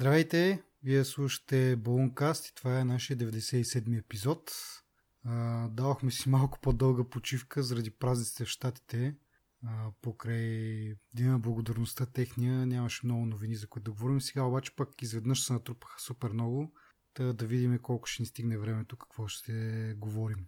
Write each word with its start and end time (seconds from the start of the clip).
Здравейте! 0.00 0.62
Вие 0.82 1.04
слушате 1.04 1.76
Балункаст 1.76 2.46
и 2.46 2.54
това 2.54 2.80
е 2.80 2.84
нашия 2.84 3.16
97-ми 3.16 3.96
епизод. 3.96 4.52
Давахме 5.68 6.10
си 6.10 6.28
малко 6.28 6.58
по-дълга 6.60 7.04
почивка 7.04 7.62
заради 7.62 7.90
празниците 7.90 8.44
в 8.44 8.48
Штатите. 8.48 9.16
Покрай 10.02 10.94
Дина 11.14 11.38
благодарността 11.38 12.06
техния 12.06 12.66
нямаше 12.66 13.06
много 13.06 13.26
новини 13.26 13.56
за 13.56 13.66
които 13.66 13.84
да 13.84 13.90
говорим. 13.90 14.20
Сега 14.20 14.42
обаче 14.42 14.76
пък 14.76 15.02
изведнъж 15.02 15.44
се 15.44 15.52
натрупаха 15.52 16.00
супер 16.00 16.30
много. 16.30 16.72
Та 17.14 17.32
да 17.32 17.46
видим 17.46 17.78
колко 17.78 18.06
ще 18.06 18.22
ни 18.22 18.26
стигне 18.26 18.58
времето, 18.58 18.96
какво 18.96 19.28
ще 19.28 19.94
говорим. 19.98 20.46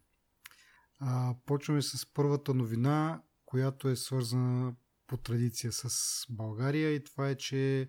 Почваме 1.47 1.83
с 1.83 2.07
първата 2.15 2.55
новина, 2.55 3.23
която 3.45 3.89
е 3.89 3.97
свързана 3.97 4.75
по 5.07 5.17
традиция 5.17 5.73
с 5.73 5.91
България 6.31 6.95
и 6.95 7.05
това 7.05 7.29
е, 7.29 7.35
че 7.35 7.89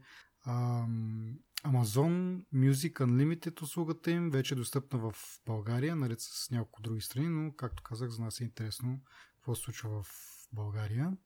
Amazon 1.64 2.44
Music 2.54 2.94
Unlimited 2.94 3.62
услугата 3.62 4.12
им 4.12 4.30
вече 4.30 4.54
е 4.54 4.58
достъпна 4.58 5.00
в 5.00 5.16
България, 5.46 5.96
наред 5.96 6.22
с 6.22 6.52
няколко 6.52 6.82
други 6.82 7.02
страни, 7.02 7.28
но 7.28 7.54
както 7.56 7.84
казах, 7.84 8.10
за 8.10 8.22
нас 8.22 8.40
е 8.40 8.44
интересно 8.44 9.02
какво 9.34 9.56
се 9.56 9.62
случва 9.62 10.04
в 10.04 10.08
България. 10.52 11.18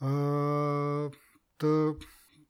А, 0.00 1.10
та, 1.58 1.94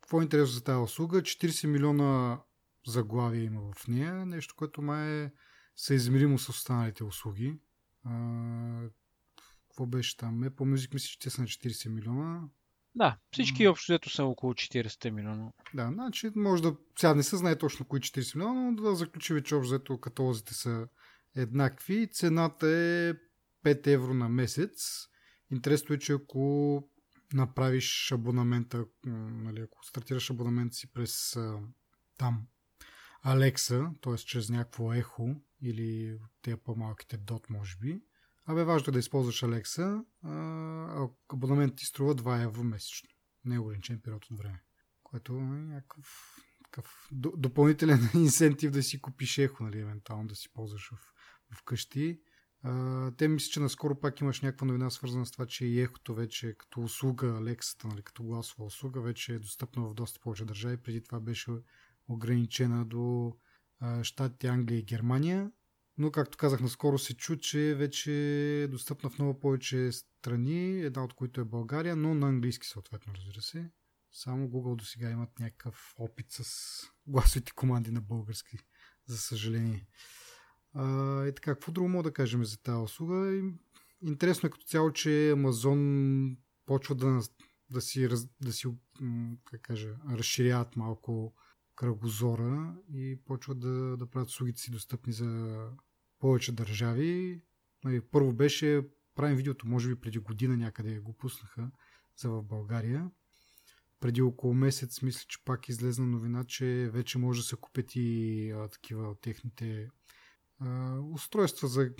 какво 0.01 0.21
е 0.21 0.25
интересно 0.25 0.55
за 0.55 0.65
тази 0.65 0.79
услуга? 0.79 1.23
40 1.23 1.67
милиона 1.67 2.41
заглавия 2.87 3.45
има 3.45 3.73
в 3.73 3.89
нея, 3.89 4.27
нещо, 4.27 4.55
което 4.57 4.83
май 4.83 5.25
е 5.25 5.33
съизмеримо 5.77 6.39
с 6.39 6.49
останалите 6.49 7.05
услуги. 7.05 7.59
А, 8.05 8.89
какво 9.69 9.87
беше 9.87 10.17
там? 10.17 10.45
Apple 10.45 10.75
Music 10.75 10.95
мисля, 10.95 11.07
че 11.07 11.19
те 11.19 11.31
са 11.31 11.41
на 11.41 11.47
40 11.47 11.89
милиона. 11.89 12.49
Да, 12.97 13.17
всички 13.33 13.63
mm. 13.63 13.71
общо 13.71 13.93
взето 13.93 14.11
са 14.11 14.25
около 14.25 14.55
40 14.55 15.11
милиона. 15.11 15.53
Да, 15.75 15.91
значи 15.93 16.31
може 16.37 16.63
да... 16.63 16.77
Сега 16.99 17.15
не 17.15 17.23
се 17.23 17.37
знае 17.37 17.59
точно 17.59 17.87
кои 17.87 18.01
40 18.01 18.37
милиона, 18.37 18.71
но 18.71 18.83
да 18.83 18.95
заключим, 18.95 19.43
че 19.43 19.55
общо 19.55 19.69
взето 19.69 20.01
каталозите 20.01 20.55
са 20.55 20.89
еднакви. 21.35 22.11
Цената 22.13 22.67
е 22.67 23.15
5 23.65 23.87
евро 23.87 24.15
на 24.15 24.29
месец. 24.29 25.07
Интересно 25.51 25.95
е, 25.95 25.99
че 25.99 26.13
ако 26.13 26.83
направиш 27.35 28.13
абонамента, 28.13 28.85
нали, 29.05 29.61
ако 29.61 29.85
стартираш 29.85 30.31
абонамент 30.31 30.75
си 30.75 30.93
през 30.93 31.37
там 32.19 32.47
Алекса, 33.23 33.91
т.е. 34.03 34.17
чрез 34.17 34.51
някакво 34.51 34.93
ехо 34.93 35.35
или 35.63 36.19
тези 36.43 36.57
по-малките 36.57 37.17
дот, 37.17 37.51
може 37.51 37.77
би, 37.77 38.01
Абе, 38.47 38.65
важно 38.65 38.91
е 38.91 38.93
да 38.93 38.99
използваш 38.99 39.43
Алекса. 39.43 40.05
Абонамент 41.33 41.77
ти 41.77 41.87
струва 41.87 42.15
2 42.15 42.45
евро 42.45 42.65
месечно. 42.65 43.11
Не 43.45 43.55
е 43.55 43.59
ограничен 43.59 44.01
период 44.01 44.27
от 44.31 44.39
време. 44.39 44.63
Което 45.03 45.33
е 45.33 45.41
някакъв 45.41 46.37
такъв 46.65 47.09
допълнителен 47.13 48.11
инсентив 48.15 48.71
да 48.71 48.83
си 48.83 49.01
купиш 49.01 49.39
ехо, 49.39 49.63
нали, 49.63 49.81
евентуално 49.81 50.29
да 50.29 50.35
си 50.35 50.53
ползваш 50.53 50.91
в, 51.51 51.63
къщи. 51.65 52.21
А, 52.63 53.11
те 53.11 53.29
мисля, 53.29 53.51
че 53.51 53.61
наскоро 53.61 54.01
пак 54.01 54.21
имаш 54.21 54.41
някаква 54.41 54.67
новина 54.67 54.91
свързана 54.91 55.27
с 55.27 55.31
това, 55.31 55.47
че 55.47 55.67
ехото 55.67 56.15
вече 56.15 56.55
като 56.59 56.81
услуга, 56.81 57.27
Алексата, 57.27 57.89
нали, 57.89 58.03
като 58.03 58.23
гласова 58.23 58.65
услуга, 58.65 59.01
вече 59.01 59.35
е 59.35 59.39
достъпна 59.39 59.83
в 59.83 59.95
доста 59.95 60.21
повече 60.21 60.45
държави. 60.45 60.77
Преди 60.77 61.03
това 61.03 61.21
беше 61.21 61.51
ограничена 62.09 62.85
до 62.85 63.37
Штатите, 64.03 64.47
Англия 64.47 64.79
и 64.79 64.85
Германия 64.85 65.51
но 65.99 66.11
както 66.11 66.39
казах, 66.39 66.61
наскоро 66.61 66.99
се 66.99 67.17
чу, 67.17 67.37
че 67.37 67.75
вече 67.75 68.13
е 68.63 68.69
достъпна 68.69 69.11
в 69.11 69.19
много 69.19 69.41
повече 69.41 69.93
страни, 69.93 70.81
една 70.81 71.05
от 71.05 71.15
които 71.15 71.41
е 71.41 71.45
България, 71.45 71.97
но 71.97 72.15
на 72.15 72.29
английски 72.29 72.67
съответно, 72.67 73.13
разбира 73.17 73.43
се. 73.43 73.71
Само 74.13 74.49
Google 74.49 74.77
до 74.77 74.85
сега 74.85 75.11
имат 75.11 75.39
някакъв 75.39 75.95
опит 75.99 76.27
с 76.31 76.83
гласовите 77.07 77.53
команди 77.53 77.91
на 77.91 78.01
български, 78.01 78.59
за 79.07 79.19
съжаление. 79.19 79.87
А, 80.73 81.27
и 81.27 81.35
така, 81.35 81.55
какво 81.55 81.73
друго 81.73 81.89
мога 81.89 82.03
да 82.03 82.13
кажем 82.13 82.45
за 82.45 82.63
тази 82.63 82.79
услуга? 82.79 83.43
Интересно 84.03 84.47
е 84.47 84.51
като 84.51 84.67
цяло, 84.67 84.93
че 84.93 85.09
Amazon 85.09 86.37
почва 86.67 86.95
да, 86.95 87.23
да 87.71 87.81
си, 87.81 88.09
да 88.41 88.53
си 88.53 88.69
как 89.45 89.63
кажа, 89.63 89.97
разширяват 90.11 90.77
малко 90.77 91.35
кръгозора 91.77 92.75
и 92.93 93.21
почват 93.25 93.61
да, 93.61 93.97
да 93.97 94.07
правят 94.07 94.29
услугите 94.29 94.61
си 94.61 94.71
достъпни 94.71 95.13
за 95.13 95.61
повече 96.19 96.53
държави. 96.53 97.43
Нали, 97.85 98.01
първо 98.01 98.33
беше, 98.33 98.83
правим 99.15 99.37
видеото, 99.37 99.67
може 99.69 99.89
би 99.89 100.01
преди 100.01 100.19
година 100.19 100.57
някъде 100.57 100.99
го 100.99 101.13
пуснаха 101.13 101.71
за 102.17 102.31
в 102.31 102.43
България. 102.43 103.11
Преди 104.01 104.23
около 104.23 104.55
месец, 104.55 105.03
мисля, 105.03 105.25
че 105.29 105.45
пак 105.45 105.69
излезна 105.69 106.07
новина, 106.07 106.45
че 106.45 106.91
вече 106.93 107.19
може 107.19 107.41
да 107.41 107.47
се 107.47 107.57
купят 107.57 107.95
и 107.95 108.51
а, 108.51 108.69
такива 108.69 109.11
от 109.11 109.21
техните 109.21 109.91
а, 110.61 110.99
устройства 110.99 111.69
за 111.69 111.91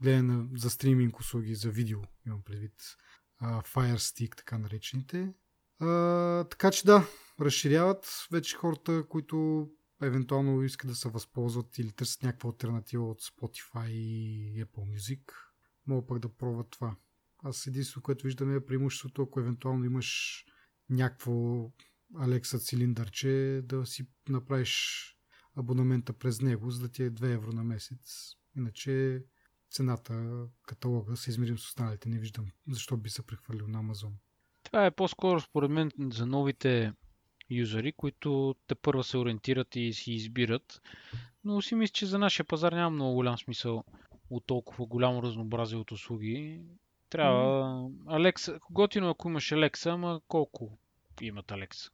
гледане 0.00 0.48
за 0.56 0.70
стриминг 0.70 1.20
услуги, 1.20 1.54
за 1.54 1.70
видео, 1.70 1.98
имам 2.26 2.42
предвид. 2.42 2.96
А, 3.38 3.62
Fire 3.62 3.96
Stick, 3.96 4.36
така 4.36 4.58
наречените. 4.58 5.32
А, 5.80 6.44
така 6.44 6.70
че 6.70 6.86
да, 6.86 7.06
разширяват 7.40 8.26
вече 8.30 8.56
хората, 8.56 9.04
които 9.08 9.68
евентуално 10.02 10.62
искат 10.62 10.90
да 10.90 10.96
се 10.96 11.08
възползват 11.08 11.78
или 11.78 11.92
търсят 11.92 12.22
някаква 12.22 12.50
альтернатива 12.50 13.10
от 13.10 13.22
Spotify 13.22 13.88
и 13.88 14.64
Apple 14.64 14.96
Music, 14.96 15.20
могат 15.86 16.08
пък 16.08 16.18
да 16.18 16.28
пробват 16.28 16.70
това. 16.70 16.96
Аз 17.42 17.66
единствено, 17.66 18.02
което 18.02 18.26
виждаме 18.26 18.54
е 18.54 18.64
преимуществото, 18.64 19.22
ако 19.22 19.40
евентуално 19.40 19.84
имаш 19.84 20.44
някакво 20.90 21.32
Alexa 22.14 22.58
цилиндърче, 22.58 23.62
да 23.64 23.86
си 23.86 24.06
направиш 24.28 25.02
абонамента 25.56 26.12
през 26.12 26.40
него, 26.40 26.70
за 26.70 26.80
да 26.80 26.88
ти 26.88 27.02
е 27.02 27.10
2 27.10 27.34
евро 27.34 27.52
на 27.52 27.64
месец. 27.64 28.32
Иначе 28.56 29.24
цената, 29.70 30.46
каталога 30.66 31.16
се 31.16 31.30
измерим 31.30 31.58
с 31.58 31.64
останалите. 31.64 32.08
Не 32.08 32.18
виждам 32.18 32.46
защо 32.68 32.96
би 32.96 33.10
се 33.10 33.26
прехвърлил 33.26 33.68
на 33.68 33.78
Амазон. 33.78 34.16
Това 34.62 34.86
е 34.86 34.90
по-скоро 34.90 35.40
според 35.40 35.70
мен 35.70 35.90
за 36.12 36.26
новите 36.26 36.92
юзери, 37.50 37.92
които 37.92 38.54
те 38.66 38.74
първа 38.74 39.04
се 39.04 39.18
ориентират 39.18 39.76
и 39.76 39.92
си 39.92 40.12
избират. 40.12 40.82
Но 41.44 41.62
си 41.62 41.74
мисля, 41.74 41.92
че 41.92 42.06
за 42.06 42.18
нашия 42.18 42.46
пазар 42.46 42.72
няма 42.72 42.90
много 42.90 43.14
голям 43.14 43.38
смисъл 43.38 43.84
от 44.30 44.46
толкова 44.46 44.86
голямо 44.86 45.22
разнообразие 45.22 45.78
от 45.78 45.92
услуги. 45.92 46.60
Трябва... 47.10 47.90
Алекса... 48.06 48.60
Готино 48.70 49.10
ако 49.10 49.28
имаш 49.28 49.52
Алекса, 49.52 49.90
ама 49.90 50.20
колко 50.28 50.78
имат 51.20 51.50
Алекса? 51.52 51.90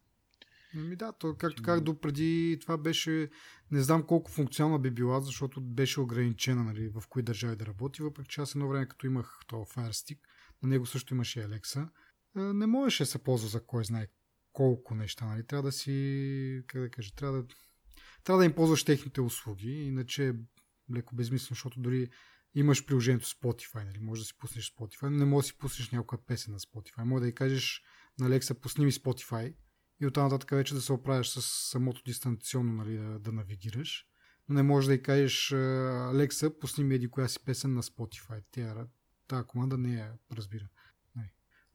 Ми 0.74 0.96
да, 0.96 1.12
то, 1.12 1.34
както 1.38 1.62
как 1.62 1.80
до 1.80 2.00
преди 2.00 2.58
това 2.60 2.78
беше, 2.78 3.30
не 3.70 3.80
знам 3.80 4.06
колко 4.06 4.30
функционална 4.30 4.78
би 4.78 4.90
била, 4.90 5.20
защото 5.20 5.60
беше 5.60 6.00
ограничена 6.00 6.64
нали, 6.64 6.88
в 6.88 7.02
кои 7.08 7.22
държави 7.22 7.56
да 7.56 7.66
работи, 7.66 8.02
въпреки 8.02 8.28
че 8.28 8.40
аз 8.40 8.54
едно 8.54 8.68
време 8.68 8.88
като 8.88 9.06
имах 9.06 9.40
то 9.46 9.56
Fire 9.56 9.90
Stick, 9.90 10.18
на 10.62 10.68
него 10.68 10.86
също 10.86 11.14
имаше 11.14 11.42
Алекса, 11.42 11.88
не 12.34 12.66
можеше 12.66 13.02
да 13.02 13.06
се 13.06 13.22
ползва 13.22 13.48
за 13.48 13.66
кой 13.66 13.84
знае 13.84 14.06
колко 14.52 14.94
неща. 14.94 15.26
Нали? 15.26 15.46
Трябва 15.46 15.62
да 15.62 15.72
си, 15.72 16.62
как 16.66 16.80
да 16.80 16.90
кажа, 16.90 17.14
трябва 17.14 17.42
да, 17.42 17.54
трябва 18.24 18.38
да 18.38 18.44
им 18.44 18.52
ползваш 18.52 18.84
техните 18.84 19.20
услуги, 19.20 19.72
иначе 19.72 20.28
е 20.28 20.32
леко 20.94 21.14
безмислено, 21.14 21.54
защото 21.54 21.80
дори 21.80 22.10
имаш 22.54 22.86
приложението 22.86 23.26
Spotify, 23.26 23.84
нали? 23.84 23.98
може 23.98 24.20
да 24.20 24.26
си 24.26 24.38
пуснеш 24.38 24.74
Spotify, 24.74 25.02
но 25.02 25.10
не 25.10 25.24
можеш 25.24 25.48
да 25.48 25.52
си 25.52 25.58
пуснеш 25.58 25.90
някоя 25.90 26.26
песен 26.26 26.52
на 26.52 26.58
Spotify. 26.58 27.04
Може 27.04 27.22
да 27.22 27.28
й 27.28 27.34
кажеш 27.34 27.82
на 28.18 28.28
Alexa, 28.28 28.60
пусни 28.60 28.84
ми 28.84 28.92
Spotify 28.92 29.54
и 30.00 30.06
оттам 30.06 30.24
нататък 30.24 30.50
вече 30.50 30.74
да 30.74 30.80
се 30.80 30.92
оправиш 30.92 31.26
с 31.26 31.42
самото 31.70 32.02
дистанционно 32.06 32.72
нали, 32.72 32.98
да, 32.98 33.18
да 33.18 33.32
навигираш. 33.32 34.06
Но 34.48 34.54
не 34.54 34.62
можеш 34.62 34.86
да 34.86 34.94
й 34.94 35.02
кажеш 35.02 35.50
Alexa, 35.50 36.58
пусни 36.58 36.84
ми 36.84 36.94
еди 36.94 37.10
коя 37.10 37.28
си 37.28 37.44
песен 37.44 37.74
на 37.74 37.82
Spotify. 37.82 38.42
Тя, 38.50 38.86
тази 39.28 39.46
команда 39.46 39.78
не 39.78 39.94
я 39.94 40.12
разбира. 40.32 40.68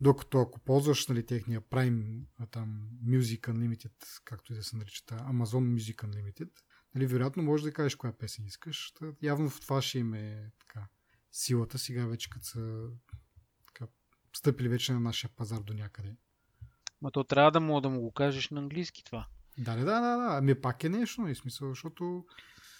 Докато 0.01 0.41
ако 0.41 0.59
ползваш 0.59 1.07
нали, 1.07 1.25
техния 1.25 1.61
Prime 1.61 2.21
там, 2.51 2.89
Music 3.05 3.39
Unlimited, 3.39 4.21
както 4.25 4.53
и 4.53 4.55
да 4.55 4.63
се 4.63 4.75
нарича, 4.75 5.03
Amazon 5.05 5.75
Music 5.75 5.95
Unlimited, 5.95 6.49
нали, 6.95 7.05
вероятно 7.05 7.43
можеш 7.43 7.63
да 7.63 7.73
кажеш 7.73 7.95
коя 7.95 8.13
песен 8.13 8.45
искаш. 8.45 8.91
Та, 8.91 9.05
явно 9.21 9.49
в 9.49 9.61
това 9.61 9.81
ще 9.81 9.99
им 9.99 10.13
е 10.13 10.51
така, 10.59 10.87
силата 11.31 11.77
сега 11.77 12.05
вече 12.05 12.29
като 12.29 12.45
са 12.45 12.87
така, 13.67 13.91
стъпили 14.35 14.69
вече 14.69 14.93
на 14.93 14.99
нашия 14.99 15.29
пазар 15.35 15.59
до 15.59 15.73
някъде. 15.73 16.15
Ма 17.01 17.11
то 17.11 17.23
трябва 17.23 17.51
да 17.51 17.59
му 17.59 17.81
да 17.81 17.89
му 17.89 18.01
го 18.01 18.11
кажеш 18.11 18.49
на 18.49 18.59
английски 18.59 19.03
това. 19.03 19.27
Да, 19.57 19.75
да, 19.75 19.85
да, 19.85 20.01
да. 20.01 20.27
Ами 20.37 20.61
пак 20.61 20.83
е 20.83 20.89
нещо, 20.89 21.21
нали, 21.21 21.35
смисъл, 21.35 21.69
защото 21.69 22.25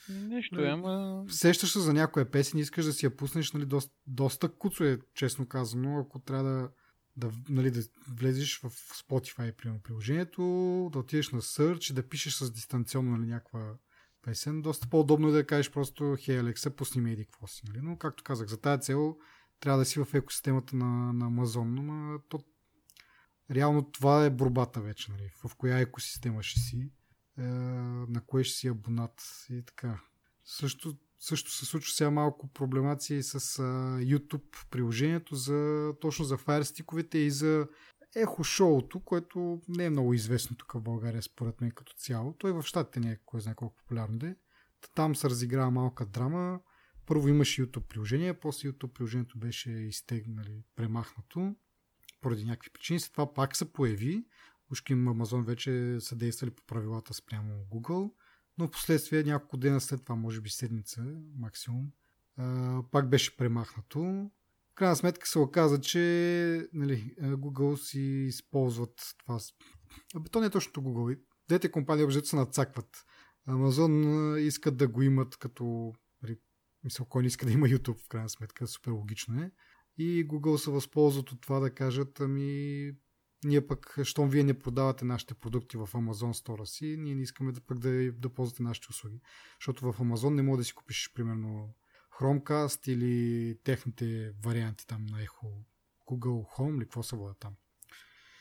Нещо 0.09 0.61
е, 0.61 0.67
ама... 0.67 1.25
Сещаш 1.29 1.71
се 1.71 1.79
за 1.79 1.93
някоя 1.93 2.31
песен, 2.31 2.59
искаш 2.59 2.85
да 2.85 2.93
си 2.93 3.05
я 3.05 3.17
пуснеш, 3.17 3.51
нали, 3.51 3.65
доста, 3.65 3.95
доста 4.07 4.49
куцо 4.49 4.83
е, 4.83 4.99
честно 5.13 5.47
казано, 5.47 5.99
ако 5.99 6.19
трябва 6.19 6.43
да 6.43 6.69
да, 7.17 7.31
нали, 7.49 7.71
да 7.71 7.81
влезеш 8.09 8.59
в 8.59 8.69
Spotify 8.69 9.55
примерно 9.55 9.81
приложението, 9.81 10.41
да 10.93 10.99
отидеш 10.99 11.29
на 11.29 11.41
Search, 11.41 11.93
да 11.93 12.09
пишеш 12.09 12.33
с 12.33 12.51
дистанционно 12.51 13.17
нали, 13.17 13.29
някаква 13.29 13.77
песен. 14.21 14.61
Доста 14.61 14.87
по-удобно 14.89 15.27
е 15.27 15.31
да 15.31 15.47
кажеш 15.47 15.71
просто 15.71 16.17
Хей, 16.19 16.39
Алекса, 16.39 16.75
пусни 16.75 17.01
ми 17.01 17.15
какво 17.15 17.47
си. 17.47 17.61
Нали? 17.67 17.79
Но, 17.81 17.97
както 17.97 18.23
казах, 18.23 18.47
за 18.47 18.61
тази 18.61 18.81
цел 18.81 19.17
трябва 19.59 19.79
да 19.79 19.85
си 19.85 19.99
в 19.99 20.13
екосистемата 20.13 20.75
на, 20.75 21.13
на 21.13 21.25
Amazon, 21.25 21.63
но 21.63 22.19
то, 22.29 22.39
реално 23.51 23.91
това 23.91 24.25
е 24.25 24.29
борбата 24.29 24.81
вече, 24.81 25.11
нали? 25.11 25.31
в 25.43 25.55
коя 25.55 25.79
екосистема 25.79 26.43
ще 26.43 26.59
си. 26.59 26.91
Е, 27.37 27.43
на 27.43 28.21
кое 28.25 28.43
ще 28.43 28.57
си 28.57 28.67
абонат 28.67 29.21
и 29.49 29.63
така. 29.65 30.01
Също, 30.45 30.97
също 31.19 31.51
се 31.51 31.65
случва 31.65 31.93
сега 31.93 32.11
малко 32.11 32.47
проблемации 32.47 33.23
с 33.23 33.35
а, 33.35 33.61
YouTube 33.99 34.69
приложението 34.71 35.35
за, 35.35 35.93
точно 36.01 36.25
за 36.25 36.37
Fire 36.37 37.15
и 37.15 37.31
за 37.31 37.67
Ехо 38.15 38.43
шоуто, 38.43 38.99
което 38.99 39.61
не 39.67 39.85
е 39.85 39.89
много 39.89 40.13
известно 40.13 40.57
тук 40.57 40.73
в 40.73 40.81
България, 40.81 41.21
според 41.21 41.61
мен 41.61 41.71
като 41.71 41.93
цяло. 41.93 42.33
Той 42.33 42.51
в 42.51 42.63
щатите 42.63 42.99
не 42.99 43.11
е 43.11 43.17
кой 43.25 43.41
знае 43.41 43.55
колко 43.55 43.75
популярно 43.75 44.19
е. 44.23 44.35
Там 44.95 45.15
се 45.15 45.29
разиграва 45.29 45.71
малка 45.71 46.05
драма. 46.05 46.59
Първо 47.05 47.27
имаше 47.27 47.61
YouTube 47.61 47.87
приложение, 47.87 48.39
после 48.39 48.69
YouTube 48.69 48.93
приложението 48.93 49.39
беше 49.39 49.71
изтегнали, 49.71 50.63
премахнато 50.75 51.55
поради 52.21 52.45
някакви 52.45 52.69
причини. 52.69 52.99
След 52.99 53.11
това 53.11 53.33
пак 53.33 53.55
се 53.55 53.73
появи. 53.73 54.25
Ушким 54.71 55.05
Amazon 55.05 55.45
вече 55.45 55.97
са 55.99 56.15
действали 56.15 56.51
по 56.51 56.63
правилата 56.63 57.13
спрямо 57.13 57.65
Google, 57.71 58.11
но 58.57 58.67
в 58.67 58.71
последствие 58.71 59.23
няколко 59.23 59.57
дена 59.57 59.81
след 59.81 60.03
това, 60.03 60.15
може 60.15 60.41
би 60.41 60.49
седмица 60.49 61.05
максимум, 61.35 61.91
пак 62.91 63.09
беше 63.09 63.37
премахнато. 63.37 63.99
В 64.71 64.75
крайна 64.75 64.95
сметка 64.95 65.27
се 65.27 65.39
оказа, 65.39 65.81
че 65.81 66.69
нали, 66.73 67.15
Google 67.21 67.75
си 67.75 68.01
използват 68.01 69.15
това. 69.17 69.39
Абе, 70.15 70.29
то 70.29 70.39
не 70.39 70.45
е 70.45 70.49
точно 70.49 70.83
Google. 70.83 71.19
Двете 71.47 71.71
компании 71.71 72.03
обжето 72.03 72.27
се 72.27 72.35
надцакват. 72.35 73.05
Amazon 73.47 74.37
искат 74.37 74.77
да 74.77 74.87
го 74.87 75.01
имат 75.01 75.37
като 75.37 75.93
нали, 76.23 76.37
мисъл, 76.83 77.05
кой 77.05 77.21
не 77.21 77.27
иска 77.27 77.45
да 77.45 77.51
има 77.51 77.67
YouTube, 77.67 78.05
в 78.05 78.07
крайна 78.07 78.29
сметка, 78.29 78.67
супер 78.67 78.91
логично 78.91 79.41
е. 79.41 79.51
И 79.97 80.27
Google 80.27 80.57
се 80.57 80.71
възползват 80.71 81.31
от 81.31 81.41
това 81.41 81.59
да 81.59 81.69
кажат, 81.69 82.19
ами 82.19 82.91
ние 83.47 83.67
пък, 83.67 83.99
щом 84.03 84.29
вие 84.29 84.43
не 84.43 84.59
продавате 84.59 85.05
нашите 85.05 85.33
продукти 85.33 85.77
в 85.77 85.87
Amazon 85.87 86.45
Store 86.45 86.65
си, 86.65 86.95
ние 86.99 87.15
не 87.15 87.21
искаме 87.21 87.51
да 87.51 87.61
пък 87.61 87.79
да, 87.79 88.11
да 88.11 88.29
ползвате 88.29 88.63
нашите 88.63 88.87
услуги. 88.89 89.21
Защото 89.59 89.91
в 89.91 89.99
Amazon 89.99 90.33
не 90.33 90.41
може 90.41 90.57
да 90.57 90.63
си 90.63 90.73
купиш, 90.73 91.11
примерно, 91.15 91.73
Chromecast 92.19 92.89
или 92.89 93.57
техните 93.63 94.33
варианти 94.45 94.87
там 94.87 95.05
на 95.05 95.17
Echo 95.17 95.63
Google 96.07 96.57
Home 96.57 96.75
или 96.75 96.83
какво 96.83 97.03
се 97.03 97.15
вода 97.15 97.33
там. 97.39 97.53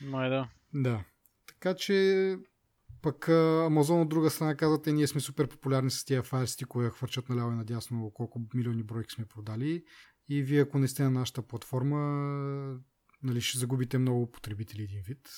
Май 0.00 0.30
да. 0.30 0.48
Да. 0.74 1.04
Така 1.46 1.74
че 1.74 2.38
пък 3.02 3.26
Amazon 3.26 4.02
от 4.02 4.08
друга 4.08 4.30
страна 4.30 4.56
казвате, 4.56 4.92
ние 4.92 5.06
сме 5.06 5.20
супер 5.20 5.48
популярни 5.48 5.90
с 5.90 6.04
тия 6.04 6.22
Fire 6.22 6.44
стикове, 6.44 6.90
хвърчат 6.90 7.28
наляво 7.28 7.52
и 7.52 7.56
надясно 7.56 8.10
колко 8.10 8.40
милиони 8.54 8.82
бройки 8.82 9.14
сме 9.14 9.24
продали 9.24 9.84
и 10.28 10.42
вие 10.42 10.60
ако 10.60 10.78
не 10.78 10.88
сте 10.88 11.02
на 11.02 11.10
нашата 11.10 11.42
платформа, 11.42 12.78
нали, 13.22 13.40
ще 13.40 13.58
загубите 13.58 13.98
много 13.98 14.30
потребители 14.30 14.82
един 14.82 15.02
вид, 15.02 15.30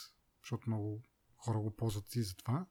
защото 0.42 0.70
много 0.70 1.02
хора 1.36 1.58
го 1.58 1.76
ползват 1.76 2.14
и 2.14 2.22
за 2.22 2.36
това. 2.36 2.66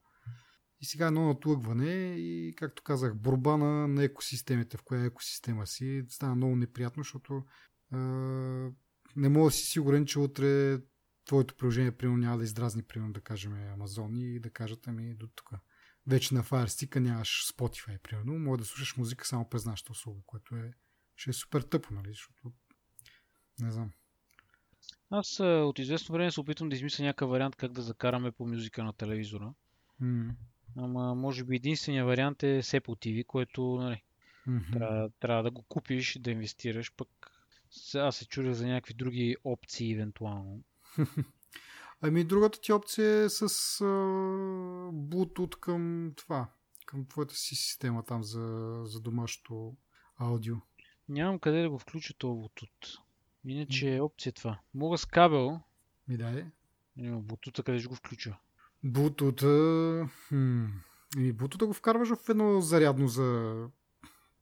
И 0.79 0.85
сега 0.85 1.07
едно 1.07 1.27
натлъгване 1.27 2.15
и, 2.17 2.53
както 2.57 2.83
казах, 2.83 3.15
борба 3.15 3.57
на, 3.57 3.87
на 3.87 4.03
екосистемите, 4.03 4.77
в 4.77 4.83
коя 4.83 5.05
екосистема 5.05 5.67
си, 5.67 6.05
стана 6.09 6.35
много 6.35 6.55
неприятно, 6.55 7.03
защото 7.03 7.43
а, 7.91 7.97
не 9.15 9.29
мога 9.29 9.47
да 9.47 9.51
си 9.51 9.65
сигурен, 9.65 10.05
че 10.05 10.19
утре 10.19 10.79
твоето 11.25 11.55
приложение, 11.55 11.91
примерно, 11.91 12.17
няма 12.17 12.37
да 12.37 12.43
издразни, 12.43 12.83
примерно, 12.83 13.13
да 13.13 13.21
кажем, 13.21 13.51
Amazon 13.53 14.19
и 14.19 14.39
да 14.39 14.49
кажат, 14.49 14.87
ами, 14.87 15.15
до 15.15 15.27
тук. 15.27 15.49
Вече 16.07 16.33
на 16.33 16.43
Fire 16.43 16.67
Stick 16.67 16.99
нямаш 16.99 17.53
Spotify, 17.53 18.01
примерно, 18.01 18.39
може 18.39 18.59
да 18.59 18.65
слушаш 18.65 18.97
музика 18.97 19.27
само 19.27 19.49
през 19.49 19.65
нашата 19.65 19.91
услуга, 19.91 20.21
което 20.25 20.55
е, 20.55 20.73
ще 21.15 21.29
е 21.29 21.33
супер 21.33 21.61
тъпо, 21.61 21.93
нали, 21.93 22.07
защото 22.07 22.53
не 23.59 23.71
знам. 23.71 23.91
Аз 25.09 25.39
от 25.39 25.79
известно 25.79 26.13
време 26.13 26.31
се 26.31 26.39
опитвам 26.39 26.69
да 26.69 26.75
измисля 26.75 27.03
някакъв 27.03 27.29
вариант 27.29 27.55
как 27.55 27.71
да 27.71 27.81
закараме 27.81 28.31
по 28.31 28.47
музика 28.47 28.83
на 28.83 28.93
телевизора. 28.93 29.53
Mm. 30.01 30.29
Ама 30.77 31.15
може 31.15 31.43
би 31.43 31.55
единствения 31.55 32.05
вариант 32.05 32.43
е 32.43 32.61
Apple 32.61 32.81
TV, 32.81 33.25
което 33.25 33.61
нали, 33.61 34.03
Mm-hmm. 34.47 34.73
трябва, 34.73 35.09
трябва 35.19 35.43
да 35.43 35.51
го 35.51 35.61
купиш, 35.61 36.19
да 36.19 36.31
инвестираш, 36.31 36.93
пък 36.97 37.31
сега 37.69 38.11
се 38.11 38.27
чудя 38.27 38.53
за 38.53 38.67
някакви 38.67 38.93
други 38.93 39.35
опции 39.43 39.93
евентуално. 39.93 40.63
Ами 42.01 42.23
другата 42.23 42.61
ти 42.61 42.73
опция 42.73 43.23
е 43.23 43.29
с 43.29 43.41
а, 43.41 43.85
Bluetooth 44.91 45.59
към 45.59 46.13
това, 46.15 46.47
към 46.85 47.05
твоята 47.05 47.35
си 47.35 47.55
система 47.55 48.03
там 48.03 48.23
за, 48.23 48.81
за 48.83 48.99
домашното 49.01 49.75
аудио. 50.17 50.55
Нямам 51.09 51.39
къде 51.39 51.61
да 51.61 51.69
го 51.69 51.79
включа 51.79 52.13
това 52.17 52.33
Bluetooth. 52.33 52.99
Иначе 53.47 53.95
е 53.95 54.01
опция 54.01 54.31
това. 54.33 54.59
Мога 54.73 54.97
с 54.97 55.05
кабел. 55.05 55.59
Ми 56.07 56.17
да 56.17 56.39
е. 56.39 56.45
Има 56.97 57.21
Bluetooth, 57.21 57.63
къде 57.63 57.79
ще 57.79 57.87
го 57.87 57.95
включа. 57.95 58.37
Bluetooth. 58.85 60.09
Хм. 60.27 60.65
Еми, 61.17 61.33
Bluetooth 61.33 61.65
го 61.65 61.73
вкарваш 61.73 62.09
в 62.09 62.29
едно 62.29 62.61
зарядно 62.61 63.07
за, 63.07 63.55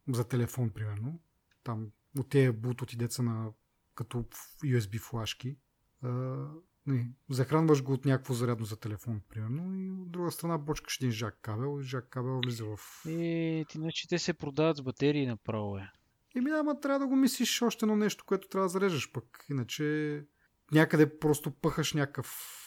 за 0.08 0.28
телефон, 0.28 0.70
примерно. 0.70 1.20
Там 1.64 1.92
от 2.20 2.30
тези 2.30 2.50
Bluetooth 2.50 2.94
и 2.94 2.98
деца 2.98 3.24
на 3.24 3.52
като 3.96 4.26
USB 4.64 5.00
флашки. 5.00 5.58
А, 6.04 6.10
не, 6.86 7.12
захранваш 7.30 7.84
го 7.84 7.94
от 7.94 8.06
някакво 8.06 8.34
зарядно 8.34 8.66
за 8.66 8.80
телефон, 8.80 9.22
примерно, 9.30 9.76
и 9.76 9.92
от 9.92 10.12
друга 10.12 10.32
страна 10.32 10.66
почкаш 10.66 10.98
един 10.98 11.12
жак 11.12 11.40
кабел 11.42 11.80
и 11.82 11.84
жак 11.84 12.10
кабел 12.10 12.40
влиза 12.40 12.66
в... 12.66 13.06
Е, 13.08 13.66
ти 13.70 13.78
значи 13.78 14.08
те 14.08 14.20
се 14.20 14.34
продават 14.34 14.78
с 14.78 14.82
батерии 14.82 15.26
направо 15.26 15.78
е. 15.78 15.92
Еми, 16.36 16.52
ама 16.52 16.80
трябва 16.80 17.00
да 17.00 17.08
го 17.08 17.16
мислиш 17.16 17.62
още 17.62 17.86
едно 17.86 17.96
нещо, 17.96 18.26
което 18.26 18.48
трябва 18.48 18.66
да 18.66 18.70
зарежеш 18.70 19.12
пък. 19.12 19.46
Иначе 19.50 20.24
някъде 20.72 21.20
просто 21.20 21.52
пъхаш 21.52 21.94
някакъв 21.94 22.62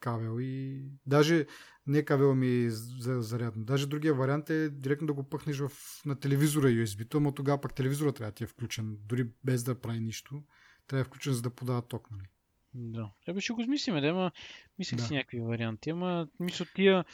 кабел 0.00 0.40
и 0.40 0.84
даже 1.06 1.46
не 1.86 2.04
кабел 2.04 2.34
ми 2.34 2.66
за 2.70 3.22
зарядно. 3.22 3.64
Даже 3.64 3.86
другия 3.86 4.14
вариант 4.14 4.50
е 4.50 4.70
директно 4.70 5.06
да 5.06 5.12
го 5.12 5.28
пъхнеш 5.28 5.58
в, 5.58 5.70
на 6.06 6.20
телевизора 6.20 6.66
USB-то, 6.68 7.16
ама 7.16 7.34
тогава 7.34 7.60
пък 7.60 7.74
телевизора 7.74 8.12
трябва 8.12 8.30
да 8.30 8.34
ти 8.34 8.44
е 8.44 8.46
включен, 8.46 8.96
дори 9.08 9.28
без 9.44 9.64
да 9.64 9.80
прави 9.80 10.00
нищо. 10.00 10.42
Трябва 10.86 11.02
да 11.04 11.06
е 11.06 11.10
включен, 11.10 11.32
за 11.32 11.42
да 11.42 11.50
подава 11.50 11.82
ток, 11.82 12.10
нали? 12.10 12.28
Да. 12.74 13.10
Тебе 13.24 13.40
ще 13.40 13.52
го 13.52 13.60
измислиме, 13.60 14.00
да, 14.00 14.08
ама 14.08 14.32
мислех 14.78 14.98
Да. 14.98 15.06
си 15.06 15.14
някакви 15.14 15.40
варианти, 15.40 15.90
ама 15.90 16.28
мисля 16.40 16.66
тия, 16.74 17.04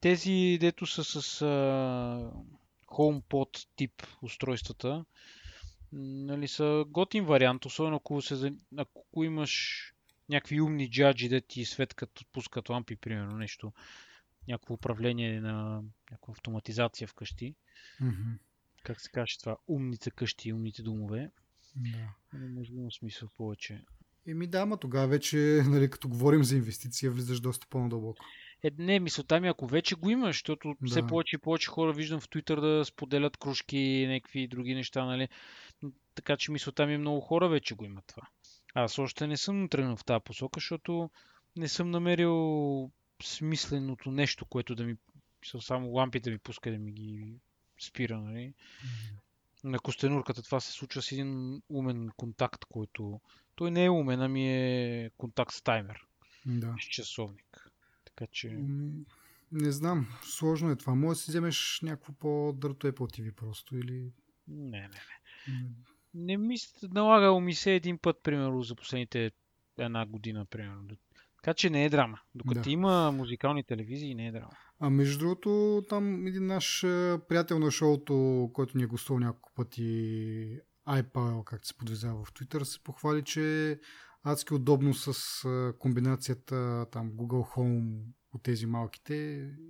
тези, 0.00 0.58
дето 0.60 0.86
са 0.86 1.04
с 1.04 1.42
а, 1.42 2.30
HomePod 2.88 3.66
тип 3.76 4.02
устройствата, 4.22 5.04
нали, 5.92 6.48
са 6.48 6.84
готин 6.88 7.24
вариант, 7.24 7.64
особено 7.64 7.96
ако, 7.96 8.22
се, 8.22 8.52
ако 8.76 9.24
имаш 9.24 9.82
някакви 10.28 10.60
умни 10.60 10.90
джаджи, 10.90 11.28
да 11.28 11.40
ти 11.40 11.64
светкат, 11.64 12.20
пускат 12.32 12.68
лампи, 12.68 12.96
примерно, 12.96 13.36
нещо, 13.36 13.72
някакво 14.48 14.74
управление 14.74 15.40
на 15.40 15.82
някаква 16.10 16.32
автоматизация 16.32 17.08
вкъщи. 17.08 17.54
Мгм. 18.00 18.32
Как 18.84 19.00
се 19.00 19.10
каже 19.10 19.38
това? 19.40 19.56
Умните 19.68 20.10
къщи, 20.10 20.52
умните 20.52 20.82
домове. 20.82 21.30
Да. 21.76 22.14
Нали, 22.32 22.52
Може 22.52 22.72
би 22.72 22.78
има 22.78 22.92
смисъл 22.92 23.28
повече. 23.36 23.84
Еми 24.26 24.46
да, 24.46 24.60
ама 24.60 24.76
тогава 24.76 25.08
вече, 25.08 25.62
нали, 25.66 25.90
като 25.90 26.08
говорим 26.08 26.44
за 26.44 26.56
инвестиция, 26.56 27.10
влизаш 27.10 27.40
доста 27.40 27.66
по-надълбоко. 27.70 28.24
Е, 28.62 28.70
не, 28.78 29.00
мисълта 29.00 29.40
ми, 29.40 29.48
ако 29.48 29.66
вече 29.66 29.94
го 29.94 30.10
имаш, 30.10 30.36
защото 30.36 30.74
Да. 30.80 30.90
все 30.90 31.06
повече 31.06 31.36
и 31.36 31.38
повече 31.38 31.68
хора 31.70 31.92
виждам 31.92 32.20
в 32.20 32.28
Twitter 32.28 32.60
да 32.60 32.84
споделят 32.84 33.36
кружки 33.36 33.78
и 33.78 34.06
някакви 34.06 34.48
други 34.48 34.74
неща, 34.74 35.04
нали? 35.04 35.28
Така 36.14 36.36
че 36.36 36.52
мисълта 36.52 36.86
ми 36.86 36.94
е 36.94 36.98
много 36.98 37.20
хора 37.20 37.48
вече 37.48 37.74
го 37.74 37.84
имат 37.84 38.04
това. 38.06 38.22
Аз 38.74 38.98
още 38.98 39.26
не 39.26 39.36
съм 39.36 39.68
тръгнал 39.68 39.96
в 39.96 40.04
тази 40.04 40.24
посока, 40.24 40.60
защото 40.60 41.10
не 41.56 41.68
съм 41.68 41.90
намерил 41.90 42.90
смисленото 43.22 44.10
нещо, 44.10 44.46
което 44.46 44.74
да 44.74 44.84
ми... 44.84 44.96
Само 45.60 45.88
лампите 45.92 46.30
ми 46.30 46.38
пуска 46.38 46.70
да 46.70 46.78
ми 46.78 46.92
ги 46.92 47.34
спира, 47.80 48.18
нали? 48.20 48.54
На 49.64 49.78
костенурката 49.78 50.42
това 50.42 50.60
се 50.60 50.72
случва 50.72 51.02
с 51.02 51.12
един 51.12 51.62
умен 51.68 52.08
контакт, 52.16 52.64
който... 52.64 53.20
Той 53.54 53.70
не 53.70 53.84
е 53.84 53.90
умен, 53.90 54.22
ами 54.22 54.48
е 54.48 55.10
контакт 55.16 55.52
с 55.54 55.62
таймер, 55.62 56.00
Да. 56.46 56.74
с 56.80 56.84
часовник. 56.84 57.67
Така 58.18 58.30
че... 58.32 58.48
Не 59.52 59.72
знам, 59.72 60.06
сложно 60.22 60.70
е 60.70 60.76
това. 60.76 60.94
Може 60.94 61.18
да 61.18 61.22
си 61.22 61.30
вземеш 61.30 61.80
някакво 61.82 62.12
по-дърто 62.12 62.86
Apple 62.86 63.20
TV 63.20 63.32
просто 63.32 63.76
или... 63.76 64.12
Не, 64.48 64.80
не. 64.80 64.88
м, 65.48 65.68
Не 66.14 66.36
ми 66.36 66.56
налагало 66.82 67.40
ми 67.40 67.54
се 67.54 67.74
един 67.74 67.98
път, 67.98 68.16
примерно, 68.22 68.62
за 68.62 68.74
последните 68.74 69.30
една 69.78 70.06
година, 70.06 70.44
примерно. 70.44 70.88
Така 71.36 71.54
че 71.54 71.70
не 71.70 71.84
е 71.84 71.90
драма. 71.90 72.20
Докато 72.34 72.60
Да. 72.60 72.70
има 72.70 73.12
музикални 73.12 73.64
телевизии, 73.64 74.14
не 74.14 74.26
е 74.26 74.32
драма. 74.32 74.50
А 74.80 74.90
между 74.90 75.18
другото, 75.18 75.82
там 75.88 76.26
един 76.26 76.46
наш 76.46 76.80
приятел 77.28 77.58
на 77.58 77.70
шоуто, 77.70 78.50
който 78.52 78.78
ни 78.78 78.82
е 78.82 78.86
гостувал 78.86 79.20
няколко 79.20 79.52
пъти, 79.54 80.60
iPal, 80.88 81.44
както 81.44 81.68
се 81.68 81.74
подвизава 81.76 82.24
в 82.24 82.32
Twitter, 82.32 82.62
се 82.62 82.82
похвали, 82.82 83.24
че 83.24 83.78
адски 84.22 84.54
удобно 84.54 84.94
с 84.94 85.14
комбинацията 85.78 86.86
там 86.92 87.10
Google 87.10 87.56
Home 87.56 88.04
от 88.32 88.42
тези 88.42 88.66
малките 88.66 89.14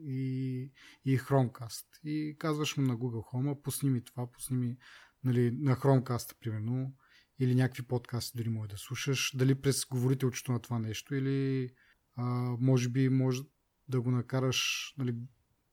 и, 0.07 0.73
и 1.05 1.19
Chromecast. 1.19 1.85
И 2.05 2.37
казваш 2.39 2.77
му 2.77 2.83
на 2.83 2.97
Google 2.97 3.35
Home, 3.35 3.63
пусни 3.63 3.91
ми 3.91 4.05
това, 4.05 4.33
пусни 4.33 4.57
ми 4.57 4.77
нали, 5.25 5.51
на 5.51 5.77
Chromecast, 5.77 6.39
примерно, 6.41 6.95
или 7.39 7.55
някакви 7.55 7.83
подкасти 7.83 8.39
дори 8.39 8.49
може 8.49 8.71
да 8.71 8.79
слушаш, 8.79 9.37
дали 9.37 9.55
през 9.55 9.85
говорителчето 9.85 10.53
на 10.53 10.61
това 10.61 10.79
нещо, 10.79 11.15
или 11.15 11.71
а, 12.17 12.25
може 12.61 12.89
би 12.89 13.09
може 13.09 13.43
да 13.89 14.01
го 14.01 14.11
накараш, 14.11 14.93
нали, 14.99 15.15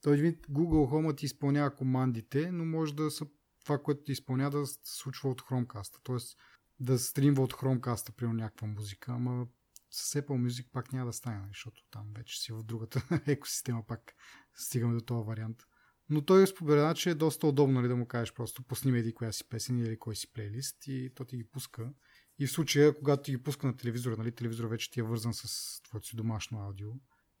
Той 0.02 0.16
вид 0.16 0.46
Google 0.46 0.90
Home 0.92 1.16
ти 1.16 1.26
изпълнява 1.26 1.74
командите, 1.74 2.52
но 2.52 2.64
може 2.64 2.94
да 2.94 3.10
са 3.10 3.26
това, 3.64 3.78
което 3.78 4.02
ти 4.02 4.12
изпълнява 4.12 4.58
да 4.60 4.66
се 4.66 4.78
случва 4.82 5.30
от 5.30 5.42
Chromecast. 5.42 6.00
Тоест 6.02 6.38
да 6.80 6.98
стримва 6.98 7.42
от 7.42 7.52
Chromecast, 7.52 8.10
при 8.10 8.26
някаква 8.26 8.66
музика, 8.66 9.12
ама 9.12 9.46
с 9.90 10.20
Apple 10.20 10.46
Music 10.46 10.70
пак 10.72 10.92
няма 10.92 11.06
да 11.06 11.12
стане, 11.12 11.36
нали, 11.36 11.48
защото 11.48 11.82
там 11.90 12.06
вече 12.16 12.40
си 12.40 12.52
в 12.52 12.62
другата 12.62 13.02
екосистема 13.26 13.86
пак 13.86 14.14
стигаме 14.54 14.94
до 14.94 15.00
този 15.00 15.26
вариант. 15.26 15.62
Но 16.10 16.24
той 16.24 16.46
споделя, 16.46 16.94
че 16.94 17.10
е 17.10 17.14
доста 17.14 17.46
удобно 17.46 17.80
нали, 17.80 17.88
да 17.88 17.96
му 17.96 18.06
кажеш 18.06 18.34
просто 18.34 18.62
пусни 18.62 18.98
еди 18.98 19.14
коя 19.14 19.32
си 19.32 19.48
песен 19.48 19.78
или 19.78 19.98
кой 19.98 20.16
си 20.16 20.32
плейлист 20.32 20.86
и 20.86 21.12
то 21.14 21.24
ти 21.24 21.36
ги 21.36 21.44
пуска. 21.44 21.92
И 22.38 22.46
в 22.46 22.52
случая, 22.52 22.98
когато 22.98 23.22
ти 23.22 23.30
ги 23.30 23.42
пуска 23.42 23.66
на 23.66 23.76
телевизора, 23.76 24.16
нали, 24.16 24.32
телевизора 24.32 24.68
вече 24.68 24.90
ти 24.90 25.00
е 25.00 25.02
вързан 25.02 25.34
с 25.34 25.80
твоето 25.82 26.06
си 26.06 26.16
домашно 26.16 26.60
аудио 26.60 26.90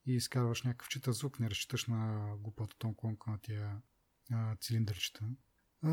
и 0.06 0.14
изкарваш 0.14 0.62
някакъв 0.62 0.88
чита 0.88 1.12
звук, 1.12 1.40
не 1.40 1.50
разчиташ 1.50 1.86
на 1.86 2.30
глупата 2.38 2.76
тонконка 2.78 3.30
на 3.30 3.38
тия 3.38 3.82
а, 4.32 4.56
цилиндърчета. 4.56 5.24
А, 5.82 5.90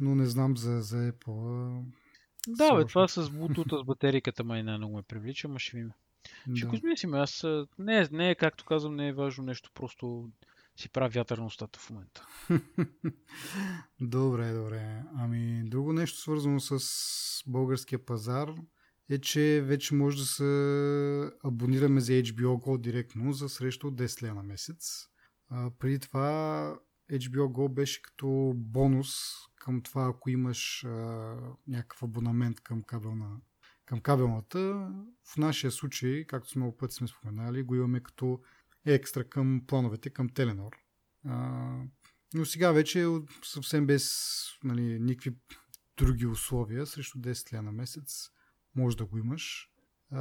но 0.00 0.14
не 0.14 0.26
знам 0.26 0.56
за, 0.56 0.80
за 0.80 1.12
Apple. 1.12 1.84
Да, 2.48 2.76
бе, 2.76 2.84
това 2.84 3.08
с 3.08 3.22
Bluetooth 3.22 3.82
с 3.82 3.84
батериката 3.84 4.44
май 4.44 4.62
не 4.62 4.78
много 4.78 4.96
ме 4.96 5.02
привлича, 5.02 5.48
ма 5.48 5.58
ще 5.58 5.76
видим. 5.76 5.92
Ще 6.54 6.66
го 6.66 6.74
измислим. 6.74 7.14
Аз 7.14 7.44
не, 7.78 8.08
не 8.12 8.30
е, 8.30 8.34
както 8.34 8.64
казвам, 8.64 8.96
не 8.96 9.08
е 9.08 9.12
важно 9.12 9.44
нещо, 9.44 9.70
просто 9.74 10.30
си 10.76 10.88
правя 10.88 11.08
вятър 11.08 11.38
на 11.38 11.46
устата 11.46 11.78
в 11.78 11.90
момента. 11.90 12.26
добре, 14.00 14.52
добре. 14.52 15.02
Ами, 15.14 15.62
друго 15.64 15.92
нещо 15.92 16.18
свързано 16.18 16.60
с 16.60 16.78
българския 17.46 18.04
пазар 18.04 18.48
е, 19.10 19.18
че 19.18 19.62
вече 19.64 19.94
може 19.94 20.18
да 20.18 20.24
се 20.24 21.30
абонираме 21.44 22.00
за 22.00 22.12
HBO 22.12 22.46
Go 22.46 22.80
директно 22.80 23.32
за 23.32 23.48
срещу 23.48 23.86
10 23.86 24.22
лева 24.22 24.34
на 24.34 24.42
месец. 24.42 25.08
А, 25.48 25.70
преди 25.78 25.98
това 25.98 26.78
HBO 27.12 27.46
Go 27.48 27.68
беше 27.68 28.02
като 28.02 28.52
бонус 28.56 29.08
към 29.62 29.82
това, 29.82 30.08
ако 30.08 30.30
имаш 30.30 30.84
а, 30.84 30.88
някакъв 31.68 32.02
абонамент 32.02 32.60
към, 32.60 32.82
кабелна, 32.82 33.36
към 33.84 34.00
кабелната. 34.00 34.90
В 35.32 35.36
нашия 35.36 35.70
случай, 35.70 36.24
както 36.24 36.58
много 36.58 36.76
пъти 36.76 36.94
сме 36.94 37.08
споменали, 37.08 37.62
го 37.62 37.74
имаме 37.74 38.00
като 38.00 38.40
екстра 38.86 39.24
към 39.24 39.62
плановете 39.66 40.10
към 40.10 40.28
Теленор. 40.28 40.72
А, 41.26 41.76
но 42.34 42.44
сега 42.44 42.72
вече 42.72 43.06
съвсем 43.44 43.86
без 43.86 44.12
нали, 44.64 45.00
никакви 45.00 45.36
други 45.96 46.26
условия, 46.26 46.86
срещу 46.86 47.18
10 47.18 47.52
лева 47.52 47.62
на 47.62 47.72
месец, 47.72 48.30
може 48.74 48.96
да 48.96 49.04
го 49.04 49.18
имаш. 49.18 49.70
А, 50.10 50.20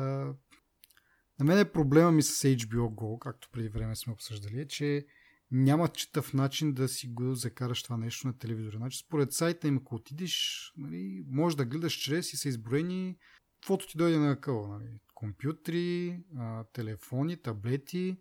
на 1.40 1.46
мен 1.46 1.60
е 1.60 1.72
проблема 1.72 2.12
ми 2.12 2.24
с 2.24 2.48
HBO 2.48 2.96
Go, 2.96 3.20
както 3.20 3.50
преди 3.52 3.70
време 3.70 3.96
сме 3.96 4.14
обсъждали, 4.14 4.62
е, 4.62 4.68
че 4.68 5.06
няма 5.52 5.88
читав 5.88 6.34
начин 6.34 6.74
да 6.74 6.88
си 6.88 7.08
го 7.08 7.36
закараш 7.36 7.84
това 7.84 7.98
нещо 7.98 8.28
на 8.28 8.38
телевизора. 8.38 8.78
Значи, 8.78 9.00
според 9.00 9.34
сайта 9.34 9.68
им, 9.68 9.78
ако 9.78 9.96
отидеш, 9.96 10.66
нали, 10.78 11.24
може 11.28 11.58
да 11.58 11.66
гледаш 11.66 11.94
чрез 11.94 12.34
и 12.34 12.38
са 12.38 12.50
изброени 12.50 13.18
каквото 13.62 13.88
ти 13.88 13.98
дойде 13.98 14.18
на 14.18 14.42
къла. 14.42 14.68
Нали. 14.68 15.00
Компютри, 15.14 16.18
а, 16.38 16.64
телефони, 16.64 17.38
таблети, 17.38 18.18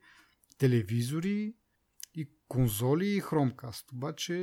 телевизори 0.58 1.54
и 2.14 2.28
конзоли 2.48 3.06
и 3.06 3.22
Chromecast. 3.22 3.92
Обаче, 3.92 4.34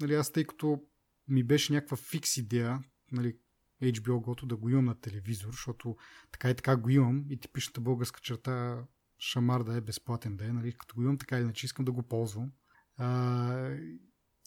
нали, 0.00 0.14
аз 0.14 0.32
тъй 0.32 0.44
като 0.44 0.82
ми 1.28 1.42
беше 1.42 1.72
някаква 1.72 1.96
фикс 1.96 2.36
идея, 2.36 2.80
нали, 3.12 3.36
HBO 3.82 4.24
Go 4.24 4.46
да 4.46 4.56
го 4.56 4.68
имам 4.68 4.84
на 4.84 5.00
телевизор, 5.00 5.50
защото 5.50 5.96
така 6.32 6.50
и 6.50 6.54
така 6.54 6.76
го 6.76 6.90
имам 6.90 7.24
и 7.30 7.40
типичната 7.40 7.80
българска 7.80 8.20
черта 8.20 8.84
шамар 9.18 9.62
да 9.62 9.76
е 9.76 9.80
безплатен 9.80 10.36
да 10.36 10.44
е, 10.44 10.52
нали, 10.52 10.72
като 10.72 10.94
го 10.94 11.02
имам 11.02 11.18
така 11.18 11.36
или 11.36 11.44
иначе 11.44 11.66
искам 11.66 11.84
да 11.84 11.92
го 11.92 12.02
ползвам. 12.02 12.52
А, 12.96 13.76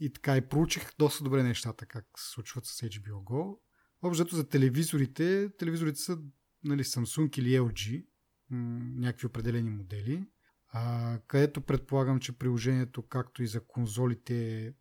и 0.02 0.14
така 0.14 0.38
и 0.38 0.50
проучих 0.50 0.90
доста 1.00 1.24
добре 1.24 1.44
нещата, 1.44 1.86
как 1.86 2.06
се 2.18 2.32
случват 2.32 2.66
с 2.66 2.82
HBO 2.82 3.24
Go. 3.24 3.60
Общо 4.02 4.36
за 4.36 4.50
телевизорите, 4.50 5.50
телевизорите 5.58 6.00
са 6.00 6.20
нали, 6.64 6.84
Samsung 6.84 7.40
или 7.40 7.60
LG, 7.60 8.06
някакви 8.52 9.28
определени 9.28 9.70
модели 9.70 10.26
а, 10.72 11.20
където 11.28 11.62
предполагам, 11.62 12.20
че 12.20 12.38
приложението, 12.38 13.08
както 13.08 13.44
и 13.44 13.48
за 13.48 13.66
конзолите, 13.68 14.74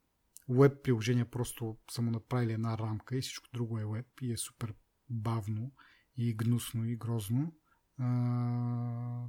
веб 0.49 0.83
приложение 0.83 1.25
просто 1.25 1.78
са 1.90 2.02
му 2.02 2.11
направили 2.11 2.52
една 2.52 2.78
рамка 2.78 3.16
и 3.16 3.21
всичко 3.21 3.49
друго 3.54 3.78
е 3.78 3.87
веб 3.87 4.07
и 4.23 4.33
е 4.33 4.37
супер 4.37 4.75
бавно 5.11 5.73
и 6.16 6.35
гнусно 6.35 6.85
и 6.85 6.97
грозно. 6.97 7.52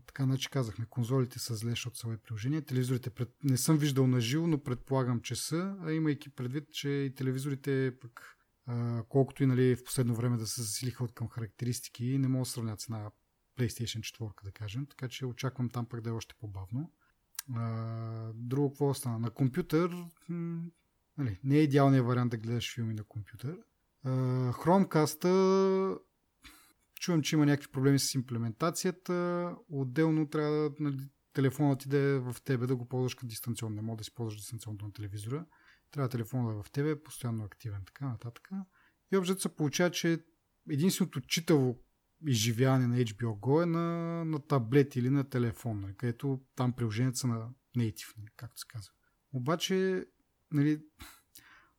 Така, 0.08 0.24
значи 0.24 0.50
казахме, 0.50 0.86
конзолите 0.90 1.40
са 1.40 1.56
зле, 1.56 1.70
защото 1.70 1.98
са 1.98 2.08
веб 2.08 2.24
приложения. 2.24 2.66
Телевизорите 2.66 3.10
пред... 3.10 3.30
не 3.44 3.58
съм 3.58 3.78
виждал 3.78 4.08
на 4.08 4.22
живо, 4.22 4.48
но 4.48 4.64
предполагам, 4.64 5.22
че 5.22 5.36
са, 5.36 5.76
а 5.82 5.92
имайки 5.92 6.30
предвид, 6.30 6.72
че 6.72 6.90
и 6.90 7.16
телевизорите 7.16 7.94
пък 8.02 8.38
а, 8.66 9.04
колкото 9.10 9.44
и 9.44 9.46
нали, 9.46 9.76
в 9.76 9.84
последно 9.84 10.16
време 10.16 10.38
да 10.38 10.48
се 10.48 10.62
засилиха 10.62 11.04
от 11.04 11.14
към 11.14 11.30
характеристики, 11.30 12.18
не 12.18 12.28
мога 12.28 12.42
да 12.42 12.50
сравнят 12.50 12.80
цена 12.80 13.12
PlayStation 13.60 14.20
4, 14.20 14.44
да 14.44 14.52
кажем, 14.52 14.86
така 14.86 15.08
че 15.08 15.26
очаквам 15.26 15.70
там 15.70 15.86
пък 15.86 16.02
да 16.02 16.10
е 16.10 16.14
още 16.14 16.36
по-бавно. 16.40 16.92
А, 17.56 18.32
друго 18.36 18.70
какво 18.70 18.90
остана? 18.90 19.20
На 19.20 19.30
компютър 19.30 19.92
м- 20.30 20.62
нали, 21.18 21.40
не 21.44 21.58
е 21.58 21.64
идеалният 21.64 22.06
вариант 22.06 22.32
да 22.32 22.38
гледаш 22.38 22.76
филми 22.76 22.94
на 22.94 23.04
компютър. 23.04 23.58
А, 24.04 24.10
Chromecast 24.54 25.26
чувам, 27.00 27.22
че 27.22 27.36
има 27.36 27.46
някакви 27.46 27.72
проблеми 27.72 28.00
с 28.00 28.14
имплементацията. 28.14 29.56
Отделно 29.70 30.30
трябва 30.30 30.52
да 30.52 30.72
нали, 30.80 30.98
телефонът 31.34 31.80
ти 31.80 31.90
да 31.90 31.98
е 31.98 32.20
в 32.20 32.36
тебе, 32.46 32.68
да 32.68 32.76
го 32.76 32.88
ползваш 32.88 33.16
като 33.16 33.28
дистанционно. 33.28 33.76
Не 33.76 33.82
мога 33.82 33.98
да 33.98 34.04
си 34.04 34.14
ползваш 34.14 34.40
дистанционно 34.42 34.78
на 34.82 34.94
телевизора. 34.94 35.46
Трябва 35.92 36.10
телефонът 36.10 36.54
да 36.54 36.60
е 36.60 36.64
в 36.64 36.72
тебе, 36.72 37.04
постоянно 37.04 37.44
активен, 37.44 37.82
така 37.86 38.06
нататък. 38.06 38.50
И 39.12 39.18
общо 39.18 39.40
се 39.40 39.56
получава, 39.56 39.92
че 39.92 40.24
единственото 40.70 41.22
читаво 41.22 41.80
изживяване 42.28 42.88
на 42.88 42.98
HBO 42.98 43.40
Go 43.40 43.64
е 43.64 43.66
на, 43.66 43.86
на 44.26 44.40
таблет 44.40 44.96
или 44.96 45.10
на 45.10 45.30
телефон, 45.30 45.80
нали, 45.80 45.94
където 45.98 46.42
там 46.56 46.74
приложенията 46.74 47.18
са 47.18 47.28
на 47.28 47.50
native, 47.78 48.18
нали, 48.18 48.28
както 48.36 48.60
се 48.60 48.66
казва. 48.68 48.94
Обаче, 49.34 50.06
нали, 50.52 50.82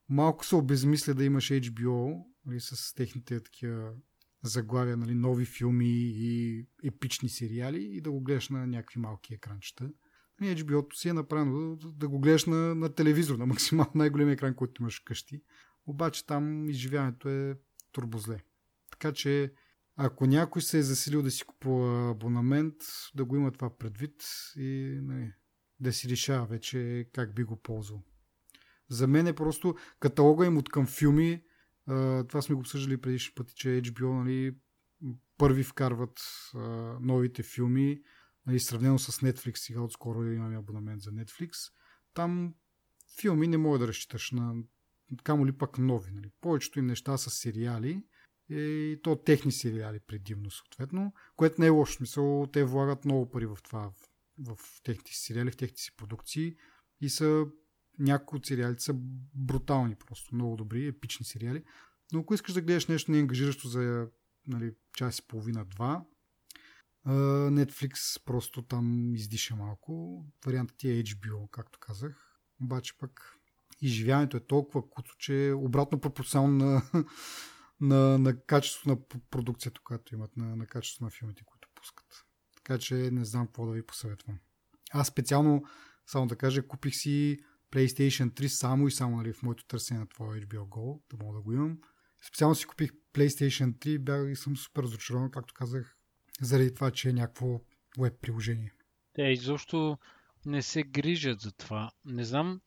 малко 0.08 0.46
се 0.46 0.56
обезмисля 0.56 1.14
да 1.14 1.24
имаш 1.24 1.48
HBO 1.48 2.24
нали, 2.46 2.60
с 2.60 2.94
техните 2.94 3.42
такива 3.42 3.92
заглавия, 4.42 4.96
нали, 4.96 5.14
нови 5.14 5.44
филми 5.44 5.88
и 5.88 6.66
епични 6.84 7.28
сериали 7.28 7.82
и 7.82 8.00
да 8.00 8.10
го 8.10 8.20
гледаш 8.20 8.48
на 8.48 8.66
някакви 8.66 9.00
малки 9.00 9.34
екранчета. 9.34 9.90
Нали, 10.40 10.56
HBO-то 10.56 10.96
си 10.96 11.08
е 11.08 11.12
направено 11.12 11.76
да, 11.76 11.92
да 11.92 12.08
го 12.08 12.20
гледаш 12.20 12.44
на, 12.44 12.74
на 12.74 12.94
телевизор, 12.94 13.38
на 13.38 13.46
максимално 13.46 13.92
най-големия 13.94 14.32
екран, 14.32 14.54
който 14.54 14.82
имаш 14.82 15.00
вкъщи. 15.00 15.42
Обаче 15.86 16.26
там 16.26 16.68
изживяването 16.68 17.28
е 17.28 17.56
турбозле. 17.92 18.40
Така 18.90 19.12
че 19.12 19.52
ако 19.96 20.26
някой 20.26 20.62
се 20.62 20.78
е 20.78 20.82
засилил 20.82 21.22
да 21.22 21.30
си 21.30 21.44
купува 21.44 22.10
абонамент, 22.10 22.74
да 23.14 23.24
го 23.24 23.36
има 23.36 23.52
това 23.52 23.78
предвид 23.78 24.24
и 24.56 24.98
не, 25.02 25.36
да 25.80 25.92
си 25.92 26.08
решава 26.08 26.46
вече 26.46 27.08
как 27.12 27.34
би 27.34 27.44
го 27.44 27.56
ползвал. 27.56 28.02
За 28.88 29.06
мен 29.06 29.26
е 29.26 29.32
просто 29.32 29.74
каталога 30.00 30.46
им 30.46 30.58
от 30.58 30.68
към 30.68 30.86
филми. 30.86 31.42
Това 32.28 32.42
сме 32.42 32.54
го 32.54 32.60
обсъждали 32.60 33.00
предишни 33.00 33.34
пъти, 33.34 33.54
че 33.54 33.68
HBO 33.68 34.22
нали, 34.22 34.56
първи 35.38 35.64
вкарват 35.64 36.20
а, 36.54 36.58
новите 37.00 37.42
филми, 37.42 38.02
нали, 38.46 38.60
сравнено 38.60 38.98
с 38.98 39.20
Netflix. 39.20 39.56
Сега 39.56 39.80
отскоро 39.80 40.24
имаме 40.24 40.58
абонамент 40.58 41.02
за 41.02 41.10
Netflix. 41.10 41.72
Там 42.14 42.54
филми 43.20 43.48
не 43.48 43.58
мога 43.58 43.78
да 43.78 43.88
разчиташ 43.88 44.30
на 44.30 44.54
камо 45.22 45.46
ли 45.46 45.52
пък 45.52 45.78
нови. 45.78 46.12
Нали. 46.12 46.30
Повечето 46.40 46.78
им 46.78 46.86
неща 46.86 47.18
са 47.18 47.30
сериали 47.30 48.04
и 48.50 48.98
то 49.02 49.16
техни 49.16 49.52
сериали 49.52 50.00
предимно 50.00 50.50
съответно, 50.50 51.12
което 51.36 51.60
не 51.60 51.66
е 51.66 51.70
лошо. 51.70 51.92
Смисъл, 51.92 52.46
те 52.52 52.64
влагат 52.64 53.04
много 53.04 53.30
пари 53.30 53.46
в 53.46 53.58
това, 53.64 53.92
в, 54.38 54.56
в 54.56 54.82
техните 54.82 55.14
сериали, 55.14 55.50
в 55.50 55.56
техните 55.56 55.82
си 55.82 55.96
продукции 55.96 56.56
и 57.00 57.08
са 57.08 57.46
някои 58.00 58.36
от 58.36 58.46
сериалите 58.46 58.82
са 58.82 58.94
брутални 59.34 59.94
просто, 59.94 60.34
много 60.34 60.56
добри, 60.56 60.86
епични 60.86 61.26
сериали. 61.26 61.64
Но 62.12 62.20
ако 62.20 62.34
искаш 62.34 62.54
да 62.54 62.60
гледаш 62.62 62.86
нещо 62.86 63.10
неангажиращо 63.10 63.68
за 63.68 64.08
нали, 64.46 64.74
час 64.96 65.18
и 65.18 65.26
половина-два, 65.28 66.04
Netflix 67.06 68.24
просто 68.24 68.62
там 68.62 69.14
издиша 69.14 69.56
малко. 69.56 70.24
Вариантът 70.46 70.78
ти 70.78 70.90
е 70.90 71.02
HBO, 71.04 71.50
както 71.50 71.78
казах. 71.78 72.40
Обаче 72.62 72.98
пък 72.98 73.36
изживяването 73.80 74.36
е 74.36 74.46
толкова 74.46 74.90
куто, 74.90 75.14
че 75.18 75.48
е 75.48 75.52
обратно 75.52 76.00
пропорционално 76.00 76.64
на 76.64 76.82
на, 77.80 78.18
на 78.18 78.40
качеството 78.40 78.88
на 78.88 79.20
продукцията, 79.30 79.80
която 79.84 80.14
имат, 80.14 80.36
на, 80.36 80.56
на 80.56 80.66
качеството 80.66 81.04
на 81.04 81.10
филмите, 81.10 81.42
които 81.44 81.68
пускат. 81.74 82.24
Така 82.56 82.78
че 82.78 82.94
не 82.94 83.24
знам 83.24 83.46
какво 83.46 83.66
да 83.66 83.72
ви 83.72 83.86
посъветвам. 83.86 84.38
Аз 84.92 85.08
специално, 85.08 85.64
само 86.06 86.26
да 86.26 86.36
кажа, 86.36 86.66
купих 86.66 86.94
си 86.94 87.40
PlayStation 87.72 88.30
3 88.30 88.46
само 88.46 88.88
и 88.88 88.90
само 88.90 89.16
нали, 89.16 89.32
в 89.32 89.42
моето 89.42 89.64
търсене 89.64 90.00
на 90.00 90.06
твоя 90.06 90.40
HBO 90.40 90.68
Go, 90.68 91.00
да 91.10 91.24
мога 91.24 91.36
да 91.36 91.42
го 91.42 91.52
имам. 91.52 91.78
Специално 92.26 92.54
си 92.54 92.66
купих 92.66 92.90
PlayStation 93.14 93.72
3 93.72 93.98
бях 93.98 94.32
и 94.32 94.36
съм 94.36 94.56
супер 94.56 94.82
разочарован, 94.82 95.30
както 95.30 95.54
казах, 95.54 95.96
заради 96.40 96.74
това, 96.74 96.90
че 96.90 97.08
е 97.08 97.12
някакво 97.12 97.60
веб 97.98 98.20
приложение. 98.20 98.72
Те, 99.12 99.22
изобщо 99.22 99.98
не 100.46 100.62
се 100.62 100.82
грижат 100.82 101.40
за 101.40 101.52
това. 101.52 101.90
Не 102.04 102.24
знам. 102.24 102.60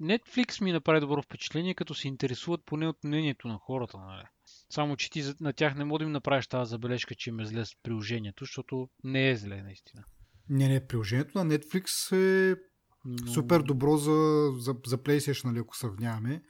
Netflix 0.00 0.64
ми 0.64 0.72
направи 0.72 1.00
добро 1.00 1.22
впечатление, 1.22 1.74
като 1.74 1.94
се 1.94 2.08
интересуват 2.08 2.64
поне 2.64 2.88
от 2.88 3.04
мнението 3.04 3.48
на 3.48 3.58
хората. 3.58 3.98
Нали? 3.98 4.24
Само, 4.70 4.96
че 4.96 5.10
ти 5.10 5.24
на 5.40 5.52
тях 5.52 5.74
не 5.74 5.84
можеш 5.84 5.98
да 5.98 6.04
им 6.04 6.12
направиш 6.12 6.46
тази 6.46 6.70
забележка, 6.70 7.14
че 7.14 7.30
им 7.30 7.40
е 7.40 7.46
зле 7.46 7.64
с 7.64 7.72
приложението, 7.82 8.44
защото 8.44 8.88
не 9.04 9.30
е 9.30 9.36
зле 9.36 9.62
наистина. 9.62 10.04
Не, 10.48 10.68
не, 10.68 10.86
приложението 10.86 11.44
на 11.44 11.58
Netflix 11.58 12.16
е 12.16 12.56
Но... 13.04 13.26
супер 13.26 13.62
добро 13.62 13.96
за, 13.96 14.50
за, 14.58 14.76
за 14.86 14.98
PlayStation, 14.98 15.44
нали, 15.44 15.58
ако 15.58 15.76
сравняваме. 15.76 16.42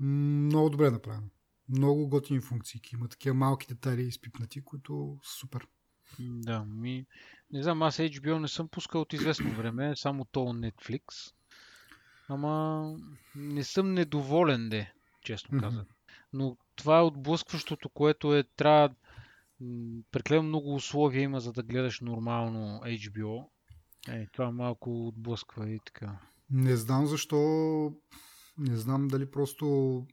Много 0.00 0.70
добре 0.70 0.90
направено. 0.90 1.26
Много 1.68 2.08
готини 2.08 2.40
функции. 2.40 2.80
Има 2.92 3.08
такива 3.08 3.34
малки 3.34 3.66
детайли 3.66 4.02
изпипнати, 4.02 4.64
които 4.64 5.18
са 5.22 5.38
супер. 5.38 5.66
Да, 6.20 6.64
ми... 6.64 7.06
Не 7.50 7.62
знам, 7.62 7.82
аз 7.82 7.96
HBO 7.96 8.38
не 8.38 8.48
съм 8.48 8.68
пускал 8.68 9.00
от 9.00 9.12
известно 9.12 9.50
време, 9.50 9.96
само 9.96 10.24
то 10.24 10.40
Netflix. 10.40 11.02
Ама 12.28 12.94
не 13.34 13.64
съм 13.64 13.94
недоволен, 13.94 14.68
де, 14.68 14.92
честно 15.22 15.60
казвам. 15.60 15.84
Mm-hmm. 15.84 16.22
Но 16.32 16.56
това 16.76 16.98
е 16.98 17.02
отблъскващото, 17.02 17.88
което 17.88 18.36
е, 18.36 18.42
трябва 18.42 18.94
преклено 20.10 20.42
много 20.42 20.74
условия 20.74 21.22
има, 21.22 21.40
за 21.40 21.52
да 21.52 21.62
гледаш 21.62 22.00
нормално 22.00 22.80
HBO. 22.84 23.48
Е, 24.08 24.26
това 24.32 24.50
малко 24.50 25.08
отблъсква 25.08 25.70
и 25.70 25.80
така. 25.86 26.18
Не 26.50 26.76
знам 26.76 27.06
защо. 27.06 27.36
Не 28.58 28.76
знам 28.76 29.08
дали 29.08 29.30
просто 29.30 30.06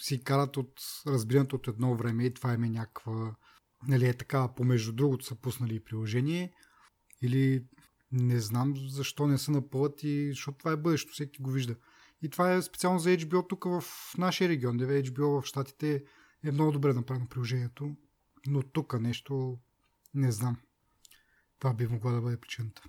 си 0.00 0.24
карат 0.24 0.56
от 0.56 0.80
разбирането 1.06 1.56
от 1.56 1.68
едно 1.68 1.94
време 1.94 2.24
и 2.24 2.34
това 2.34 2.52
е 2.52 2.56
някаква 2.56 3.34
нали, 3.88 4.08
е 4.08 4.14
така, 4.14 4.54
помежду 4.56 4.92
другото 4.92 5.24
са 5.24 5.34
пуснали 5.34 5.84
приложение 5.84 6.52
или 7.22 7.64
не 8.12 8.40
знам 8.40 8.74
защо 8.88 9.26
не 9.26 9.38
са 9.38 9.50
напълът 9.50 10.02
и 10.02 10.28
защото 10.30 10.58
това 10.58 10.70
е 10.70 10.76
бъдещето, 10.76 11.12
всеки 11.12 11.42
го 11.42 11.50
вижда. 11.50 11.76
И 12.22 12.28
това 12.28 12.52
е 12.52 12.62
специално 12.62 12.98
за 12.98 13.10
HBO 13.10 13.48
тук 13.48 13.64
в 13.64 13.82
нашия 14.18 14.48
регион, 14.48 14.76
де 14.76 15.02
HBO 15.02 15.40
в 15.40 15.46
Штатите 15.46 16.04
е 16.44 16.52
много 16.52 16.72
добре 16.72 16.92
направено 16.92 17.28
приложението, 17.28 17.96
но 18.46 18.62
тук 18.62 19.00
нещо 19.00 19.58
не 20.14 20.32
знам. 20.32 20.56
Това 21.58 21.74
би 21.74 21.86
могло 21.86 22.10
да 22.10 22.20
бъде 22.20 22.40
причината. 22.40 22.82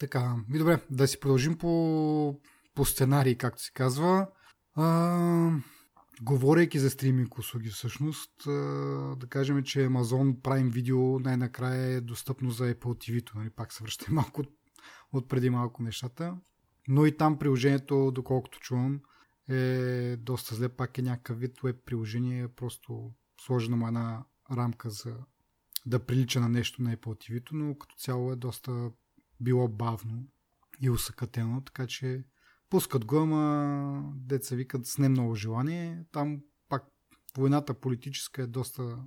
Така, 0.00 0.36
ми 0.48 0.58
добре, 0.58 0.80
да 0.90 1.08
си 1.08 1.20
продължим 1.20 1.58
по, 1.58 2.40
по 2.74 2.84
сценарий, 2.84 3.34
както 3.34 3.62
се 3.62 3.72
казва. 3.72 4.28
А, 4.74 5.50
говорейки 6.22 6.78
за 6.78 6.90
стриминг 6.90 7.38
услуги 7.38 7.68
всъщност, 7.68 8.32
да 9.16 9.26
кажем, 9.28 9.62
че 9.62 9.88
Amazon 9.88 10.36
Prime 10.36 10.70
Video 10.70 11.24
най-накрая 11.24 11.86
е 11.86 12.00
достъпно 12.00 12.50
за 12.50 12.74
Apple 12.74 12.78
TV. 12.78 13.34
Нали? 13.34 13.50
Пак 13.50 13.72
се 13.72 13.84
връща 13.84 14.06
малко 14.12 14.42
от 15.12 15.28
преди 15.28 15.50
малко 15.50 15.82
нещата. 15.82 16.36
Но 16.88 17.06
и 17.06 17.16
там 17.16 17.38
приложението, 17.38 18.10
доколкото 18.10 18.60
чувам, 18.60 19.00
е 19.48 20.16
доста 20.16 20.54
зле. 20.54 20.68
Пак 20.68 20.98
е 20.98 21.02
някакъв 21.02 21.38
вид 21.38 21.60
веб 21.62 21.76
приложение, 21.84 22.48
просто 22.48 23.12
сложена 23.40 23.76
му 23.76 23.88
една 23.88 24.24
рамка 24.56 24.90
за 24.90 25.16
да 25.86 26.06
прилича 26.06 26.40
на 26.40 26.48
нещо 26.48 26.82
на 26.82 26.96
Apple 26.96 27.30
TV, 27.30 27.42
но 27.52 27.78
като 27.78 27.96
цяло 27.96 28.32
е 28.32 28.36
доста 28.36 28.90
било 29.40 29.68
бавно 29.68 30.26
и 30.80 30.90
усъкатено, 30.90 31.60
така 31.60 31.86
че 31.86 32.24
Пускат 32.70 33.04
го, 33.04 33.18
ама 33.18 34.12
деца 34.16 34.56
викат 34.56 34.86
с 34.86 34.98
не 34.98 35.08
много 35.08 35.34
желание. 35.34 36.04
Там 36.12 36.40
пак 36.68 36.84
войната 37.36 37.74
политическа 37.74 38.42
е 38.42 38.46
доста, 38.46 38.98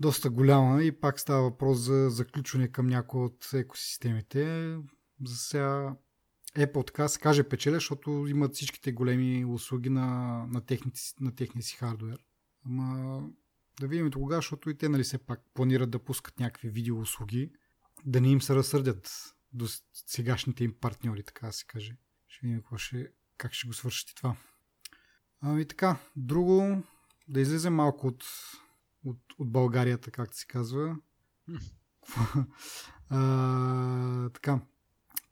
доста 0.00 0.30
голяма 0.30 0.82
и 0.82 1.00
пак 1.00 1.20
става 1.20 1.42
въпрос 1.42 1.78
за 1.78 2.10
заключване 2.10 2.68
към 2.68 2.86
някои 2.86 3.20
от 3.20 3.50
екосистемите. 3.54 4.76
За 5.24 5.36
сега 5.36 5.96
Apple 6.56 6.86
така 6.86 7.08
се 7.08 7.20
каже 7.20 7.42
печеля, 7.42 7.74
защото 7.74 8.26
имат 8.28 8.54
всичките 8.54 8.92
големи 8.92 9.44
услуги 9.44 9.90
на, 9.90 10.06
на, 10.50 10.60
техните, 10.60 11.00
на 11.20 11.34
техния 11.34 11.62
си 11.62 11.76
хардвер. 11.76 12.18
Ама 12.66 13.20
да 13.80 13.86
видим 13.86 14.10
кога, 14.10 14.36
защото 14.36 14.70
и 14.70 14.76
те 14.76 14.88
нали 14.88 15.02
все 15.02 15.18
пак 15.18 15.40
планират 15.54 15.90
да 15.90 15.98
пускат 15.98 16.40
някакви 16.40 16.68
видео 16.68 17.00
услуги, 17.00 17.50
да 18.04 18.20
не 18.20 18.28
им 18.28 18.42
се 18.42 18.54
разсърдят 18.54 19.35
до 19.56 19.66
сегашните 19.92 20.64
им 20.64 20.74
партньори, 20.80 21.22
така 21.22 21.46
да 21.46 21.52
се 21.52 21.64
каже. 21.66 21.96
Ще 22.28 22.46
видим 22.46 22.60
какво 22.60 22.78
ще, 22.78 23.12
как 23.36 23.52
ще 23.52 23.66
го 23.66 23.72
свършите 23.72 24.14
това. 24.14 24.36
Ами 25.40 25.68
така, 25.68 25.96
друго, 26.16 26.82
да 27.28 27.40
излезем 27.40 27.74
малко 27.74 28.06
от, 28.06 28.24
от, 29.04 29.18
от 29.38 29.52
Българията, 29.52 30.10
както 30.10 30.36
се 30.36 30.46
казва. 30.46 30.96
а, 33.10 34.30
така, 34.30 34.60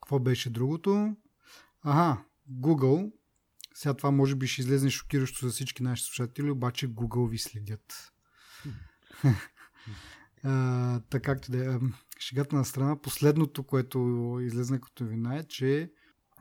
какво 0.01 0.19
беше 0.19 0.51
другото? 0.51 1.17
Ага, 1.83 2.25
Google. 2.51 3.13
Сега 3.75 3.95
това 3.95 4.11
може 4.11 4.35
би 4.35 4.47
ще 4.47 4.61
излезе 4.61 4.91
шокиращо 4.91 5.47
за 5.47 5.53
всички 5.53 5.83
наши 5.83 6.05
слушатели, 6.05 6.51
обаче 6.51 6.89
Google 6.89 7.31
ви 7.31 7.39
следят. 7.39 8.13
а, 10.45 11.01
така 11.01 11.33
както 11.33 11.53
да 11.53 11.75
е. 11.75 11.79
Шегата 12.19 12.57
на 12.57 12.65
страна, 12.65 13.01
последното, 13.01 13.63
което 13.63 13.99
излезна 14.43 14.81
като 14.81 15.05
вина 15.05 15.37
е, 15.37 15.45
че 15.45 15.93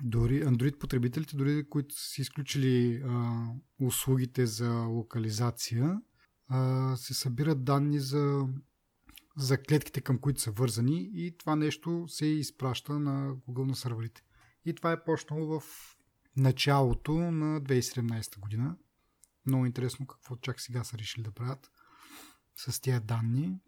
дори 0.02 0.46
Android 0.46 0.78
потребителите, 0.78 1.36
дори 1.36 1.70
които 1.70 1.96
са 1.98 2.22
изключили 2.22 3.04
а, 3.06 3.46
услугите 3.80 4.46
за 4.46 4.72
локализация, 4.72 6.02
а, 6.48 6.96
се 6.96 7.14
събират 7.14 7.64
данни 7.64 8.00
за, 8.00 8.48
за 9.38 9.58
клетките, 9.58 10.02
към 10.02 10.18
които 10.18 10.42
са 10.42 10.52
вързани 10.52 11.12
и 11.14 11.38
това 11.38 11.56
нещо 11.56 12.06
се 12.08 12.26
изпраща 12.26 13.00
на 13.00 13.36
Google 13.36 13.68
на 13.68 13.76
серверите. 13.76 14.22
И 14.66 14.76
това 14.76 14.92
е 14.92 15.04
почнало 15.04 15.60
в 15.60 15.64
началото 16.38 17.14
на 17.14 17.62
2017 17.62 18.40
година. 18.40 18.76
Много 19.46 19.66
интересно 19.66 20.08
какво 20.08 20.36
чак 20.36 20.62
сега 20.62 20.84
са 20.84 20.98
решили 20.98 21.24
да 21.24 21.32
правят 21.32 21.72
с 22.56 22.82
тези 22.82 23.00
данни. 23.00 23.60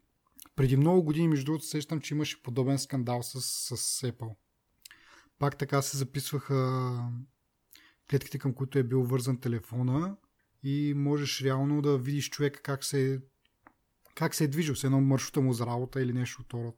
Преди 0.56 0.78
много 0.78 1.04
години, 1.04 1.28
между 1.28 1.46
другото, 1.46 1.66
сещам, 1.66 2.02
че 2.02 2.14
имаше 2.14 2.44
подобен 2.44 2.80
скандал 2.80 3.24
с, 3.24 3.42
с 3.78 4.02
Apple 4.02 4.36
пак 5.40 5.58
така 5.58 5.82
се 5.82 5.98
записваха 5.98 7.00
клетките, 8.10 8.40
към 8.40 8.54
които 8.54 8.80
е 8.80 8.84
бил 8.84 9.04
вързан 9.04 9.40
телефона 9.40 10.18
и 10.64 10.94
можеш 10.98 11.42
реално 11.42 11.82
да 11.82 11.98
видиш 11.98 12.30
човека 12.30 12.62
как 12.62 12.84
се, 12.84 13.22
как 14.16 14.36
се 14.36 14.44
е 14.44 14.48
движил 14.48 14.76
с 14.76 14.84
едно 14.84 15.02
маршрута 15.02 15.42
му 15.42 15.54
за 15.54 15.66
работа 15.66 16.02
или 16.02 16.14
нещо 16.14 16.42
от 16.42 16.54
род. 16.54 16.78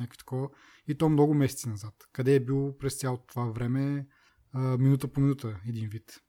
Някакво 0.00 0.18
такова. 0.18 0.48
И 0.86 0.94
то 0.94 1.08
много 1.08 1.34
месеци 1.34 1.68
назад. 1.68 1.94
Къде 2.12 2.34
е 2.34 2.40
бил 2.40 2.76
през 2.78 2.98
цялото 2.98 3.26
това 3.26 3.44
време, 3.44 4.06
минута 4.54 5.08
по 5.08 5.20
минута, 5.20 5.60
един 5.68 5.88
вид. 5.88 6.20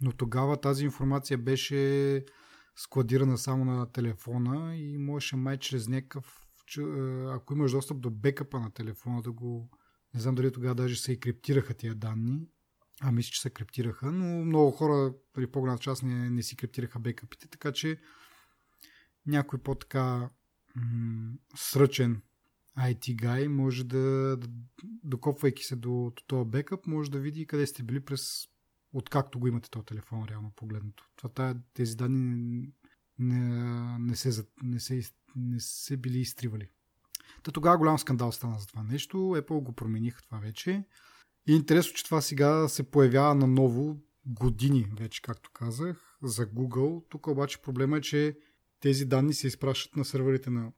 Но 0.00 0.12
тогава 0.12 0.60
тази 0.60 0.84
информация 0.84 1.38
беше 1.38 2.24
складирана 2.76 3.38
само 3.38 3.64
на 3.64 3.92
телефона 3.92 4.76
и 4.76 4.98
можеше 4.98 5.36
май 5.36 5.58
чрез 5.58 5.88
някакъв, 5.88 6.46
ако 7.28 7.54
имаш 7.54 7.72
достъп 7.72 8.00
до 8.00 8.10
бекъпа 8.10 8.60
на 8.60 8.70
телефона 8.70 9.22
да 9.22 9.32
го 9.32 9.70
не 10.14 10.20
знам 10.20 10.34
дали 10.34 10.52
тогава 10.52 10.74
даже 10.74 10.96
се 10.96 11.12
и 11.12 11.20
криптираха 11.20 11.74
тия 11.74 11.94
данни. 11.94 12.48
А 13.00 13.12
мисля, 13.12 13.30
че 13.30 13.40
се 13.40 13.50
криптираха, 13.50 14.12
но 14.12 14.44
много 14.44 14.70
хора 14.70 15.14
при 15.32 15.46
по-голямата 15.46 15.82
част 15.82 16.02
не, 16.02 16.30
не 16.30 16.42
си 16.42 16.56
криптираха 16.56 16.98
бекъпите, 16.98 17.48
така 17.48 17.72
че 17.72 18.00
някой 19.26 19.58
по-така 19.58 20.30
м- 20.76 21.32
сръчен 21.56 22.22
IT 22.78 23.16
guy 23.16 23.46
може 23.46 23.84
да, 23.84 24.36
да 24.36 24.48
докопвайки 24.82 25.64
се 25.64 25.76
до, 25.76 26.12
до 26.16 26.22
този 26.26 26.50
бекъп, 26.50 26.86
може 26.86 27.10
да 27.10 27.18
види 27.18 27.46
къде 27.46 27.66
сте 27.66 27.82
били 27.82 28.00
през 28.00 28.46
откакто 28.94 29.38
го 29.38 29.48
имате 29.48 29.70
този 29.70 29.86
телефон, 29.86 30.24
реално 30.30 30.52
погледнато. 30.56 31.04
Това, 31.16 31.54
тези 31.74 31.96
данни 31.96 32.18
не, 32.18 32.68
не, 33.18 33.98
не, 33.98 34.16
се, 34.16 34.44
не, 34.62 34.80
се, 34.80 35.02
не 35.36 35.60
се 35.60 35.96
били 35.96 36.18
изтривали. 36.18 36.68
Та 37.42 37.50
тогава 37.50 37.78
голям 37.78 37.98
скандал 37.98 38.32
стана 38.32 38.58
за 38.58 38.66
това 38.66 38.82
нещо. 38.82 39.16
Apple 39.16 39.62
го 39.62 39.72
промениха 39.72 40.22
това 40.22 40.38
вече. 40.38 40.84
И 41.46 41.52
е 41.52 41.56
интересно, 41.56 41.94
че 41.94 42.04
това 42.04 42.20
сега 42.20 42.68
се 42.68 42.90
появява 42.90 43.34
на 43.34 43.46
ново 43.46 44.00
години 44.26 44.92
вече, 44.98 45.22
както 45.22 45.50
казах, 45.52 46.18
за 46.22 46.46
Google. 46.46 47.04
Тук 47.08 47.26
обаче 47.26 47.62
проблема 47.62 47.98
е, 47.98 48.00
че 48.00 48.38
тези 48.80 49.04
данни 49.04 49.34
се 49.34 49.46
изпращат 49.46 49.96
на 49.96 50.04
серверите 50.04 50.50
на, 50.50 50.72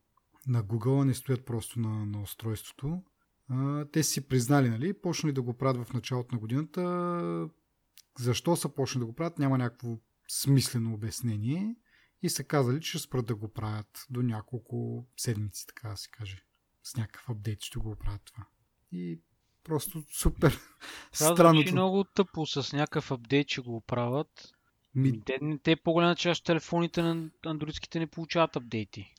на 0.46 0.64
Google, 0.64 1.02
а 1.02 1.04
не 1.04 1.14
стоят 1.14 1.44
просто 1.44 1.80
на, 1.80 2.06
на 2.06 2.22
устройството. 2.22 3.02
А, 3.48 3.84
те 3.84 4.02
си 4.02 4.28
признали, 4.28 4.68
нали, 4.68 4.92
почнали 4.92 5.32
да 5.32 5.42
го 5.42 5.54
правят 5.54 5.88
в 5.88 5.92
началото 5.92 6.34
на 6.34 6.38
годината. 6.38 7.48
Защо 8.18 8.56
са 8.56 8.68
почнали 8.68 9.02
да 9.02 9.06
го 9.06 9.14
правят, 9.14 9.38
няма 9.38 9.58
някакво 9.58 9.98
смислено 10.28 10.94
обяснение. 10.94 11.76
И 12.22 12.30
са 12.30 12.44
казали, 12.44 12.80
че 12.80 12.90
ще 12.90 12.98
спрат 12.98 13.26
да 13.26 13.34
го 13.34 13.48
правят 13.48 14.06
до 14.10 14.22
няколко 14.22 15.06
седмици, 15.16 15.66
така 15.66 15.88
да 15.88 15.96
се 15.96 16.08
каже 16.10 16.42
с 16.82 16.96
някакъв 16.96 17.28
апдейт 17.30 17.62
ще 17.62 17.78
го 17.78 17.90
оправят 17.90 18.22
това. 18.24 18.46
И 18.92 19.20
просто 19.64 20.02
супер 20.12 20.50
това 21.12 21.34
странно. 21.34 21.62
Това 21.64 21.72
много 21.72 22.04
тъпо 22.04 22.46
с 22.46 22.72
някакъв 22.72 23.10
апдейт 23.10 23.48
ще 23.48 23.60
го 23.60 23.76
оправят. 23.76 24.52
Ми... 24.94 25.20
Те, 25.24 25.38
те 25.62 25.76
по-голяма 25.76 26.16
част 26.16 26.44
телефоните 26.44 27.02
на 27.02 27.30
андроидските 27.46 27.98
не 27.98 28.06
получават 28.06 28.56
апдейти. 28.56 29.14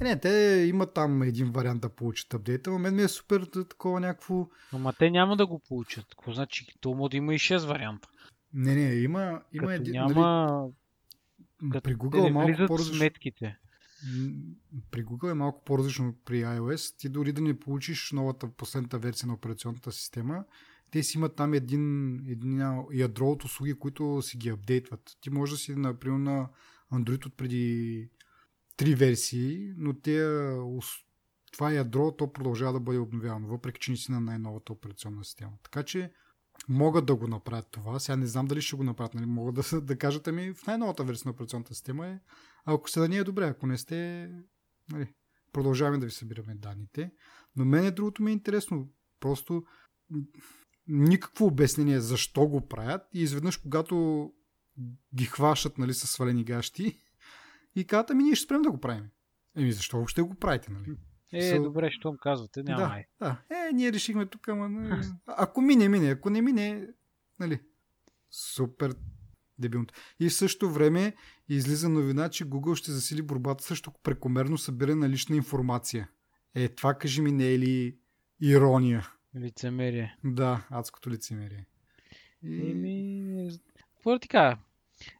Е, 0.00 0.04
не, 0.04 0.20
те 0.20 0.66
имат 0.68 0.94
там 0.94 1.22
един 1.22 1.50
вариант 1.50 1.80
да 1.80 1.88
получат 1.88 2.34
апдейта, 2.34 2.70
но 2.70 2.78
мен 2.78 2.94
ми 2.94 3.02
е 3.02 3.08
супер 3.08 3.44
такова 3.68 4.00
някакво... 4.00 4.48
Ама 4.72 4.92
те 4.92 5.10
няма 5.10 5.36
да 5.36 5.46
го 5.46 5.58
получат. 5.58 6.06
Какво 6.08 6.32
значи? 6.32 6.66
То 6.80 6.94
може 6.94 7.10
да 7.10 7.16
има 7.16 7.34
и 7.34 7.38
6 7.38 7.66
варианта. 7.66 8.08
Не, 8.54 8.74
не, 8.74 8.94
има, 8.94 9.42
има 9.52 9.66
Като 9.66 9.70
един... 9.70 9.92
няма... 9.92 10.68
Нали, 11.62 11.80
при 11.80 11.96
Google 11.96 12.20
не 12.20 12.26
е 12.26 12.30
малко 12.30 12.66
по-различно. 12.66 12.98
сметките. 12.98 13.58
При 14.90 15.04
Google 15.04 15.30
е 15.30 15.34
малко 15.34 15.64
по-различно 15.64 16.14
при 16.24 16.42
iOS. 16.42 16.98
Ти 16.98 17.08
дори 17.08 17.32
да 17.32 17.40
не 17.40 17.60
получиш 17.60 18.12
новата, 18.12 18.48
последната 18.48 18.98
версия 18.98 19.26
на 19.26 19.34
операционната 19.34 19.92
система, 19.92 20.44
те 20.90 21.02
си 21.02 21.18
имат 21.18 21.36
там 21.36 21.54
един, 21.54 22.14
един 22.28 22.60
ядро 22.92 23.26
от 23.30 23.44
услуги, 23.44 23.74
които 23.74 24.22
си 24.22 24.36
ги 24.36 24.48
апдейтват. 24.48 25.16
Ти 25.20 25.30
може 25.30 25.52
да 25.52 25.58
си, 25.58 25.76
например, 25.76 26.18
на 26.18 26.48
Android 26.92 27.26
от 27.26 27.36
преди 27.36 28.08
три 28.76 28.94
версии, 28.94 29.72
но 29.76 29.94
те, 29.94 30.38
това 31.52 31.72
ядро, 31.72 32.12
то 32.12 32.32
продължава 32.32 32.72
да 32.72 32.80
бъде 32.80 32.98
обновявано, 32.98 33.48
въпреки 33.48 33.80
че 33.80 33.90
не 33.90 33.96
си 33.96 34.12
на 34.12 34.20
най-новата 34.20 34.72
операционна 34.72 35.24
система. 35.24 35.52
Така 35.62 35.82
че 35.82 36.12
могат 36.68 37.06
да 37.06 37.14
го 37.14 37.28
направят 37.28 37.68
това. 37.70 38.00
Сега 38.00 38.16
не 38.16 38.26
знам 38.26 38.46
дали 38.46 38.62
ще 38.62 38.76
го 38.76 38.84
направят. 38.84 39.14
Нали? 39.14 39.26
Могат 39.26 39.54
да, 39.54 39.80
да 39.80 39.98
кажат, 39.98 40.28
ами 40.28 40.54
в 40.54 40.66
най-новата 40.66 41.04
версия 41.04 41.28
на 41.28 41.32
операционната 41.32 41.74
система 41.74 42.06
е 42.06 42.18
ако 42.64 42.90
сте 42.90 43.00
да 43.00 43.08
ни 43.08 43.16
е 43.16 43.24
добре, 43.24 43.46
ако 43.46 43.66
не 43.66 43.78
сте, 43.78 44.30
нали, 44.92 45.14
продължаваме 45.52 45.98
да 45.98 46.06
ви 46.06 46.12
събираме 46.12 46.54
данните. 46.54 47.12
Но 47.56 47.64
мен 47.64 47.84
е 47.84 47.90
другото 47.90 48.22
ми 48.22 48.30
е 48.30 48.34
интересно. 48.34 48.88
Просто 49.20 49.64
никакво 50.86 51.46
обяснение 51.46 52.00
защо 52.00 52.46
го 52.46 52.68
правят 52.68 53.02
и 53.14 53.22
изведнъж, 53.22 53.56
когато 53.56 54.28
ги 55.14 55.24
хващат 55.24 55.78
нали, 55.78 55.94
с 55.94 56.06
свалени 56.06 56.44
гащи 56.44 57.02
и 57.76 57.86
казват, 57.86 58.10
ами 58.10 58.22
ние 58.22 58.34
ще 58.34 58.44
спрем 58.44 58.62
да 58.62 58.70
го 58.70 58.80
правим. 58.80 59.04
Еми 59.56 59.72
защо 59.72 59.96
въобще 59.96 60.22
го 60.22 60.34
правите, 60.34 60.72
нали? 60.72 60.96
Е, 61.32 61.42
Са- 61.42 61.62
добре, 61.62 61.90
щом 61.90 62.16
казвате, 62.16 62.62
няма. 62.62 63.04
Да, 63.20 63.36
да. 63.50 63.56
Е, 63.56 63.72
ние 63.72 63.92
решихме 63.92 64.26
тук, 64.26 64.48
ама... 64.48 65.00
Ако 65.26 65.60
мине, 65.60 65.88
мине. 65.88 66.10
Ако 66.10 66.30
не 66.30 66.42
мине, 66.42 66.86
нали? 67.40 67.60
Супер 68.30 68.94
дебилното. 69.58 69.94
И 70.20 70.28
в 70.28 70.34
същото 70.34 70.72
време 70.72 71.14
излиза 71.48 71.88
новина, 71.88 72.28
че 72.28 72.44
Google 72.44 72.74
ще 72.74 72.92
засили 72.92 73.22
борбата 73.22 73.64
срещу 73.64 73.90
прекомерно 74.02 74.58
събиране 74.58 74.94
на 74.94 75.08
лична 75.08 75.36
информация. 75.36 76.08
Е, 76.54 76.68
това 76.68 76.94
кажи 76.94 77.22
ми 77.22 77.32
не 77.32 77.52
е 77.52 77.58
ли 77.58 77.96
ирония? 78.40 79.10
Лицемерие. 79.36 80.16
Да, 80.24 80.66
адското 80.70 81.10
лицемерие. 81.10 81.66
И... 82.42 82.70
Еми, 82.70 83.50
какво 83.94 84.18
кажа? 84.28 84.56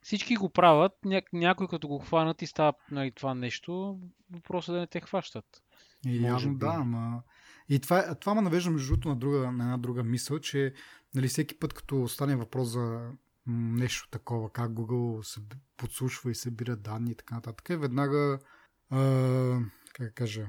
Всички 0.03 0.37
го 0.37 0.51
правят, 0.51 0.93
ня- 1.05 1.25
някой 1.33 1.69
като 1.69 1.89
го 1.89 1.99
хванат 1.99 2.43
и 2.43 2.47
става 2.47 2.73
нали, 2.91 3.11
това 3.11 3.35
нещо, 3.35 4.01
въпросът 4.31 4.69
е 4.69 4.73
да 4.73 4.81
не 4.81 4.87
те 4.87 5.01
хващат. 5.01 5.63
И 6.07 6.23
явно 6.23 6.55
да, 6.55 6.75
ама... 6.81 7.23
И 7.69 7.81
това, 7.81 8.15
това 8.15 8.35
ме 8.35 8.43
навежда 8.43 8.71
между 8.71 8.89
другото 8.89 9.09
на, 9.09 9.17
друга, 9.17 9.53
на 9.53 9.65
една 9.65 9.79
друга 9.79 10.03
мисъл, 10.03 10.39
че 10.39 10.75
нали, 11.15 11.29
всеки 11.29 11.59
път 11.59 11.73
като 11.73 12.09
стане 12.09 12.37
въпрос 12.37 12.69
за 12.69 13.11
нещо 13.47 14.09
такова, 14.11 14.53
как 14.53 14.71
Google 14.71 15.23
се 15.23 15.41
подслушва 15.77 16.31
и 16.31 16.35
събира 16.35 16.77
данни 16.77 17.11
и 17.11 17.15
така 17.15 17.35
нататък, 17.35 17.71
е 17.71 17.77
веднага 17.77 18.39
а, 18.91 19.61
как 19.95 20.15
кажа 20.15 20.47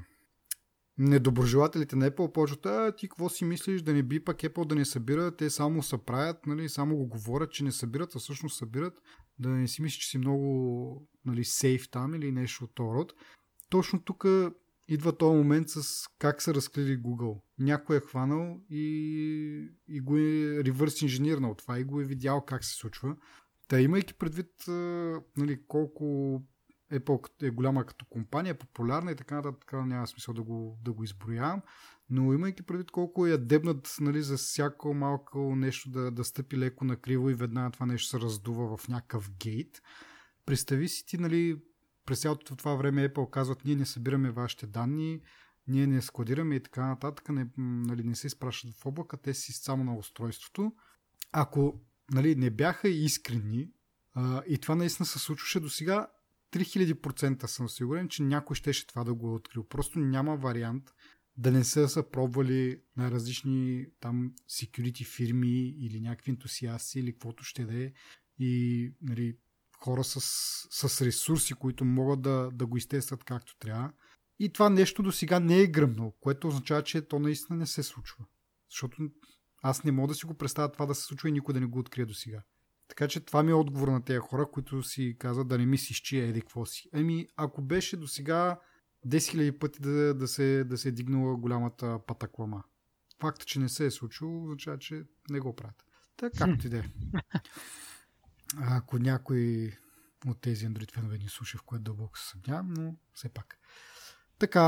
недоброжелателите 0.98 1.96
на 1.96 2.10
Apple 2.10 2.32
почват, 2.32 2.66
а 2.66 2.92
ти 2.96 3.08
какво 3.08 3.28
си 3.28 3.44
мислиш 3.44 3.82
да 3.82 3.92
не 3.92 4.02
би 4.02 4.24
пък 4.24 4.36
Apple 4.36 4.66
да 4.66 4.74
не 4.74 4.84
събира, 4.84 5.36
те 5.36 5.50
само 5.50 5.82
се 5.82 5.98
правят, 5.98 6.46
нали, 6.46 6.68
само 6.68 6.96
го 6.96 7.06
говорят, 7.06 7.52
че 7.52 7.64
не 7.64 7.72
събират, 7.72 8.14
а 8.14 8.18
всъщност 8.18 8.58
събират, 8.58 8.94
да 9.38 9.48
не 9.48 9.68
си 9.68 9.82
мислиш, 9.82 10.02
че 10.02 10.08
си 10.08 10.18
много 10.18 11.08
нали, 11.24 11.44
сейф 11.44 11.90
там 11.90 12.14
или 12.14 12.32
нещо 12.32 12.64
от 12.64 12.74
този 12.74 12.94
род. 12.94 13.12
Точно 13.68 14.00
тук 14.00 14.24
идва 14.88 15.16
този 15.16 15.36
момент 15.36 15.68
с 15.68 16.08
как 16.18 16.42
са 16.42 16.54
разкрили 16.54 16.98
Google. 16.98 17.40
Някой 17.58 17.96
е 17.96 18.00
хванал 18.00 18.60
и, 18.70 19.68
и 19.88 20.00
го 20.00 20.16
е 20.16 20.64
ревърс 20.64 21.02
инженернал 21.02 21.54
това 21.54 21.78
и 21.78 21.84
го 21.84 22.00
е 22.00 22.04
видял 22.04 22.44
как 22.44 22.64
се 22.64 22.74
случва. 22.74 23.16
Та 23.68 23.80
имайки 23.80 24.14
предвид 24.14 24.50
нали, 25.36 25.60
колко 25.68 26.42
Apple 26.92 27.42
е 27.42 27.50
голяма 27.50 27.86
като 27.86 28.04
компания, 28.04 28.58
популярна 28.58 29.12
и 29.12 29.16
така 29.16 29.34
нататък, 29.34 29.72
няма 29.72 30.06
смисъл 30.06 30.34
да 30.34 30.42
го, 30.42 30.78
да 30.84 30.92
го 30.92 31.04
изброявам, 31.04 31.62
но 32.10 32.32
имайки 32.32 32.62
предвид 32.62 32.90
колко 32.90 33.26
я 33.26 33.38
дебнат 33.38 33.96
нали, 34.00 34.22
за 34.22 34.36
всяко 34.36 34.94
малко 34.94 35.56
нещо 35.56 35.90
да, 35.90 36.10
да 36.10 36.24
стъпи 36.24 36.58
леко 36.58 36.84
накриво 36.84 37.30
и 37.30 37.34
веднага 37.34 37.70
това 37.70 37.86
нещо 37.86 38.08
се 38.08 38.20
раздува 38.20 38.76
в 38.76 38.88
някакъв 38.88 39.30
гейт, 39.38 39.82
представи 40.46 40.88
си 40.88 41.06
ти, 41.06 41.18
нали, 41.18 41.62
през 42.06 42.20
цялото 42.20 42.56
това 42.56 42.74
време 42.74 43.08
Apple 43.08 43.30
казват, 43.30 43.64
ние 43.64 43.76
не 43.76 43.86
събираме 43.86 44.30
вашите 44.30 44.66
данни, 44.66 45.20
ние 45.68 45.86
не 45.86 46.02
складираме 46.02 46.54
и 46.54 46.62
така 46.62 46.86
нататък, 46.86 47.28
не, 47.28 47.46
нали, 47.58 48.02
не 48.02 48.14
се 48.14 48.26
изпращат 48.26 48.74
в 48.74 48.86
облака, 48.86 49.16
те 49.16 49.34
си 49.34 49.52
само 49.52 49.84
на 49.84 49.96
устройството. 49.96 50.72
Ако 51.32 51.80
нали, 52.12 52.34
не 52.34 52.50
бяха 52.50 52.88
искрени 52.88 53.70
а, 54.14 54.42
и 54.48 54.58
това 54.58 54.74
наистина 54.74 55.06
се 55.06 55.18
случваше 55.18 55.60
до 55.60 55.68
сега, 55.68 56.08
3000% 56.52 57.46
съм 57.46 57.68
сигурен, 57.68 58.08
че 58.08 58.22
някой 58.22 58.56
щеше 58.56 58.86
това 58.86 59.04
да 59.04 59.14
го 59.14 59.28
е 59.28 59.34
открил. 59.34 59.64
Просто 59.64 59.98
няма 59.98 60.36
вариант 60.36 60.94
да 61.36 61.50
не 61.50 61.64
са 61.64 61.88
са 61.88 62.10
пробвали 62.10 62.80
на 62.96 63.10
различни 63.10 63.86
там 64.00 64.32
security 64.50 65.06
фирми 65.06 65.68
или 65.68 66.00
някакви 66.00 66.30
ентусиасти 66.30 67.00
или 67.00 67.12
каквото 67.12 67.44
ще 67.44 67.64
да 67.64 67.84
е 67.84 67.92
и 68.38 68.92
нали, 69.02 69.36
хора 69.84 70.04
с, 70.04 70.20
с 70.70 71.02
ресурси, 71.02 71.54
които 71.54 71.84
могат 71.84 72.22
да, 72.22 72.50
да 72.52 72.66
го 72.66 72.76
изтестват 72.76 73.24
както 73.24 73.58
трябва. 73.58 73.92
И 74.38 74.52
това 74.52 74.70
нещо 74.70 75.02
до 75.02 75.12
сега 75.12 75.40
не 75.40 75.60
е 75.60 75.66
гръмнало, 75.66 76.12
което 76.20 76.48
означава, 76.48 76.82
че 76.82 77.08
то 77.08 77.18
наистина 77.18 77.58
не 77.58 77.66
се 77.66 77.82
случва. 77.82 78.24
Защото 78.70 78.96
аз 79.62 79.84
не 79.84 79.92
мога 79.92 80.08
да 80.08 80.14
си 80.14 80.26
го 80.26 80.34
представя 80.34 80.72
това 80.72 80.86
да 80.86 80.94
се 80.94 81.02
случва 81.02 81.28
и 81.28 81.32
никой 81.32 81.54
да 81.54 81.60
не 81.60 81.66
го 81.66 81.78
открие 81.78 82.06
до 82.06 82.14
сега. 82.14 82.42
Така 82.88 83.08
че 83.08 83.20
това 83.20 83.42
ми 83.42 83.50
е 83.50 83.54
отговор 83.54 83.88
на 83.88 84.04
тези 84.04 84.18
хора, 84.18 84.50
които 84.50 84.82
си 84.82 85.16
казват 85.18 85.48
да 85.48 85.58
не 85.58 85.66
мислиш, 85.66 86.00
че 86.00 86.18
еди 86.18 86.40
какво 86.40 86.66
си. 86.66 86.88
Еми, 86.94 87.28
ако 87.36 87.62
беше 87.62 87.96
до 87.96 88.06
сега 88.06 88.60
10 89.06 89.16
000 89.16 89.58
пъти 89.58 89.80
да, 89.80 90.14
да, 90.14 90.28
се, 90.28 90.64
да 90.64 90.78
се 90.78 90.88
е 90.88 90.92
дигнала 90.92 91.36
голямата 91.36 91.98
патаклама. 92.06 92.64
Факта, 93.20 93.44
че 93.44 93.58
не 93.58 93.68
се 93.68 93.86
е 93.86 93.90
случило, 93.90 94.42
означава, 94.42 94.78
че 94.78 95.02
не 95.30 95.40
го 95.40 95.56
правят. 95.56 95.84
Така, 96.16 96.38
както 96.38 96.66
и 96.66 96.70
да 96.70 96.78
е. 96.78 96.84
Ако 98.56 98.98
някой 98.98 99.72
от 100.26 100.40
тези 100.40 100.66
Android 100.66 100.94
фенове 100.94 101.18
ни 101.18 101.28
слуша, 101.28 101.58
в 101.58 101.62
което 101.62 101.84
дълбоко 101.84 102.18
се 102.18 102.28
съмнявам, 102.28 102.74
но 102.74 102.94
все 103.14 103.28
пак. 103.28 103.58
Така, 104.38 104.62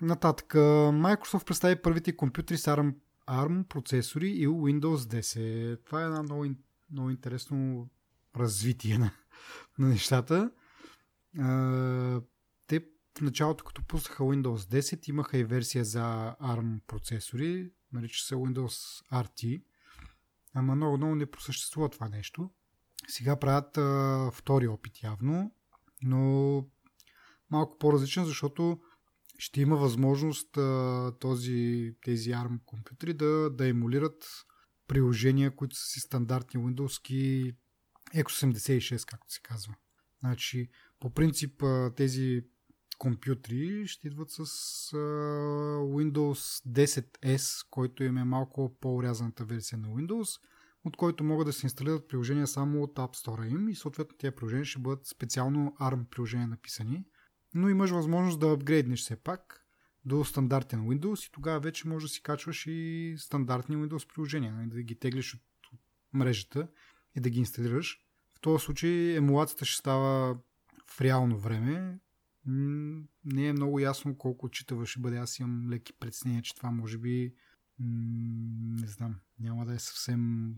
нататък. 0.00 0.52
Microsoft 0.54 1.46
представи 1.46 1.82
първите 1.82 2.16
компютри 2.16 2.58
с 2.58 2.66
ARM, 2.66 2.94
ARM 3.28 3.64
процесори 3.64 4.28
и 4.28 4.48
Windows 4.48 4.96
10. 4.96 5.84
Това 5.84 6.02
е 6.02 6.04
една 6.04 6.22
много, 6.22 6.46
много 6.92 7.10
интересно 7.10 7.88
развитие 8.36 8.98
на, 8.98 9.10
на 9.78 9.88
нещата. 9.88 10.50
А, 11.38 12.20
те 12.66 12.80
в 13.18 13.20
началото, 13.20 13.64
като 13.64 13.82
пуснаха 13.82 14.22
Windows 14.22 14.80
10, 14.80 15.08
имаха 15.08 15.38
и 15.38 15.44
версия 15.44 15.84
за 15.84 16.34
ARM 16.42 16.80
процесори, 16.86 17.70
нарича 17.92 18.24
се 18.24 18.34
Windows 18.34 19.04
RT. 19.12 19.62
Ама 20.54 20.76
много, 20.76 20.96
много 20.96 21.14
не 21.14 21.30
просъществува 21.30 21.88
това 21.88 22.08
нещо. 22.08 22.50
Сега 23.08 23.36
правят 23.36 23.78
а, 23.78 24.30
втори 24.34 24.68
опит 24.68 25.02
явно, 25.02 25.54
но 26.02 26.64
малко 27.50 27.78
по-различен, 27.78 28.24
защото 28.24 28.80
ще 29.38 29.60
има 29.60 29.76
възможност 29.76 30.56
а, 30.56 31.12
този, 31.20 31.94
тези 32.04 32.30
ARM 32.30 32.64
компютри 32.64 33.14
да, 33.14 33.50
да 33.50 33.68
емулират 33.68 34.24
приложения, 34.86 35.56
които 35.56 35.76
са 35.76 35.86
си 35.86 36.00
стандартни 36.00 36.60
Windows 36.60 37.54
X86, 38.14 39.10
както 39.10 39.32
се 39.32 39.40
казва. 39.42 39.74
Значи, 40.20 40.68
по 41.00 41.10
принцип 41.10 41.62
тези 41.96 42.44
компютри 42.98 43.86
ще 43.86 44.08
идват 44.08 44.30
с 44.30 44.38
а, 44.38 44.96
Windows 45.78 46.68
10S, 46.68 47.66
който 47.70 48.04
им 48.04 48.18
е 48.18 48.24
малко 48.24 48.76
по-урязаната 48.80 49.44
версия 49.44 49.78
на 49.78 49.88
Windows, 49.88 50.40
от 50.84 50.96
който 50.96 51.24
могат 51.24 51.46
да 51.46 51.52
се 51.52 51.66
инсталират 51.66 52.08
приложения 52.08 52.46
само 52.46 52.82
от 52.82 52.94
App 52.94 53.16
Store 53.16 53.48
им 53.48 53.68
и 53.68 53.74
съответно 53.74 54.16
тези 54.18 54.34
приложения 54.34 54.64
ще 54.64 54.78
бъдат 54.78 55.06
специално 55.06 55.76
ARM 55.80 56.04
приложения 56.04 56.48
написани. 56.48 57.04
Но 57.54 57.68
имаш 57.68 57.90
възможност 57.90 58.40
да 58.40 58.52
апгрейднеш 58.52 59.00
все 59.00 59.16
пак 59.16 59.66
до 60.04 60.24
стандартен 60.24 60.80
Windows 60.80 61.28
и 61.28 61.32
тогава 61.32 61.60
вече 61.60 61.88
можеш 61.88 62.08
да 62.08 62.14
си 62.14 62.22
качваш 62.22 62.66
и 62.66 63.14
стандартни 63.18 63.76
Windows 63.76 64.14
приложения, 64.14 64.54
нали, 64.54 64.68
да 64.68 64.82
ги 64.82 64.98
теглиш 64.98 65.34
от, 65.34 65.40
от 65.72 65.80
мрежата 66.12 66.68
и 67.14 67.20
да 67.20 67.30
ги 67.30 67.38
инсталираш. 67.38 67.98
В 68.36 68.40
този 68.40 68.64
случай 68.64 69.16
емулацията 69.16 69.64
ще 69.64 69.78
става 69.78 70.38
в 70.86 71.00
реално 71.00 71.38
време. 71.38 71.98
Не 73.24 73.46
е 73.46 73.52
много 73.52 73.78
ясно 73.78 74.18
колко 74.18 74.48
читава 74.48 74.86
ще 74.86 75.00
бъде. 75.00 75.16
Аз 75.16 75.38
имам 75.38 75.70
леки 75.70 75.92
предснения, 75.92 76.42
че 76.42 76.54
това 76.54 76.70
може 76.70 76.98
би 76.98 77.34
не 77.78 78.86
знам, 78.86 79.16
няма 79.38 79.66
да 79.66 79.74
е 79.74 79.78
съвсем 79.78 80.54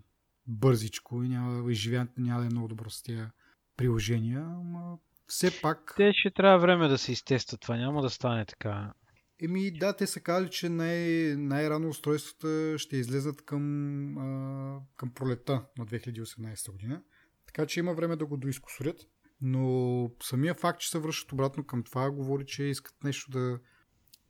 бързичко 0.47 1.23
и 1.23 1.29
няма, 1.29 1.73
изживяването 1.73 2.21
няма 2.21 2.41
да 2.41 2.47
е 2.47 2.51
много 2.51 2.69
добро 2.69 2.91
с 2.91 3.03
тия 3.03 3.33
приложения, 3.77 4.41
ама 4.41 4.99
все 5.27 5.61
пак... 5.63 5.95
Те 5.97 6.13
ще 6.15 6.31
трябва 6.31 6.59
време 6.59 6.89
да 6.89 6.99
се 6.99 7.13
изтестват 7.13 7.61
това, 7.61 7.77
няма 7.77 8.03
да 8.03 8.11
стане 8.11 8.45
така. 8.45 8.95
Еми 9.43 9.71
да, 9.71 9.97
те 9.97 10.07
са 10.07 10.21
казали, 10.21 10.51
че 10.51 10.69
най- 10.69 11.37
най-рано 11.37 11.89
устройствата 11.89 12.79
ще 12.79 12.97
излезат 12.97 13.45
към, 13.45 14.19
а, 14.19 14.81
към 14.97 15.15
пролета 15.15 15.65
на 15.79 15.87
2018 15.87 16.73
година. 16.73 17.03
Така 17.47 17.67
че 17.67 17.81
има 17.81 17.95
време 17.95 18.17
да 18.17 18.27
го 18.27 18.37
доискусорят. 18.37 18.97
Но 19.41 20.11
самия 20.23 20.55
факт, 20.55 20.81
че 20.81 20.91
се 20.91 20.99
връщат 20.99 21.33
обратно 21.33 21.65
към 21.65 21.83
това, 21.83 22.11
говори, 22.11 22.47
че 22.47 22.63
искат 22.63 23.05
нещо 23.05 23.31
да, 23.31 23.59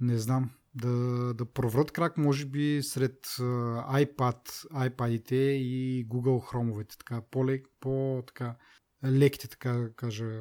не 0.01 0.19
знам, 0.19 0.51
да, 0.75 1.35
да 1.35 1.45
проврат 1.45 1.93
крак, 1.93 2.17
може 2.17 2.47
би, 2.47 2.83
сред 2.83 3.27
iPad, 3.27 4.49
iPad-ите 4.73 5.35
и 5.35 6.07
Google 6.09 6.53
Chrome-овете. 6.53 6.99
Така, 6.99 7.21
по-лек, 7.21 7.67
по-така, 7.81 8.57
леките, 9.05 9.49
така 9.49 9.73
да 9.73 9.93
кажа, 9.93 10.41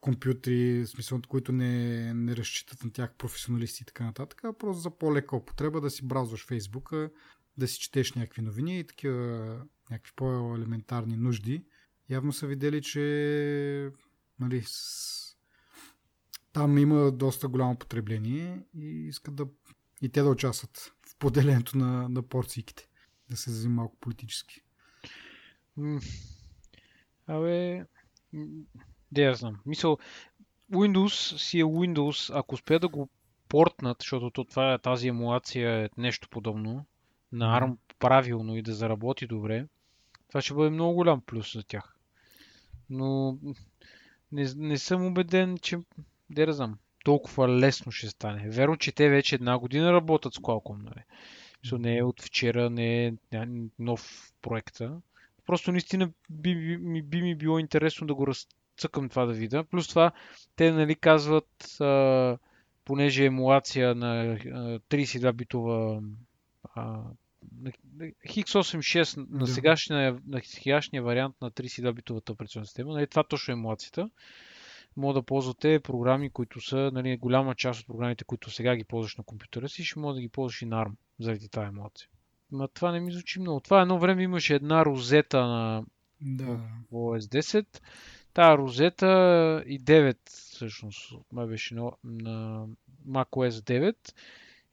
компютри, 0.00 0.84
в 0.84 0.86
смисъл, 0.86 1.20
които 1.28 1.52
не, 1.52 2.14
не 2.14 2.36
разчитат 2.36 2.84
на 2.84 2.92
тях 2.92 3.14
професионалисти 3.14 3.82
и 3.82 3.86
така 3.86 4.04
нататък, 4.04 4.44
а 4.44 4.52
просто 4.52 4.80
за 4.80 4.90
по-лека 4.90 5.36
употреба 5.36 5.80
да 5.80 5.90
си 5.90 6.06
браузваш 6.06 6.46
Фейсбука, 6.46 7.10
да 7.56 7.68
си 7.68 7.78
четеш 7.78 8.12
някакви 8.12 8.42
новини 8.42 8.78
и 8.78 8.86
такива 8.86 9.58
някакви 9.90 10.12
по-елементарни 10.16 11.16
нужди. 11.16 11.64
Явно 12.10 12.32
са 12.32 12.46
видели, 12.46 12.82
че 12.82 13.90
нали, 14.40 14.62
с... 14.66 15.21
там 16.52 16.78
има 16.78 17.12
доста 17.12 17.48
голямо 17.48 17.76
потребление 17.76 18.60
и 18.74 18.86
искат 18.86 19.34
да 19.34 19.46
и 20.02 20.08
те 20.08 20.22
да 20.22 20.30
участват 20.30 20.92
в 21.08 21.16
поделението 21.18 21.78
на, 21.78 22.08
на 22.08 22.22
порциите. 22.22 22.88
Да 23.30 23.36
се 23.36 23.50
взима 23.50 23.74
малко 23.74 23.96
политически. 24.00 24.60
Абе, 27.26 27.84
да 29.12 29.22
я 29.22 29.34
знам. 29.34 29.60
Мисъл, 29.66 29.98
Windows 30.72 31.36
си 31.36 31.60
е 31.60 31.64
Windows, 31.64 32.38
ако 32.38 32.54
успеят 32.54 32.82
да 32.82 32.88
го 32.88 33.08
портнат, 33.48 33.96
защото 34.00 34.30
то, 34.30 34.44
това, 34.44 34.78
тази 34.78 35.08
емулация 35.08 35.84
е 35.84 35.90
нещо 35.96 36.28
подобно 36.28 36.86
на 37.32 37.60
ARM 37.60 37.76
правилно 37.98 38.56
и 38.56 38.62
да 38.62 38.74
заработи 38.74 39.26
добре, 39.26 39.66
това 40.28 40.40
ще 40.40 40.54
бъде 40.54 40.70
много 40.70 40.94
голям 40.94 41.20
плюс 41.20 41.52
за 41.52 41.62
тях. 41.62 41.96
Но 42.90 43.38
не, 44.32 44.54
не 44.56 44.78
съм 44.78 45.06
убеден, 45.06 45.58
че, 45.58 45.78
знам, 46.52 46.78
толкова 47.04 47.48
лесно 47.48 47.92
ще 47.92 48.08
стане. 48.08 48.48
Верно, 48.48 48.76
че 48.76 48.92
те 48.92 49.08
вече 49.08 49.34
една 49.34 49.58
година 49.58 49.92
работят 49.92 50.34
с 50.34 50.38
Qualcomm. 50.38 50.84
Нали? 50.84 51.04
So, 51.66 51.78
не 51.78 51.96
е 51.96 52.02
от 52.02 52.22
вчера, 52.22 52.70
не 52.70 53.06
е 53.06 53.12
нов 53.78 54.32
проекта. 54.42 55.00
Просто 55.46 55.72
наистина 55.72 56.10
би, 56.30 56.54
би, 56.54 57.02
би 57.02 57.22
ми 57.22 57.34
било 57.34 57.58
интересно 57.58 58.06
да 58.06 58.14
го 58.14 58.26
разцъкам 58.26 59.08
това 59.08 59.26
да 59.26 59.32
видя. 59.32 59.64
Плюс 59.64 59.88
това, 59.88 60.12
те 60.56 60.72
нали, 60.72 60.94
казват, 60.94 61.80
а, 61.80 62.38
понеже 62.84 63.22
е 63.22 63.26
емулация 63.26 63.94
на 63.94 64.38
32-битова 64.90 66.02
X86 68.28 69.26
на, 69.30 69.46
сегашния, 69.46 70.18
на 70.26 70.40
сегашния 70.44 71.02
вариант 71.02 71.36
на 71.40 71.50
32-битовата 71.50 72.30
операционна 72.30 72.66
система, 72.66 72.92
нали, 72.92 73.06
това 73.06 73.24
точно 73.24 73.52
е 73.52 73.54
емулацията. 73.54 74.10
Мога 74.96 75.14
да 75.14 75.22
ползвате 75.22 75.80
програми, 75.80 76.30
които 76.30 76.60
са, 76.60 76.90
нали, 76.94 77.16
голяма 77.16 77.54
част 77.54 77.80
от 77.80 77.86
програмите, 77.86 78.24
които 78.24 78.50
сега 78.50 78.76
ги 78.76 78.84
ползваш 78.84 79.16
на 79.16 79.24
компютъра 79.24 79.68
си, 79.68 79.84
ще 79.84 79.98
може 79.98 80.14
да 80.14 80.20
ги 80.20 80.28
ползваш 80.28 80.62
и 80.62 80.66
на 80.66 80.84
ARM, 80.84 80.92
заради 81.20 81.48
тази 81.48 81.68
емулация. 81.68 82.08
Ма 82.50 82.68
това 82.68 82.92
не 82.92 83.00
ми 83.00 83.12
звучи 83.12 83.40
много. 83.40 83.60
Това 83.60 83.82
едно 83.82 83.98
време 83.98 84.22
имаше 84.22 84.54
една 84.54 84.84
розета 84.84 85.46
на 85.46 85.84
да. 86.20 86.60
OS 86.92 87.18
10. 87.18 87.66
Та 88.34 88.58
розета 88.58 89.06
и 89.66 89.80
9 89.80 90.16
всъщност 90.24 91.12
ма 91.32 91.46
беше 91.46 91.74
на, 91.74 91.90
на 92.04 92.66
macOS 93.08 93.50
9 93.50 93.94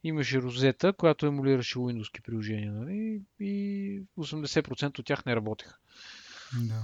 имаше 0.04 0.42
розета, 0.42 0.92
която 0.92 1.26
емулираше 1.26 1.78
Windows 1.78 2.22
приложения, 2.22 2.72
нали? 2.72 3.22
и 3.40 4.02
80% 4.18 4.98
от 4.98 5.06
тях 5.06 5.24
не 5.26 5.36
работеха. 5.36 5.78
Да. 6.60 6.82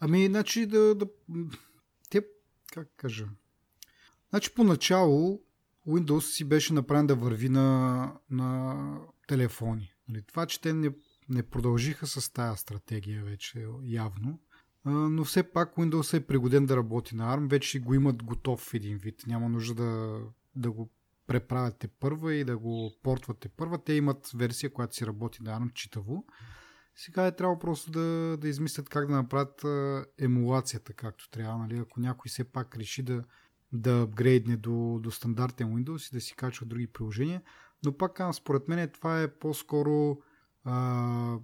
Ами, 0.00 0.26
значи 0.26 0.66
да, 0.66 0.94
да... 0.94 1.06
Как 2.76 2.88
кажа? 2.96 3.26
Значи, 4.30 4.54
поначало 4.54 5.40
Windows 5.88 6.20
си 6.20 6.44
беше 6.44 6.72
направен 6.72 7.06
да 7.06 7.14
върви 7.14 7.48
на, 7.48 8.12
на 8.30 9.00
телефони. 9.28 9.92
Нали? 10.08 10.22
Това, 10.22 10.46
че 10.46 10.60
те 10.60 10.72
не, 10.72 10.90
не 11.28 11.42
продължиха 11.42 12.06
с 12.06 12.32
тази 12.32 12.58
стратегия 12.58 13.24
вече 13.24 13.66
явно, 13.82 14.40
но 14.84 15.24
все 15.24 15.42
пак 15.52 15.74
Windows 15.76 16.16
е 16.16 16.26
пригоден 16.26 16.66
да 16.66 16.76
работи 16.76 17.16
на 17.16 17.36
ARM, 17.36 17.50
вече 17.50 17.80
го 17.80 17.94
имат 17.94 18.22
готов 18.22 18.74
един 18.74 18.98
вид. 18.98 19.22
Няма 19.26 19.48
нужда 19.48 19.74
да, 19.74 20.20
да 20.56 20.70
го 20.70 20.90
преправяте 21.26 21.88
първа 21.88 22.34
и 22.34 22.44
да 22.44 22.58
го 22.58 22.92
портвате 23.02 23.48
първа. 23.48 23.84
Те 23.84 23.92
имат 23.92 24.30
версия, 24.34 24.72
която 24.72 24.96
си 24.96 25.06
работи 25.06 25.42
на 25.42 25.60
ARM 25.60 25.72
читаво. 25.72 26.26
Сега 26.96 27.26
е 27.26 27.36
трябва 27.36 27.58
просто 27.58 27.90
да, 27.90 28.36
да 28.40 28.48
измислят 28.48 28.88
как 28.88 29.06
да 29.06 29.14
направят 29.14 29.64
емулацията 30.18 30.92
както 30.92 31.30
трябва. 31.30 31.58
Нали? 31.58 31.78
Ако 31.78 32.00
някой 32.00 32.28
все 32.28 32.44
пак 32.44 32.76
реши 32.76 33.02
да, 33.02 33.24
да 33.72 34.00
апгрейдне 34.00 34.56
до, 34.56 34.98
до 35.02 35.10
стандартен 35.10 35.68
Windows 35.68 36.12
и 36.12 36.16
да 36.16 36.20
си 36.20 36.34
качва 36.34 36.66
други 36.66 36.86
приложения. 36.86 37.42
Но 37.84 37.96
пак 37.96 38.20
според 38.32 38.68
мен 38.68 38.90
това 38.90 39.22
е 39.22 39.28
по-скоро 39.28 40.18
а, 40.64 41.38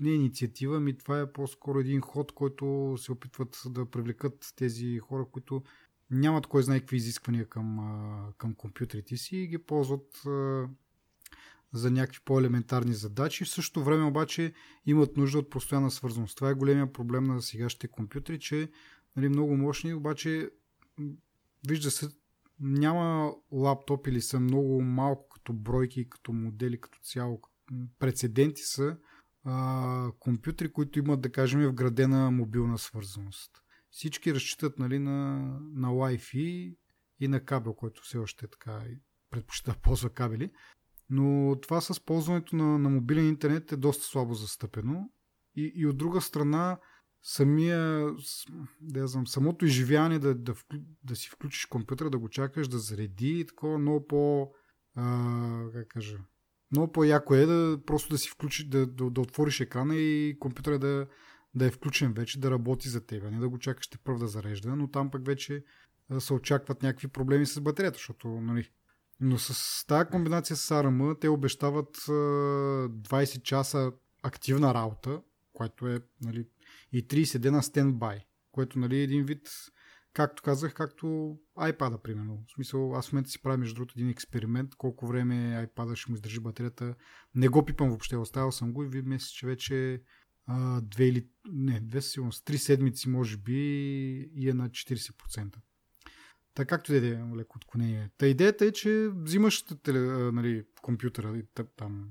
не 0.00 0.10
инициатива, 0.10 0.80
ми 0.80 0.98
това 0.98 1.20
е 1.20 1.32
по-скоро 1.32 1.80
един 1.80 2.00
ход, 2.00 2.32
който 2.32 2.94
се 2.98 3.12
опитват 3.12 3.62
да 3.66 3.90
привлекат 3.90 4.52
тези 4.56 4.98
хора, 4.98 5.26
които 5.32 5.62
нямат 6.10 6.46
кой 6.46 6.62
знае 6.62 6.80
какви 6.80 6.96
изисквания 6.96 7.48
към, 7.48 7.78
към 8.38 8.54
компютрите 8.54 9.16
си 9.16 9.36
и 9.36 9.46
ги 9.46 9.58
ползват 9.58 10.22
за 11.72 11.90
някакви 11.90 12.20
по-елементарни 12.24 12.94
задачи. 12.94 13.44
В 13.44 13.48
същото 13.48 13.84
време 13.84 14.04
обаче 14.04 14.52
имат 14.86 15.16
нужда 15.16 15.38
от 15.38 15.50
постоянна 15.50 15.90
свързаност. 15.90 16.36
Това 16.36 16.50
е 16.50 16.54
големия 16.54 16.92
проблем 16.92 17.24
на 17.24 17.42
сегашните 17.42 17.88
компютри, 17.88 18.38
че 18.38 18.70
нали, 19.16 19.28
много 19.28 19.56
мощни, 19.56 19.94
обаче 19.94 20.50
вижда 21.68 21.90
се, 21.90 22.08
няма 22.60 23.34
лаптоп 23.52 24.06
или 24.06 24.20
са 24.20 24.40
много 24.40 24.82
малко 24.82 25.28
като 25.28 25.52
бройки, 25.52 26.08
като 26.08 26.32
модели, 26.32 26.80
като 26.80 26.98
цяло. 27.02 27.40
Прецеденти 27.98 28.62
са 28.62 28.96
а, 29.44 30.12
компютри, 30.18 30.72
които 30.72 30.98
имат, 30.98 31.20
да 31.20 31.32
кажем, 31.32 31.68
вградена 31.68 32.30
мобилна 32.30 32.78
свързаност 32.78 33.62
всички 33.92 34.34
разчитат 34.34 34.78
нали, 34.78 34.98
на, 34.98 35.36
на 35.74 35.88
Wi-Fi 35.88 36.76
и 37.20 37.28
на 37.28 37.44
кабел, 37.44 37.74
който 37.74 38.02
все 38.02 38.18
още 38.18 38.44
е 38.44 38.48
така 38.48 38.84
предпочита 39.30 39.74
ползва 39.82 40.10
кабели. 40.10 40.50
Но 41.14 41.56
това 41.60 41.80
с 41.80 42.00
ползването 42.00 42.56
на, 42.56 42.78
на 42.78 42.88
мобилен 42.88 43.28
интернет 43.28 43.72
е 43.72 43.76
доста 43.76 44.04
слабо 44.04 44.34
застъпено. 44.34 45.10
И, 45.56 45.72
и 45.76 45.86
от 45.86 45.96
друга 45.96 46.20
страна, 46.20 46.78
самия, 47.22 48.10
да 48.80 49.06
знам, 49.06 49.26
самото 49.26 49.64
изживяване 49.64 50.18
да, 50.18 50.34
да, 50.34 50.54
да 51.02 51.16
си 51.16 51.28
включиш 51.28 51.66
компютъра, 51.66 52.10
да 52.10 52.18
го 52.18 52.28
чакаш 52.28 52.68
да 52.68 52.78
зареди 52.78 53.40
и 53.40 53.46
такова 53.46 53.78
много 53.78 54.06
по... 54.06 54.52
А, 54.94 55.64
как 55.72 55.88
кажа, 55.88 56.18
много 56.70 56.92
по-яко 56.92 57.34
е 57.34 57.46
да 57.46 57.80
просто 57.86 58.08
да 58.08 58.18
си 58.18 58.30
включиш, 58.30 58.64
да, 58.64 58.86
да, 58.86 59.10
да 59.10 59.20
отвориш 59.20 59.60
екрана 59.60 59.96
и 59.96 60.36
компютъра 60.40 60.78
да, 60.78 61.06
да 61.54 61.66
е 61.66 61.70
включен 61.70 62.12
вече, 62.12 62.40
да 62.40 62.50
работи 62.50 62.88
за 62.88 63.06
теб, 63.06 63.30
не 63.30 63.38
да 63.38 63.48
го 63.48 63.58
чакаш 63.58 63.88
те 63.88 63.98
първ 63.98 64.18
да 64.18 64.26
зарежда, 64.26 64.76
но 64.76 64.88
там 64.88 65.10
пък 65.10 65.26
вече 65.26 65.64
се 66.18 66.34
очакват 66.34 66.82
някакви 66.82 67.08
проблеми 67.08 67.46
с 67.46 67.60
батерията, 67.60 67.96
защото, 67.96 68.28
нали, 68.28 68.70
но 69.22 69.38
с 69.38 69.86
тази 69.86 70.10
комбинация 70.10 70.56
с 70.56 70.68
ARM 70.68 71.20
те 71.20 71.28
обещават 71.28 71.96
20 71.96 73.42
часа 73.42 73.92
активна 74.22 74.74
работа, 74.74 75.22
което 75.52 75.88
е, 75.88 76.00
нали, 76.20 76.46
и 76.92 77.08
30 77.08 77.38
дена 77.38 77.62
стендбай, 77.62 78.18
което, 78.52 78.78
нали, 78.78 78.96
е 78.96 79.02
един 79.02 79.24
вид, 79.24 79.48
както 80.12 80.42
казах, 80.42 80.74
както 80.74 81.06
iPad, 81.58 82.02
примерно. 82.02 82.44
В 82.48 82.52
смисъл, 82.52 82.96
аз 82.96 83.08
в 83.08 83.12
момента 83.12 83.30
си 83.30 83.42
правя, 83.42 83.56
между 83.56 83.74
другото, 83.74 83.94
един 83.96 84.08
експеримент, 84.08 84.74
колко 84.74 85.06
време 85.06 85.68
iPad 85.68 85.94
ще 85.94 86.10
му 86.10 86.14
издържи 86.14 86.40
батерията. 86.40 86.94
Не 87.34 87.48
го 87.48 87.64
пипам 87.64 87.88
въобще, 87.88 88.16
оставил 88.16 88.52
съм 88.52 88.72
го 88.72 88.84
и 88.84 88.88
ви 88.88 89.02
мисля, 89.02 89.26
че 89.26 89.46
вече 89.46 90.02
а, 90.46 90.80
две 90.80 91.04
или 91.04 91.28
не, 91.52 91.80
две 91.80 92.00
сигурност, 92.02 92.44
три 92.44 92.58
седмици 92.58 93.08
може 93.08 93.36
би 93.36 93.60
и 94.34 94.48
е 94.48 94.54
на 94.54 94.70
40%. 94.70 95.56
Така 96.54 96.76
както 96.76 96.92
да 96.92 96.98
е 96.98 97.20
леко 97.36 97.56
отклонение. 97.56 98.10
Та 98.18 98.26
идеята 98.26 98.64
е, 98.64 98.72
че 98.72 99.10
взимаш 99.14 99.64
теле, 99.82 99.98
нали, 100.32 100.64
компютъра, 100.82 101.42
там, 101.76 102.08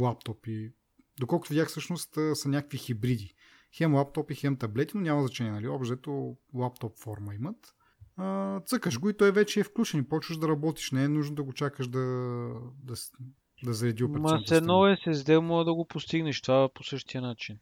лаптоп 0.00 0.46
и 0.46 0.72
доколкото 1.20 1.48
видях 1.52 1.68
всъщност 1.68 2.18
са 2.34 2.48
някакви 2.48 2.78
хибриди. 2.78 3.34
Хем 3.76 3.94
лаптопи, 3.94 4.34
хем 4.34 4.56
таблети, 4.56 4.96
но 4.96 5.02
няма 5.02 5.20
значение, 5.20 5.52
нали? 5.52 5.68
Общо 5.68 6.36
лаптоп 6.54 6.98
форма 6.98 7.34
имат. 7.34 7.74
А, 8.16 8.60
цъкаш 8.60 8.98
го 8.98 9.10
и 9.10 9.16
той 9.16 9.32
вече 9.32 9.60
е 9.60 9.64
включен 9.64 10.00
и 10.00 10.08
почваш 10.08 10.36
да 10.36 10.48
работиш. 10.48 10.90
Не 10.90 11.04
е 11.04 11.08
нужно 11.08 11.34
да 11.34 11.42
го 11.42 11.52
чакаш 11.52 11.88
да, 11.88 12.00
да, 12.82 12.94
да 13.64 13.72
зареди 13.72 14.04
операционната 14.04 14.54
Ма 14.54 14.56
с 14.56 14.58
едно 14.58 14.74
SSD 14.74 15.38
мога 15.38 15.64
да 15.64 15.74
го 15.74 15.84
постигнеш 15.84 16.40
това 16.40 16.68
по 16.74 16.84
същия 16.84 17.22
начин. 17.22 17.58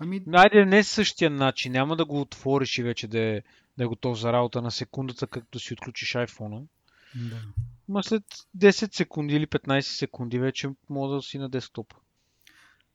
Ами, 0.00 0.22
Айде 0.32 0.64
не 0.64 0.84
същия 0.84 1.30
начин, 1.30 1.72
няма 1.72 1.96
да 1.96 2.04
го 2.04 2.20
отвориш 2.20 2.78
и 2.78 2.82
вече 2.82 3.08
да 3.08 3.20
е, 3.20 3.42
да 3.78 3.84
е 3.84 3.86
готов 3.86 4.18
за 4.18 4.32
работа 4.32 4.62
на 4.62 4.70
секундата, 4.70 5.26
както 5.26 5.58
си 5.58 5.72
отключиш 5.72 6.12
iPhone. 6.12 6.66
да. 7.14 7.42
Ма 7.88 8.02
след 8.02 8.22
10 8.58 8.96
секунди 8.96 9.34
или 9.34 9.46
15 9.46 9.80
секунди 9.80 10.38
вече 10.38 10.70
мога 10.90 11.14
да 11.14 11.22
си 11.22 11.38
на 11.38 11.48
десктопа. 11.48 11.96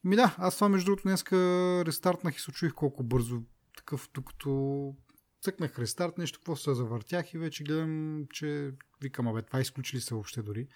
Ми 0.04 0.16
да, 0.16 0.36
аз 0.38 0.56
това 0.56 0.70
между 0.70 0.86
другото 0.86 1.04
днеска 1.04 1.38
рестартнах 1.86 2.38
и 2.38 2.40
се 2.40 2.52
очуих 2.52 2.74
колко 2.74 3.04
бързо. 3.04 3.42
Такъв, 3.78 4.10
докато 4.14 4.96
цъкнах 5.42 5.80
рестарт, 5.80 6.18
нещо, 6.18 6.40
какво 6.40 6.56
се 6.56 6.74
завъртях 6.74 7.34
и 7.34 7.38
вече 7.38 7.64
гледам, 7.64 8.26
че 8.34 8.72
викам, 9.02 9.28
абе, 9.28 9.42
това 9.42 9.62
изключили 9.62 10.02
се 10.02 10.14
въобще 10.14 10.42
дори. 10.42 10.68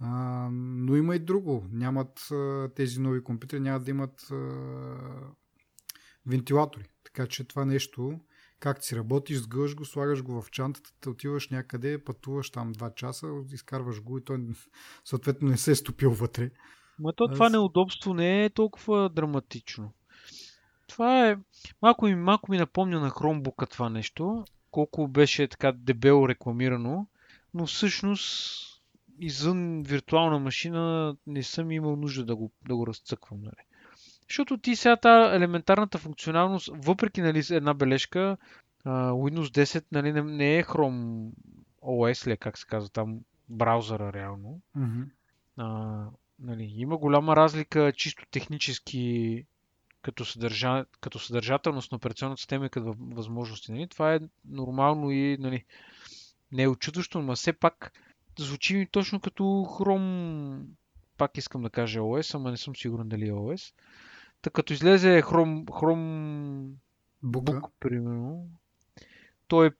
А, 0.00 0.08
но 0.52 0.96
има 0.96 1.16
и 1.16 1.18
друго. 1.18 1.66
Нямат 1.70 2.30
а, 2.32 2.68
тези 2.74 3.00
нови 3.00 3.24
компютри, 3.24 3.60
нямат 3.60 3.84
да 3.84 3.90
имат 3.90 4.30
а, 4.30 4.34
вентилатори. 6.26 6.84
Така 7.04 7.26
че 7.26 7.44
това 7.44 7.64
нещо, 7.64 8.20
как 8.60 8.84
си 8.84 8.96
работиш, 8.96 9.38
сгъваш 9.38 9.74
го, 9.74 9.84
слагаш 9.84 10.22
го 10.22 10.42
в 10.42 10.50
чантата, 10.50 11.10
отиваш 11.10 11.48
някъде, 11.48 12.04
пътуваш 12.04 12.50
там 12.50 12.74
2 12.74 12.94
часа, 12.94 13.26
изкарваш 13.52 14.02
го 14.02 14.18
и 14.18 14.24
той 14.24 14.40
съответно 15.04 15.48
не 15.48 15.56
се 15.56 15.70
е 15.70 15.74
стопил 15.74 16.10
вътре. 16.10 16.50
Ма 16.98 17.12
то 17.12 17.28
това 17.28 17.48
неудобство 17.48 18.14
не 18.14 18.44
е 18.44 18.50
толкова 18.50 19.08
драматично. 19.08 19.92
Това 20.86 21.28
е... 21.28 21.36
Малко 21.82 22.04
ми, 22.04 22.14
малко 22.14 22.50
ми 22.50 22.58
напомня 22.58 23.00
на 23.00 23.10
Chromebook 23.10 23.70
това 23.70 23.88
нещо. 23.88 24.44
Колко 24.70 25.08
беше 25.08 25.48
така 25.48 25.72
дебело 25.72 26.28
рекламирано. 26.28 27.06
Но 27.54 27.66
всъщност 27.66 28.64
извън 29.20 29.82
виртуална 29.82 30.38
машина 30.38 31.16
не 31.26 31.42
съм 31.42 31.70
имал 31.70 31.96
нужда 31.96 32.24
да 32.24 32.36
го, 32.36 32.52
да 32.68 32.76
го 32.76 32.86
разцъквам. 32.86 33.40
Нали. 33.40 33.67
Защото 34.28 34.58
ти 34.58 34.76
сега 34.76 34.96
тази 34.96 35.36
елементарната 35.36 35.98
функционалност, 35.98 36.70
въпреки 36.74 37.20
нали, 37.20 37.42
една 37.50 37.74
бележка, 37.74 38.36
Windows 38.86 39.64
10 39.64 39.84
нали, 39.92 40.12
не, 40.12 40.22
не 40.22 40.58
е 40.58 40.64
Chrome 40.64 41.30
OS, 41.82 42.26
ли, 42.26 42.32
е, 42.32 42.36
как 42.36 42.58
се 42.58 42.66
казва 42.66 42.88
там, 42.88 43.20
браузъра 43.48 44.12
реално. 44.12 44.60
Мгм. 44.74 45.02
А, 45.56 46.04
нали, 46.38 46.72
има 46.76 46.96
голяма 46.96 47.36
разлика 47.36 47.92
чисто 47.96 48.24
технически 48.30 49.44
като, 50.02 50.24
съдържа, 50.24 50.84
като 51.00 51.18
съдържателност 51.18 51.92
на 51.92 51.96
операционната 51.96 52.40
система 52.40 52.66
и 52.66 52.70
като 52.70 52.86
въ- 52.86 53.14
възможности. 53.14 53.72
Нали? 53.72 53.88
Това 53.88 54.14
е 54.14 54.20
нормално 54.44 55.10
и 55.10 55.36
нали, 55.40 55.64
не 56.52 56.62
е 56.62 56.68
очудващо, 56.68 57.22
но 57.22 57.36
все 57.36 57.52
пак 57.52 57.92
звучи 58.38 58.76
ми 58.76 58.86
точно 58.86 59.20
като 59.20 59.42
Chrome, 59.42 60.60
пак 61.16 61.36
искам 61.36 61.62
да 61.62 61.70
кажа 61.70 62.00
OS, 62.00 62.34
ама 62.34 62.50
не 62.50 62.56
съм 62.56 62.76
сигурен 62.76 63.08
дали 63.08 63.28
е 63.28 63.32
OS. 63.32 63.74
Та 64.42 64.50
като 64.50 64.72
излезе 64.72 65.22
Chrome 65.22 65.64
Бука. 67.22 67.52
Book, 67.52 67.70
примерно, 67.80 68.46
той 69.48 69.70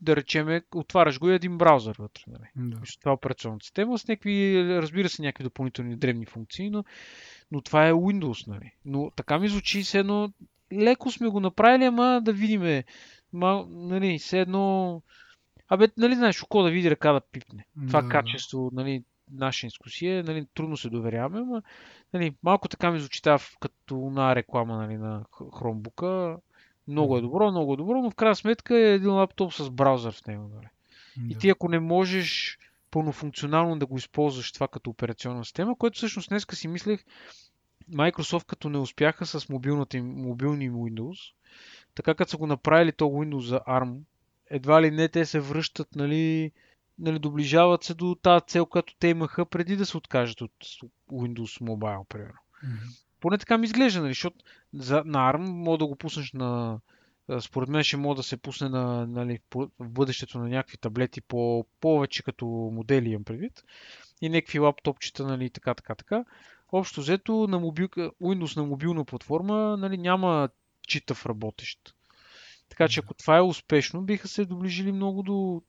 да 0.00 0.16
речеме, 0.16 0.62
отваряш 0.74 1.18
го 1.18 1.28
и 1.28 1.34
един 1.34 1.58
браузър 1.58 1.96
вътре. 1.98 2.22
Нали? 2.26 2.70
Да. 2.70 2.80
Мисля, 2.80 3.00
това 3.00 3.10
е 3.10 3.14
операционната 3.14 3.64
система 3.64 3.98
с 3.98 4.08
някакви, 4.08 4.64
разбира 4.68 5.08
се, 5.08 5.22
някакви 5.22 5.44
допълнителни 5.44 5.96
древни 5.96 6.26
функции, 6.26 6.70
но, 6.70 6.84
но 7.50 7.60
това 7.60 7.88
е 7.88 7.92
Windows, 7.92 8.48
нали. 8.48 8.72
Но 8.84 9.10
така 9.16 9.38
ми 9.38 9.48
звучи 9.48 9.82
все 9.82 9.98
едно, 9.98 10.32
леко 10.72 11.10
сме 11.10 11.28
го 11.28 11.40
направили, 11.40 11.84
ама 11.84 12.20
да 12.24 12.32
видиме, 12.32 12.84
ма, 13.32 13.66
нали, 13.68 14.18
все 14.18 14.40
едно, 14.40 15.02
абе, 15.68 15.88
нали 15.96 16.14
знаеш, 16.14 16.42
око 16.42 16.62
да 16.62 16.70
види 16.70 16.90
ръка 16.90 17.12
да 17.12 17.20
пипне. 17.20 17.66
Това 17.88 18.02
да. 18.02 18.08
качество, 18.08 18.70
нали, 18.72 19.04
нашинско 19.32 19.90
си 19.90 20.06
е, 20.06 20.22
нали, 20.22 20.46
трудно 20.54 20.76
се 20.76 20.90
доверяваме, 20.90 21.38
ама, 21.38 21.62
нали, 22.12 22.34
малко 22.42 22.68
така 22.68 22.90
ми 22.90 22.98
звучи 22.98 23.22
тази, 23.22 23.44
като 23.60 23.96
на 23.96 24.34
реклама, 24.34 24.76
нали, 24.76 24.96
на 24.96 25.24
Chromebook. 25.32 26.36
Много 26.88 27.18
е 27.18 27.20
добро, 27.20 27.50
много 27.50 27.74
е 27.74 27.76
добро, 27.76 28.02
но 28.02 28.10
в 28.10 28.14
крайна 28.14 28.36
сметка 28.36 28.78
е 28.78 28.94
един 28.94 29.10
лаптоп 29.10 29.52
с 29.52 29.70
браузър 29.70 30.12
в 30.12 30.26
него, 30.26 30.50
нали. 30.54 30.68
И 31.30 31.38
ти 31.38 31.50
ако 31.50 31.68
не 31.68 31.78
можеш 31.78 32.58
пълнофункционално 32.90 33.78
да 33.78 33.86
го 33.86 33.96
използваш 33.96 34.52
това 34.52 34.68
като 34.68 34.90
операционна 34.90 35.44
система, 35.44 35.76
което 35.76 35.96
всъщност 35.96 36.28
днеска 36.28 36.56
си 36.56 36.68
мислех, 36.68 37.04
Microsoft 37.92 38.46
като 38.46 38.68
не 38.68 38.78
успяха 38.78 39.26
с 39.26 39.48
мобилната 39.48 39.96
им, 39.96 40.06
мобилни 40.06 40.64
им 40.64 40.72
Windows, 40.72 41.32
така 41.94 42.14
като 42.14 42.30
са 42.30 42.36
го 42.36 42.46
направили 42.46 42.92
то 42.92 43.04
Windows 43.04 43.46
за 43.46 43.60
ARM, 43.68 43.98
едва 44.50 44.82
ли 44.82 44.90
не 44.90 45.08
те 45.08 45.26
се 45.26 45.40
връщат, 45.40 45.96
нали, 45.96 46.52
нали 46.98 47.18
доближават 47.18 47.84
се 47.84 47.94
до 47.94 48.14
тази 48.14 48.44
цел, 48.46 48.66
която 48.66 48.94
те 48.98 49.08
имаха 49.08 49.46
преди 49.46 49.76
да 49.76 49.86
се 49.86 49.96
откажат 49.96 50.40
от 50.40 50.52
Windows 51.12 51.62
Mobile, 51.62 52.04
примерно. 52.08 52.38
Мгм. 52.64 52.76
Поне 53.20 53.38
така 53.38 53.58
ми 53.58 53.64
изглежда, 53.64 54.00
нали, 54.00 54.10
защото 54.10 54.36
за, 54.72 55.02
на 55.06 55.32
ARM 55.32 55.38
мога 55.38 55.78
да 55.78 55.86
го 55.86 55.96
пуснеш 55.96 56.32
на... 56.32 56.80
Според 57.40 57.68
мен 57.68 57.84
ще 57.84 57.96
може 57.96 58.16
да 58.16 58.22
се 58.22 58.36
пусне 58.36 58.68
на, 58.68 59.06
нали, 59.06 59.38
в 59.54 59.68
бъдещето 59.80 60.38
на 60.38 60.48
някакви 60.48 60.76
таблети 60.76 61.20
по 61.20 61.66
повече 61.80 62.22
като 62.22 62.46
модели 62.46 63.08
имам 63.08 63.24
предвид. 63.24 63.64
И 64.22 64.28
някакви 64.28 64.58
лаптопчета, 64.58 65.26
нали, 65.26 65.50
така, 65.50 65.74
така, 65.74 65.94
така. 65.94 66.24
Общо 66.72 67.00
взето 67.00 67.46
на 67.48 67.58
мобил, 67.58 67.88
Windows 68.22 68.56
на 68.56 68.64
мобилна 68.64 69.04
платформа 69.04 69.76
нали, 69.76 69.98
няма 69.98 70.48
читав 70.88 71.26
работещ. 71.26 71.94
Така 72.68 72.88
че 72.88 73.00
ако 73.00 73.14
това 73.14 73.36
е 73.36 73.42
успешно, 73.42 74.02
биха 74.02 74.28
се 74.28 74.44
доближили 74.44 74.92
много 74.92 75.22
до... 75.22 75.62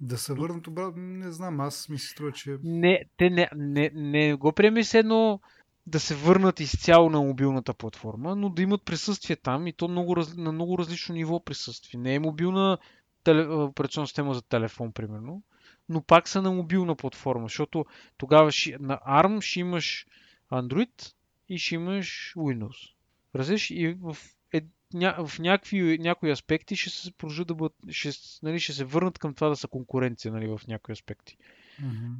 Да 0.00 0.18
се 0.18 0.34
върнат 0.34 0.66
обратно, 0.66 1.02
не 1.02 1.32
знам, 1.32 1.60
аз 1.60 1.88
ми 1.88 1.98
се 1.98 2.08
струва, 2.08 2.32
че 2.32 2.58
Не, 2.64 3.04
те 3.16 3.30
не, 3.30 3.48
не, 3.56 3.90
не 3.94 4.34
го 4.34 4.52
приеми 4.52 4.82
едно 4.94 5.40
да 5.86 6.00
се 6.00 6.14
върнат 6.14 6.60
изцяло 6.60 7.10
на 7.10 7.20
мобилната 7.20 7.74
платформа, 7.74 8.36
но 8.36 8.48
да 8.48 8.62
имат 8.62 8.84
присъствие 8.84 9.36
там 9.36 9.66
и 9.66 9.72
то 9.72 9.88
много, 9.88 10.16
на 10.36 10.52
много 10.52 10.78
различно 10.78 11.14
ниво 11.14 11.44
присъствие. 11.44 12.00
Не 12.00 12.14
е 12.14 12.18
мобилна 12.18 12.78
теле, 13.24 13.46
операционна 13.46 14.06
система 14.06 14.34
за 14.34 14.42
телефон, 14.42 14.92
примерно, 14.92 15.42
но 15.88 16.02
пак 16.02 16.28
са 16.28 16.42
на 16.42 16.52
мобилна 16.52 16.96
платформа, 16.96 17.44
защото 17.44 17.84
тогава 18.18 18.52
ще, 18.52 18.76
на 18.80 19.00
ARM 19.08 19.40
ще 19.40 19.60
имаш 19.60 20.06
Android 20.52 21.12
и 21.48 21.58
ще 21.58 21.74
имаш 21.74 22.32
Windows. 22.36 22.90
Разбираш? 23.34 23.70
И 23.70 23.96
в, 24.00 24.16
ня, 24.94 25.26
в 25.26 25.38
някакви, 25.38 25.98
някои 25.98 26.30
аспекти 26.30 26.76
ще 26.76 26.90
се 26.90 27.12
продължат 27.12 27.48
да 27.48 27.54
бъдат, 27.54 27.76
ще, 27.88 28.10
нали, 28.42 28.60
ще 28.60 28.72
се 28.72 28.84
върнат 28.84 29.18
към 29.18 29.34
това 29.34 29.48
да 29.48 29.56
са 29.56 29.68
конкуренция 29.68 30.32
нали, 30.32 30.46
в 30.46 30.60
някои 30.68 30.92
аспекти. 30.92 31.36
Мгм. 31.82 32.12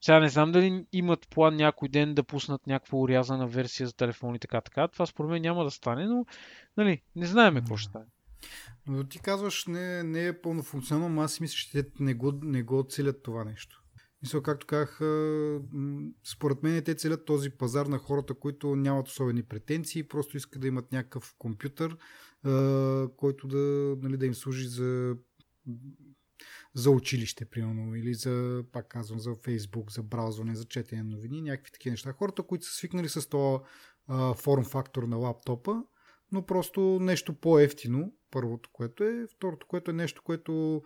Сега 0.00 0.20
не 0.20 0.28
знам 0.28 0.52
дали 0.52 0.86
имат 0.92 1.28
план 1.28 1.56
някой 1.56 1.88
ден 1.88 2.14
да 2.14 2.24
пуснат 2.24 2.66
някаква 2.66 2.98
урязана 2.98 3.46
версия 3.46 3.86
за 3.86 3.96
телефони 3.96 4.38
така, 4.38 4.60
така. 4.60 4.88
Това 4.88 5.06
според 5.06 5.30
мен 5.30 5.42
няма 5.42 5.64
да 5.64 5.70
стане, 5.70 6.06
но 6.06 6.26
нали, 6.76 7.02
не 7.16 7.26
знаем 7.26 7.54
какво 7.54 7.76
ще 7.76 7.90
стане. 7.90 8.04
Но 8.86 9.04
ти 9.04 9.18
казваш, 9.18 9.66
не, 9.66 10.02
не 10.02 10.26
е 10.26 10.40
пълнофункционално, 10.40 11.14
но 11.14 11.22
аз 11.22 11.32
си 11.32 11.42
мисля, 11.42 11.54
че 11.54 11.70
те 11.70 11.84
не 12.00 12.14
го, 12.14 12.32
не 12.42 12.62
го 12.62 12.86
целят 12.88 13.22
това 13.22 13.44
нещо. 13.44 13.81
Мисля, 14.22 14.42
както 14.42 14.66
казах, 14.66 14.96
според 16.24 16.62
мен 16.62 16.84
те 16.84 16.94
целят 16.94 17.24
този 17.24 17.50
пазар 17.50 17.86
на 17.86 17.98
хората, 17.98 18.34
които 18.34 18.76
нямат 18.76 19.08
особени 19.08 19.42
претенции, 19.42 20.08
просто 20.08 20.36
искат 20.36 20.60
да 20.60 20.68
имат 20.68 20.92
някакъв 20.92 21.34
компютър, 21.38 21.96
който 23.16 23.48
да, 23.48 23.96
нали, 24.02 24.16
да 24.16 24.26
им 24.26 24.34
служи 24.34 24.68
за 24.68 25.16
за 26.74 26.90
училище, 26.90 27.44
примерно, 27.44 27.94
или 27.94 28.14
за, 28.14 28.64
пак 28.72 28.88
казвам, 28.88 29.20
за 29.20 29.34
Фейсбук, 29.34 29.92
за 29.92 30.02
браузване, 30.02 30.54
за 30.54 30.64
четене 30.64 31.02
на 31.02 31.10
новини, 31.10 31.42
някакви 31.42 31.72
такива 31.72 31.92
неща. 31.92 32.12
Хората, 32.12 32.42
които 32.42 32.66
са 32.66 32.72
свикнали 32.72 33.08
с 33.08 33.28
този 33.28 33.62
а, 34.06 34.34
форм 34.34 34.64
фактор 34.64 35.02
на 35.02 35.16
лаптопа, 35.16 35.82
но 36.32 36.46
просто 36.46 36.80
нещо 37.00 37.34
по-ефтино, 37.34 38.14
първото, 38.30 38.70
което 38.72 39.04
е. 39.04 39.26
Второто, 39.36 39.66
което 39.66 39.90
е 39.90 39.94
нещо, 39.94 40.22
което, 40.22 40.82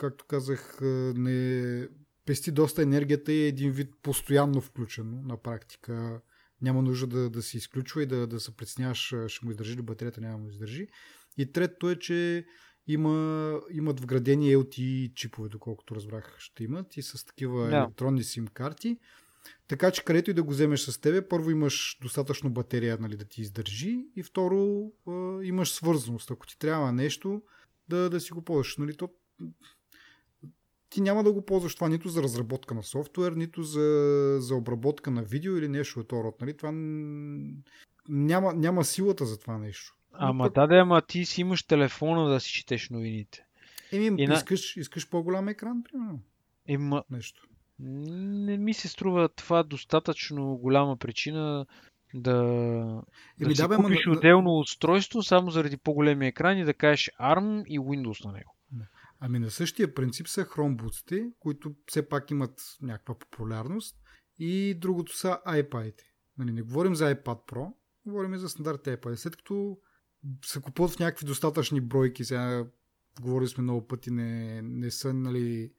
както 0.00 0.24
казах, 0.28 0.78
не 1.16 1.88
пести 2.26 2.50
доста 2.50 2.82
енергията 2.82 3.32
и 3.32 3.44
е 3.44 3.48
един 3.48 3.72
вид 3.72 3.92
постоянно 4.02 4.60
включено 4.60 5.22
на 5.22 5.36
практика. 5.42 6.20
Няма 6.62 6.82
нужда 6.82 7.06
да, 7.06 7.30
да 7.30 7.42
се 7.42 7.56
изключва 7.56 8.02
и 8.02 8.06
да, 8.06 8.26
да 8.26 8.40
се 8.40 8.56
притесняваш, 8.56 9.14
ще 9.26 9.44
му 9.44 9.50
издържи 9.50 9.76
ли 9.76 9.82
батерията, 9.82 10.20
няма 10.20 10.38
да 10.38 10.42
му 10.42 10.50
издържи. 10.50 10.86
И 11.38 11.52
третото 11.52 11.90
е, 11.90 11.98
че 11.98 12.46
има, 12.86 13.60
имат 13.70 14.00
вградени 14.00 14.56
LTE 14.56 15.14
чипове, 15.14 15.48
доколкото 15.48 15.94
разбрах, 15.94 16.36
ще 16.38 16.64
имат 16.64 16.96
и 16.96 17.02
с 17.02 17.26
такива 17.26 17.68
Да. 17.68 17.76
електронни 17.76 18.22
SIM 18.22 18.50
карти. 18.50 18.98
Така 19.68 19.90
че 19.90 20.04
където 20.04 20.30
и 20.30 20.34
да 20.34 20.42
го 20.42 20.50
вземеш 20.50 20.80
с 20.80 21.00
тебе, 21.00 21.28
първо 21.28 21.50
имаш 21.50 21.98
достатъчно 22.02 22.50
батерия 22.50 22.98
нали, 23.00 23.16
да 23.16 23.24
ти 23.24 23.40
издържи 23.40 24.06
и 24.16 24.22
второ 24.22 24.92
имаш 25.42 25.72
свързаност. 25.72 26.30
Ако 26.30 26.46
ти 26.46 26.58
трябва 26.58 26.92
нещо, 26.92 27.42
да, 27.88 28.10
да 28.10 28.20
си 28.20 28.32
го 28.32 28.42
ползваш. 28.42 28.76
Нали, 28.76 28.96
то, 28.96 29.10
ти 30.88 31.00
няма 31.00 31.24
да 31.24 31.32
го 31.32 31.44
ползваш 31.44 31.74
това 31.74 31.88
нито 31.88 32.08
за 32.08 32.22
разработка 32.22 32.74
на 32.74 32.82
софтуер, 32.82 33.32
нито 33.32 33.62
за, 33.62 33.80
за 34.40 34.54
обработка 34.54 35.10
на 35.10 35.22
видео 35.22 35.56
или 35.56 35.68
нещо 35.68 36.00
от 36.00 36.12
род. 36.12 36.40
Нали, 36.40 36.56
това 36.56 36.72
няма, 38.08 38.52
няма 38.54 38.84
силата 38.84 39.26
за 39.26 39.38
това 39.38 39.58
нещо. 39.58 39.96
Ама 40.12 40.44
пък- 40.44 40.54
да, 40.54 40.66
да, 40.66 40.74
ама 40.76 41.02
ти 41.02 41.24
си 41.24 41.40
имаш 41.40 41.62
телефона 41.62 42.28
да 42.28 42.40
си 42.40 42.52
четеш 42.52 42.90
новините. 42.90 43.44
Еми, 43.92 44.22
И 44.22 44.26
на- 44.26 44.34
искаш, 44.34 44.76
искаш 44.76 45.08
по-голям 45.08 45.48
екран, 45.48 45.82
примерно. 45.82 46.20
Ема, 46.68 47.04
Нещо. 47.10 47.46
не 47.78 48.56
ми 48.56 48.74
се 48.74 48.88
струва 48.88 49.28
това 49.28 49.62
достатъчно 49.62 50.56
голяма 50.56 50.96
причина 50.96 51.66
да, 52.14 53.02
Еми, 53.40 53.54
да, 53.54 53.62
да, 53.62 53.68
бе, 53.68 53.76
купиш 53.76 54.06
ма, 54.06 54.12
отделно 54.12 54.58
устройство 54.58 55.22
само 55.22 55.50
заради 55.50 55.76
по-големи 55.76 56.26
екран 56.26 56.58
и 56.58 56.64
да 56.64 56.74
кажеш 56.74 57.10
ARM 57.20 57.64
и 57.66 57.78
Windows 57.78 58.24
на 58.24 58.32
него. 58.32 58.56
Ами 59.20 59.38
на 59.38 59.50
същия 59.50 59.94
принцип 59.94 60.28
са 60.28 60.44
Chromebooks, 60.44 61.32
които 61.38 61.74
все 61.86 62.08
пак 62.08 62.30
имат 62.30 62.60
някаква 62.82 63.18
популярност 63.18 63.96
и 64.38 64.74
другото 64.74 65.16
са 65.16 65.38
iPad. 65.48 65.94
Нали, 66.38 66.52
не 66.52 66.62
говорим 66.62 66.94
за 66.94 67.14
iPad 67.14 67.52
Pro, 67.52 67.72
говорим 68.06 68.36
за 68.36 68.48
стандартите 68.48 69.00
iPad. 69.00 69.14
След 69.14 69.36
като 69.36 69.78
се 70.44 70.60
купуват 70.60 70.92
в 70.92 70.98
някакви 70.98 71.26
достатъчни 71.26 71.80
бройки, 71.80 72.24
сега 72.24 72.66
говорили 73.20 73.48
сме 73.48 73.62
много 73.62 73.86
пъти, 73.86 74.10
не, 74.10 74.62
не 74.62 74.90
са, 74.90 75.14
нали, 75.14 75.72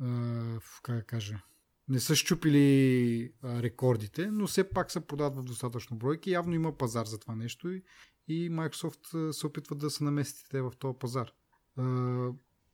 а, 0.00 0.60
как 0.82 0.96
да 0.96 1.02
кажа, 1.02 1.42
не 1.88 2.00
са 2.00 2.16
щупили 2.16 3.32
а, 3.42 3.62
рекордите, 3.62 4.26
но 4.26 4.46
все 4.46 4.70
пак 4.70 4.90
се 4.90 5.00
продават 5.00 5.36
в 5.36 5.42
достатъчно 5.42 5.96
бройки. 5.96 6.30
Явно 6.30 6.54
има 6.54 6.76
пазар 6.76 7.06
за 7.06 7.18
това 7.18 7.34
нещо 7.34 7.70
и, 7.70 7.82
и 8.28 8.50
Microsoft 8.50 9.30
се 9.30 9.46
опитват 9.46 9.78
да 9.78 9.90
се 9.90 10.04
наместите 10.04 10.62
в 10.62 10.72
този 10.78 10.98
пазар. 10.98 11.32
А, 11.76 11.82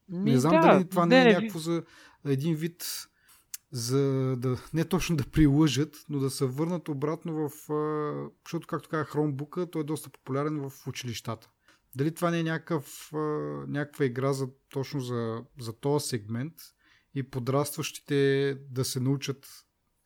не 0.08 0.40
знам 0.40 0.60
да, 0.60 0.60
дали 0.60 0.88
това 0.88 1.06
не, 1.06 1.24
не 1.24 1.30
е 1.30 1.32
е 1.32 1.34
някакво 1.34 1.58
за 1.58 1.82
един 2.24 2.54
вид 2.54 3.06
за 3.72 4.00
да 4.36 4.58
не 4.74 4.84
точно 4.84 5.16
да 5.16 5.24
прилъжат, 5.24 6.04
но 6.08 6.18
да 6.18 6.30
се 6.30 6.46
върнат 6.46 6.88
обратно 6.88 7.48
в... 7.48 7.72
а, 7.72 8.30
Защото, 8.44 8.66
както 8.66 8.88
казах, 8.88 9.12
Chromebook, 9.12 9.72
той 9.72 9.80
е 9.80 9.84
доста 9.84 10.10
популярен 10.10 10.68
в 10.68 10.86
училищата. 10.86 11.50
Дали 11.94 12.14
това 12.14 12.30
не 12.30 12.38
е 12.40 12.42
някакъв, 12.42 13.10
някаква 13.68 14.04
игра 14.04 14.32
за, 14.32 14.48
точно 14.72 15.00
за, 15.00 15.42
за 15.60 15.72
този 15.72 16.08
сегмент 16.08 16.54
и 17.14 17.22
подрастващите 17.22 18.54
да 18.70 18.84
се 18.84 19.00
научат, 19.00 19.46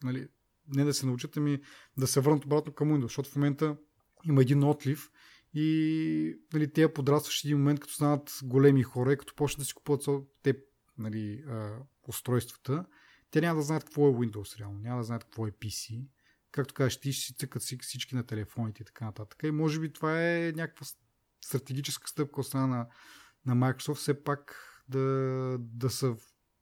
нали, 0.03 0.29
не 0.69 0.85
да 0.85 0.95
се 0.95 1.07
научат, 1.07 1.37
ами 1.37 1.61
да 1.97 2.07
се 2.07 2.21
върнат 2.21 2.45
обратно 2.45 2.73
към 2.73 2.89
Windows, 2.89 3.03
защото 3.03 3.31
в 3.31 3.37
момента 3.37 3.77
има 4.25 4.43
един 4.43 4.65
отлив 4.65 5.11
и 5.55 6.39
нали, 6.53 6.73
тези 6.73 6.93
подрастващи 6.95 7.47
един 7.49 7.59
момент, 7.59 7.81
като 7.81 7.95
станат 7.95 8.39
големи 8.43 8.83
хора 8.83 9.13
и 9.13 9.17
като 9.17 9.35
почнат 9.35 9.59
да 9.59 9.65
си 9.65 9.75
купуват 9.75 10.29
те 10.43 10.55
нали, 10.99 11.45
устройствата, 12.09 12.85
те 13.31 13.41
няма 13.41 13.57
да 13.57 13.63
знаят 13.63 13.85
какво 13.85 14.09
е 14.09 14.13
Windows 14.13 14.59
реално, 14.59 14.79
няма 14.79 14.99
да 14.99 15.05
знаят 15.05 15.25
какво 15.25 15.47
е 15.47 15.51
PC. 15.51 16.09
Както 16.51 16.75
кажеш, 16.75 17.01
ти 17.01 17.13
ще 17.13 17.27
си 17.27 17.35
цъкат 17.35 17.63
всички 17.63 18.15
на 18.15 18.27
телефоните 18.27 18.83
и 18.83 18.87
така 18.87 19.05
нататък. 19.05 19.43
И 19.43 19.51
може 19.51 19.81
би 19.81 19.93
това 19.93 20.23
е 20.23 20.53
някаква 20.57 20.87
стратегическа 21.41 22.09
стъпка 22.09 22.41
от 22.41 22.47
страна 22.47 22.67
на, 22.67 22.87
на 23.47 23.55
Microsoft, 23.57 23.95
все 23.95 24.23
пак 24.23 24.57
да, 24.89 25.57
да 25.61 25.91
са 25.91 26.17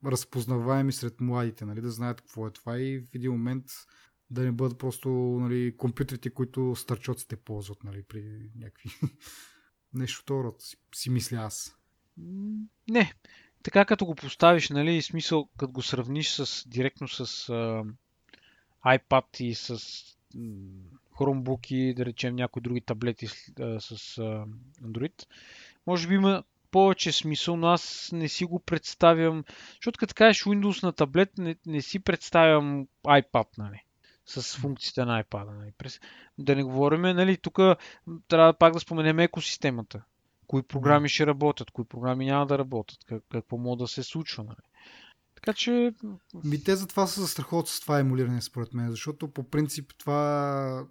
разпознаваеми 0.07 0.93
сред 0.93 1.21
младите, 1.21 1.65
нали, 1.65 1.81
да 1.81 1.91
знаят 1.91 2.21
какво 2.21 2.47
е 2.47 2.51
това 2.51 2.79
и 2.79 2.99
в 2.99 3.15
един 3.15 3.33
момент 3.33 3.65
да 4.31 4.43
не 4.43 4.53
бъдат 4.53 4.79
просто 4.79 5.09
нали, 5.41 5.77
компютрите, 5.77 6.31
които 6.31 6.77
старчоците 6.77 7.37
ползват 7.37 7.85
нали, 7.85 8.03
при 8.03 8.51
някакви 8.57 8.91
нещо 9.95 10.23
второ, 10.23 10.55
си, 10.59 10.77
си 10.95 11.11
мисля 11.11 11.37
аз. 11.37 11.77
Не. 12.91 13.15
Така 13.63 13.85
като 13.85 14.07
го 14.07 14.15
поставиш, 14.15 14.71
нали, 14.71 15.03
смисъл, 15.03 15.49
като 15.57 15.73
го 15.73 15.83
сравниш 15.83 16.31
с, 16.31 16.69
директно 16.69 17.09
с 17.09 17.49
а, 17.49 17.85
iPad 18.87 19.41
и 19.41 19.55
с 19.55 19.79
Chromebook 21.19 21.75
и 21.75 21.95
да 21.95 22.05
речем 22.07 22.37
някои 22.37 22.63
други 22.63 22.81
таблети 22.81 23.27
с, 23.27 23.53
а, 23.61 23.81
с 23.81 24.19
а, 24.19 24.47
Android, 24.83 25.27
може 25.87 26.09
би 26.09 26.15
има 26.15 26.45
повече 26.73 27.13
смисъл, 27.13 27.57
но 27.57 27.67
аз 27.67 28.11
не 28.13 28.29
си 28.29 28.45
го 28.45 28.61
представям, 28.61 29.45
защото 29.75 29.99
като 29.99 30.15
кажеш 30.15 30.43
Windows 30.43 30.83
на 30.83 30.93
таблет, 30.93 31.39
не, 31.39 31.57
не 31.67 31.83
си 31.83 31.99
представям 31.99 32.87
iPad, 33.07 33.47
нали, 33.59 33.85
с 34.27 34.57
функциите 34.57 35.05
на 35.05 35.25
iPad. 35.25 35.57
Нали. 35.57 35.73
Да 36.39 36.57
не 36.57 36.63
говорим, 36.63 37.01
нали, 37.01 37.37
тук 37.37 37.59
трябва 38.29 38.53
пак 38.53 38.73
да 38.73 38.81
споменем 38.81 39.19
екосистемата. 39.19 40.03
Кои 40.47 40.63
програми 40.63 41.09
ще 41.09 41.27
работят, 41.27 41.71
кои 41.71 41.85
програми 41.85 42.27
няма 42.27 42.47
да 42.47 42.59
работят, 42.59 42.99
как, 43.07 43.23
какво 43.33 43.59
може 43.59 43.79
да 43.79 43.89
се 43.89 44.03
случва. 44.03 44.45
Нали. 44.45 44.57
Така 45.35 45.53
че, 45.53 45.95
Ми 46.45 46.65
те 46.65 46.77
затова 46.77 47.07
се 47.07 47.21
застраховат 47.21 47.69
с 47.69 47.81
това 47.81 47.99
емулиране, 47.99 48.43
според 48.43 48.75
мен, 48.75 48.91
защото 48.91 49.29
по 49.29 49.43
принцип 49.51 49.93
това 49.99 50.87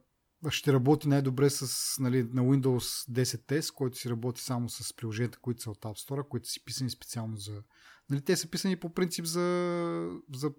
ще 0.49 0.73
работи 0.73 1.07
най-добре 1.07 1.49
с, 1.49 1.99
нали, 1.99 2.23
на 2.23 2.41
Windows 2.41 3.11
10S, 3.11 3.73
който 3.73 3.97
си 3.97 4.09
работи 4.09 4.41
само 4.41 4.69
с 4.69 4.93
приложенията, 4.93 5.39
които 5.39 5.61
са 5.61 5.71
от 5.71 5.81
App 5.81 6.09
Store, 6.09 6.27
които 6.27 6.49
си 6.49 6.65
писани 6.65 6.89
специално 6.89 7.37
за... 7.37 7.63
Нали, 8.09 8.21
те 8.21 8.35
са 8.35 8.47
писани 8.47 8.75
по 8.75 8.93
принцип 8.93 9.25
за, 9.25 10.19
за 10.33 10.51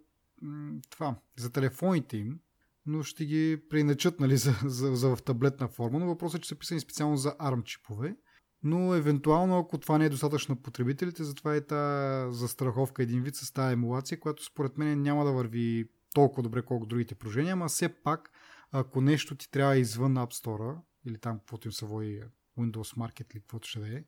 това, 0.90 1.16
за 1.38 1.50
телефоните 1.50 2.16
им, 2.16 2.40
но 2.86 3.02
ще 3.02 3.24
ги 3.24 3.62
приначат 3.70 4.20
нали, 4.20 4.36
за, 4.36 4.54
за, 4.64 4.96
за 4.96 5.16
в 5.16 5.22
таблетна 5.22 5.68
форма, 5.68 5.98
но 5.98 6.06
въпросът 6.06 6.38
е, 6.38 6.42
че 6.42 6.48
са 6.48 6.58
писани 6.58 6.80
специално 6.80 7.16
за 7.16 7.36
ARM 7.36 7.64
чипове. 7.64 8.16
Но 8.64 8.94
евентуално, 8.94 9.58
ако 9.58 9.78
това 9.78 9.98
не 9.98 10.04
е 10.04 10.08
достатъчно 10.08 10.54
на 10.54 10.62
потребителите, 10.62 11.24
затова 11.24 11.54
е 11.56 11.66
тази 11.66 12.38
застраховка 12.38 13.02
един 13.02 13.22
вид 13.22 13.36
с 13.36 13.52
тази 13.52 13.72
емулация, 13.72 14.20
която 14.20 14.44
според 14.44 14.78
мен 14.78 15.02
няма 15.02 15.24
да 15.24 15.32
върви 15.32 15.88
толкова 16.14 16.42
добре, 16.42 16.62
колко 16.62 16.86
другите 16.86 17.14
приложения, 17.14 17.52
ама 17.52 17.68
все 17.68 17.88
пак, 17.88 18.30
ако 18.72 19.00
нещо 19.00 19.34
ти 19.34 19.50
трябва 19.50 19.76
извън 19.76 20.14
App 20.14 20.44
Store, 20.44 20.76
или 21.06 21.18
там 21.18 21.38
каквото 21.38 21.68
им 21.68 21.72
се 21.72 21.86
води 21.86 22.22
Windows 22.58 22.96
Market 22.96 23.34
или 23.34 23.40
каквото 23.40 23.68
ще 23.68 23.80
да 23.80 23.98
е, 23.98 24.04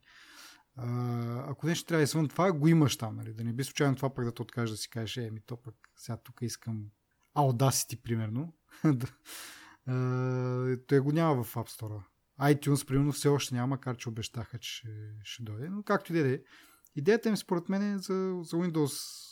ако 1.49 1.67
нещо 1.67 1.87
трябва 1.87 2.03
извън 2.03 2.29
това, 2.29 2.53
го 2.53 2.69
имаш 2.69 2.97
там, 2.97 3.17
нали? 3.17 3.35
Да 3.35 3.45
не 3.45 3.53
би 3.53 3.65
случайно 3.65 3.97
това 3.97 4.15
пък 4.15 4.25
да 4.25 4.33
те 4.33 4.43
откажеш 4.43 4.71
да 4.71 4.77
си 4.77 4.91
кажеш, 4.91 5.17
е, 5.17 5.31
ми 5.31 5.41
то 5.41 5.57
пък 5.57 5.75
сега 5.97 6.17
тук 6.17 6.43
искам 6.43 6.85
Audacity, 7.37 8.03
примерно. 8.03 8.55
Той 10.87 11.01
го 11.01 11.13
няма 11.13 11.45
в 11.45 11.55
App 11.55 11.81
Store. 11.81 12.03
iTunes, 12.41 12.87
примерно, 12.87 13.13
все 13.13 13.29
още 13.29 13.55
няма, 13.55 13.67
макар 13.67 13.97
че 13.97 14.09
обещаха, 14.09 14.59
че 14.59 15.13
ще 15.25 15.43
дойде. 15.43 15.69
Но 15.69 15.83
както 15.83 16.17
и 16.17 16.23
да 16.23 16.35
е. 16.35 16.41
Идеята 16.97 17.29
им, 17.29 17.37
според 17.37 17.69
мен, 17.69 17.95
е 17.95 17.99
за, 17.99 18.41
за 18.43 18.57
Windows 18.57 19.25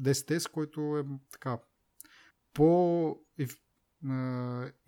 10S, 0.00 0.50
който 0.50 0.98
е 0.98 1.04
така 1.32 1.58
по 2.54 3.16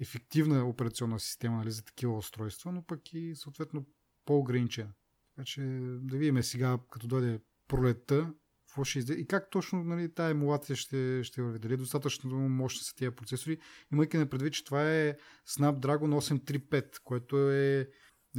ефективна 0.00 0.64
операционна 0.64 1.20
система 1.20 1.56
нали, 1.56 1.70
за 1.70 1.84
такива 1.84 2.16
устройства, 2.16 2.72
но 2.72 2.82
пък 2.82 3.12
и 3.12 3.34
съответно 3.36 3.86
по-ограничена. 4.24 4.92
Така 5.34 5.44
че 5.44 5.60
да 6.02 6.16
видим 6.16 6.42
сега, 6.42 6.78
като 6.90 7.06
дойде 7.06 7.40
пролетта, 7.68 8.34
какво 8.66 8.84
ще 8.84 8.98
изде... 8.98 9.14
и 9.14 9.26
как 9.26 9.50
точно 9.50 9.84
нали, 9.84 10.14
тая 10.14 10.30
емулация 10.30 10.76
ще, 10.76 11.24
ще 11.24 11.42
върви. 11.42 11.58
Дали 11.58 11.76
достатъчно 11.76 12.48
мощни 12.48 12.84
са 12.84 12.94
тия 12.94 13.16
процесори, 13.16 13.58
имайки 13.92 14.16
на 14.16 14.26
предвид, 14.26 14.52
че 14.52 14.64
това 14.64 14.90
е 14.90 15.16
Snapdragon 15.48 16.38
835, 16.40 17.02
което 17.04 17.50
е 17.50 17.88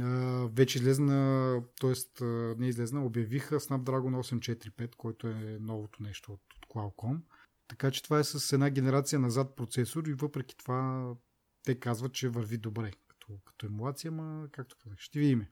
а, 0.00 0.04
вече 0.52 0.78
излезна, 0.78 1.62
т.е. 1.80 2.24
не 2.58 2.68
излезна, 2.68 3.04
обявиха 3.04 3.60
Snapdragon 3.60 4.40
845, 4.40 4.94
който 4.96 5.28
е 5.28 5.58
новото 5.60 6.02
нещо 6.02 6.32
от, 6.32 6.40
от 6.56 6.74
Qualcomm. 6.74 7.20
Така 7.68 7.90
че 7.90 8.02
това 8.02 8.18
е 8.18 8.24
с 8.24 8.52
една 8.52 8.70
генерация 8.70 9.18
назад 9.18 9.56
процесор 9.56 10.04
и 10.04 10.14
въпреки 10.14 10.56
това 10.56 11.14
те 11.62 11.80
казват, 11.80 12.12
че 12.12 12.28
върви 12.28 12.58
добре 12.58 12.90
като, 13.08 13.38
като 13.44 13.66
емулация, 13.66 14.12
ма 14.12 14.48
както 14.52 14.76
казах, 14.82 14.98
ще 14.98 15.18
видим. 15.18 15.46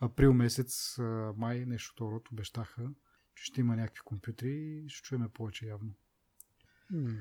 Април 0.00 0.32
месец, 0.32 0.96
май, 1.36 1.64
нещо 1.66 1.92
второто 1.92 2.30
обещаха, 2.32 2.90
че 3.34 3.44
ще 3.44 3.60
има 3.60 3.76
някакви 3.76 4.00
компютри 4.04 4.82
и 4.84 4.88
ще 4.88 5.02
чуеме 5.02 5.28
повече 5.28 5.66
явно. 5.66 5.94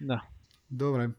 да. 0.00 0.28
Добре. 0.70 1.10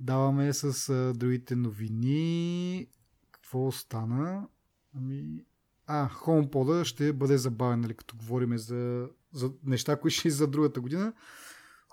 Даваме 0.00 0.52
с 0.52 0.88
а, 0.88 1.12
другите 1.14 1.56
новини. 1.56 2.88
Какво 3.30 3.72
стана? 3.72 4.48
Ами... 4.94 5.44
А, 5.86 6.08
HomePod 6.08 6.84
ще 6.84 7.12
бъде 7.12 7.38
забавен, 7.38 7.80
нали, 7.80 7.94
като 7.94 8.16
говорим 8.16 8.58
за, 8.58 9.08
за 9.32 9.52
неща, 9.64 10.00
които 10.00 10.14
ще 10.14 10.30
за 10.30 10.46
другата 10.46 10.80
година. 10.80 11.12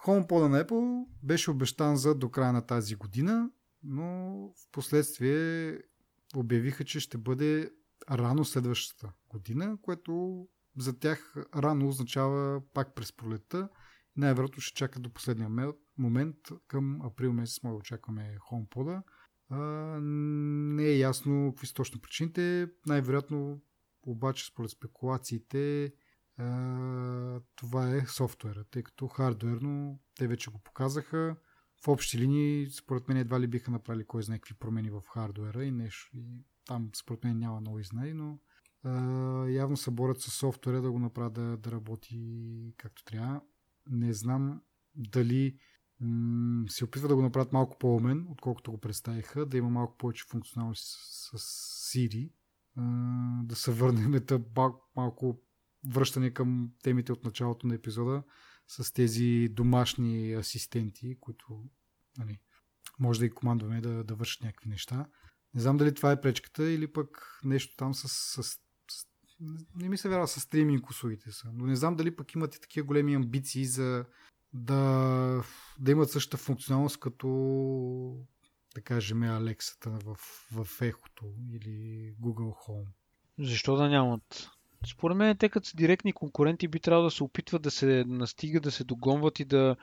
HomePod 0.06 0.48
на 0.48 0.66
Apple 0.66 1.06
беше 1.24 1.52
обещан 1.52 1.98
за 1.98 2.16
до 2.16 2.30
края 2.30 2.54
на 2.54 2.62
тази 2.62 2.96
година, 2.96 3.50
но 3.84 4.04
в 4.48 4.72
последствие 4.72 5.80
обявиха, 6.36 6.84
че 6.84 7.00
ще 7.00 7.18
бъде 7.18 7.72
рано 8.12 8.46
следващата 8.46 9.14
година, 9.30 9.78
което 9.82 10.46
за 10.78 11.00
тях 11.00 11.36
рано 11.56 11.88
означава 11.88 12.62
пак 12.74 12.96
през 12.96 13.14
пролетта. 13.14 13.70
Най-вероятно 14.16 14.62
ще 14.62 14.76
чакат 14.76 15.02
до 15.02 15.14
последния 15.14 15.50
момент. 15.98 16.36
Към 16.68 17.02
април 17.02 17.34
месец 17.34 17.64
може 17.64 17.72
да 17.74 17.78
очакваме 17.78 18.38
HomePod. 18.52 19.02
Не 20.72 20.84
е 20.84 20.98
ясно 20.98 21.52
какви 21.52 21.68
са 21.68 21.74
точно 21.74 22.02
причините. 22.02 22.68
Най-вероятно 22.86 23.62
обаче 24.12 24.46
според 24.46 24.72
спекулациите 24.72 25.94
това 27.56 27.96
е 27.96 28.06
софтуера, 28.08 28.64
тъй 28.64 28.84
като 28.84 29.08
хардуерно 29.08 30.00
те 30.16 30.28
вече 30.28 30.52
го 30.52 30.60
показаха. 30.60 31.36
В 31.84 31.88
общи 31.88 32.18
линии, 32.18 32.70
според 32.70 33.08
мен, 33.08 33.18
едва 33.18 33.40
ли 33.40 33.48
биха 33.48 33.72
направили 33.72 34.08
кой 34.08 34.24
знае 34.24 34.40
какви 34.40 34.54
промени 34.54 34.90
в 34.90 35.02
хардуера 35.14 35.66
и 35.66 35.72
нещо. 35.72 36.10
И 36.14 36.46
там, 36.66 36.90
според 36.96 37.24
мен, 37.24 37.40
няма 37.40 37.60
много 37.60 37.80
изнай, 37.80 38.14
но 38.14 38.40
явно 39.50 39.78
се 39.78 39.92
борят 39.92 40.22
с 40.22 40.32
софтуера 40.32 40.82
да 40.82 40.92
го 40.92 41.00
направят 41.00 41.34
да, 41.34 41.58
да 41.58 41.72
работи 41.72 42.74
както 42.78 43.04
трябва. 43.04 43.42
Не 43.90 44.14
знам 44.14 44.62
дали 44.96 45.58
м- 46.00 46.66
се 46.70 46.86
опитва 46.86 47.08
да 47.08 47.16
го 47.16 47.22
направят 47.22 47.54
малко 47.54 47.78
по-умен, 47.80 48.28
отколкото 48.30 48.72
го 48.72 48.78
представиха, 48.78 49.46
да 49.46 49.58
има 49.58 49.70
малко 49.70 49.98
повече 49.98 50.26
функционалност 50.30 50.84
с, 50.84 51.38
с 51.38 51.94
Siri, 51.94 52.32
да 53.44 53.56
се 53.56 53.72
върнем 53.72 54.22
малко, 54.56 54.90
малко 54.96 55.42
връщане 55.90 56.32
към 56.32 56.72
темите 56.84 57.12
от 57.12 57.24
началото 57.24 57.68
на 57.68 57.76
епизода 57.76 58.24
с 58.68 58.94
тези 58.94 59.50
домашни 59.52 60.34
асистенти, 60.34 61.18
които 61.20 61.64
нали, 62.18 62.40
може 63.00 63.20
да 63.20 63.26
и 63.26 63.30
командваме 63.30 63.82
да, 63.82 64.04
да 64.04 64.16
вършат 64.16 64.44
някакви 64.44 64.70
неща. 64.70 65.06
Не 65.54 65.62
знам 65.62 65.78
дали 65.78 65.96
това 65.96 66.12
е 66.12 66.22
пречката 66.22 66.72
или 66.72 66.94
пък 66.94 67.40
нещо 67.44 67.76
там 67.78 67.94
с, 67.94 68.08
с, 68.08 68.44
с 68.44 69.08
не 69.76 69.90
ми 69.90 69.98
се 69.98 70.10
вярва 70.10 70.28
с 70.28 70.40
стриминг 70.40 70.90
услугите 70.90 71.32
са, 71.32 71.52
но 71.54 71.66
не 71.66 71.76
знам 71.76 71.96
дали 71.96 72.16
пък 72.16 72.34
имате 72.34 72.60
такива 72.60 72.88
големи 72.88 73.16
амбиции 73.16 73.66
за 73.66 74.06
да, 74.54 75.44
да 75.80 75.92
имат 75.92 76.12
същата 76.12 76.44
функционалност 76.44 77.00
като 77.00 77.28
да 78.76 78.82
кажем 78.82 79.24
Алексата 79.24 79.90
в, 79.90 80.16
в 80.52 80.82
ехото 80.82 81.26
или 81.52 82.14
Google 82.22 82.68
Home. 82.68 82.88
Защо 83.40 83.76
да 83.76 83.90
нямат? 83.90 84.50
Според 84.88 85.18
мен 85.18 85.38
те 85.38 85.50
като 85.50 85.68
са 85.68 85.78
директни 85.78 86.14
конкуренти 86.14 86.68
би 86.68 86.80
трябвало 86.80 87.08
да 87.08 87.12
се 87.12 87.24
опитват 87.24 87.62
да 87.62 87.72
се 87.72 88.04
настигат, 88.08 88.64
да 88.64 88.72
се 88.72 88.84
догонват 88.84 89.40
и 89.40 89.46
да 89.46 89.76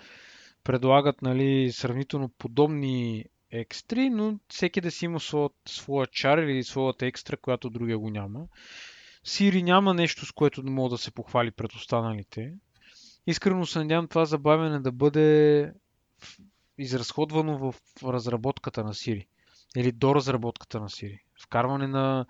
предлагат 0.65 1.23
нали, 1.23 1.73
сравнително 1.73 2.29
подобни 2.29 3.25
екстри, 3.51 4.11
но 4.11 4.39
всеки 4.49 4.81
да 4.81 4.91
си 4.91 5.05
има 5.05 5.21
своят, 5.21 5.53
своя 5.69 6.07
чар 6.07 6.39
или 6.39 6.65
своята 6.65 7.07
екстра, 7.07 7.37
която 7.37 7.71
другия 7.71 7.99
го 7.99 8.11
няма. 8.11 8.47
Сири 9.25 9.63
няма 9.63 9.95
нещо, 9.95 10.27
с 10.27 10.33
което 10.33 10.63
да 10.63 10.71
мога 10.71 10.91
да 10.91 10.99
се 10.99 11.11
похвали 11.11 11.51
пред 11.51 11.73
останалите. 11.73 12.55
Искрено 13.27 13.67
се 13.67 13.79
надявам 13.79 14.09
това 14.09 14.25
забавяне 14.25 14.81
да 14.81 14.93
бъде 14.93 15.73
изразходвано 16.83 17.59
в 17.59 17.75
разработката 18.05 18.85
на 18.85 18.95
Siri. 18.95 19.27
Или 19.77 19.93
до 19.93 20.15
разработката 20.15 20.81
на 20.81 20.89
Siri. 20.89 21.19
Вкарване 21.43 21.87
на, 21.87 22.27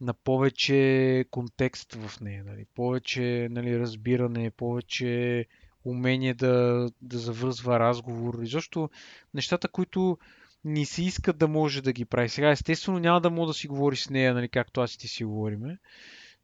на 0.00 0.14
повече 0.14 1.24
контекст 1.30 1.94
в 1.94 2.20
нея. 2.20 2.44
Нали? 2.44 2.66
Повече 2.74 3.48
нали, 3.50 3.78
разбиране, 3.78 4.50
повече 4.50 5.46
умение 5.84 6.34
да, 6.34 6.88
да 7.02 7.18
завързва 7.18 7.80
разговор. 7.80 8.38
И 8.42 8.46
защо 8.46 8.90
нещата, 9.34 9.68
които 9.68 10.18
ни 10.64 10.86
се 10.86 11.02
искат 11.02 11.38
да 11.38 11.48
може 11.48 11.82
да 11.82 11.92
ги 11.92 12.04
прави. 12.04 12.28
Сега, 12.28 12.50
естествено, 12.50 12.98
няма 12.98 13.20
да 13.20 13.30
мога 13.30 13.46
да 13.46 13.54
си 13.54 13.68
говори 13.68 13.96
с 13.96 14.10
нея, 14.10 14.34
нали, 14.34 14.48
както 14.48 14.80
аз 14.80 14.94
и 14.94 14.98
ти 14.98 15.08
си 15.08 15.24
говориме 15.24 15.78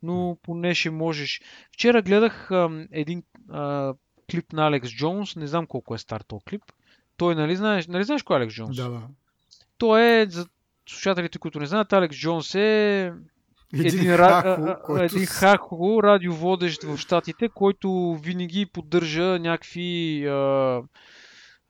но 0.02 0.38
поне 0.42 0.74
ще 0.74 0.90
можеш. 0.90 1.40
Вчера 1.72 2.02
гледах 2.02 2.50
а, 2.50 2.86
един 2.92 3.22
а, 3.48 3.94
клип 4.30 4.52
на 4.52 4.66
Алекс 4.66 4.90
Джонс, 4.90 5.36
не 5.36 5.46
знам 5.46 5.66
колко 5.66 5.94
е 5.94 5.98
стар 5.98 6.20
този 6.20 6.44
клип. 6.44 6.62
Той, 7.20 7.34
нали 7.34 7.56
знаеш, 7.56 7.86
нали 7.86 8.04
знаеш 8.04 8.22
кой 8.22 8.36
е 8.36 8.40
Алекс 8.40 8.54
Джонс? 8.54 8.76
Да, 8.76 8.88
да. 8.90 9.02
Той 9.78 10.02
е, 10.02 10.26
за 10.30 10.46
слушателите, 10.88 11.38
които 11.38 11.60
не 11.60 11.66
знаят, 11.66 11.92
Алекс 11.92 12.16
Джонс 12.16 12.54
е 12.54 13.12
един, 13.72 13.86
един, 13.86 14.16
хахо, 14.16 14.66
ра... 14.66 14.80
който... 14.84 15.04
един 15.04 15.26
хахо, 15.26 16.02
радиоводещ 16.02 16.82
в 16.82 16.96
Штатите, 16.96 17.48
който 17.48 18.18
винаги 18.22 18.66
поддържа 18.66 19.38
някакви 19.38 20.26
а, 20.26 20.82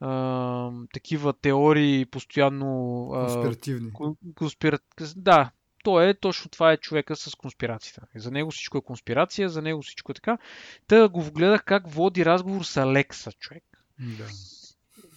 а, 0.01 0.71
такива 0.93 1.33
теории 1.33 2.07
постоянно. 2.07 3.11
А, 3.15 3.27
конспиративни. 3.27 3.91
Конспира... 4.35 4.79
Да, 5.17 5.51
той 5.85 6.09
е 6.09 6.15
точно 6.15 6.51
това 6.51 6.73
е 6.73 6.77
човека 6.77 7.17
с 7.17 7.35
конспирацията. 7.35 8.03
За 8.15 8.31
него 8.31 8.51
всичко 8.51 8.79
е 8.79 8.83
конспирация, 8.83 9.49
за 9.49 9.63
него 9.63 9.83
всичко 9.83 10.13
е 10.13 10.15
така. 10.15 10.39
Та 10.87 11.09
го 11.09 11.31
гледах 11.31 11.65
как 11.65 11.91
води 11.91 12.25
разговор 12.25 12.63
с 12.63 12.77
Алекса, 12.77 13.33
човек. 13.33 13.65
Да. 13.99 14.25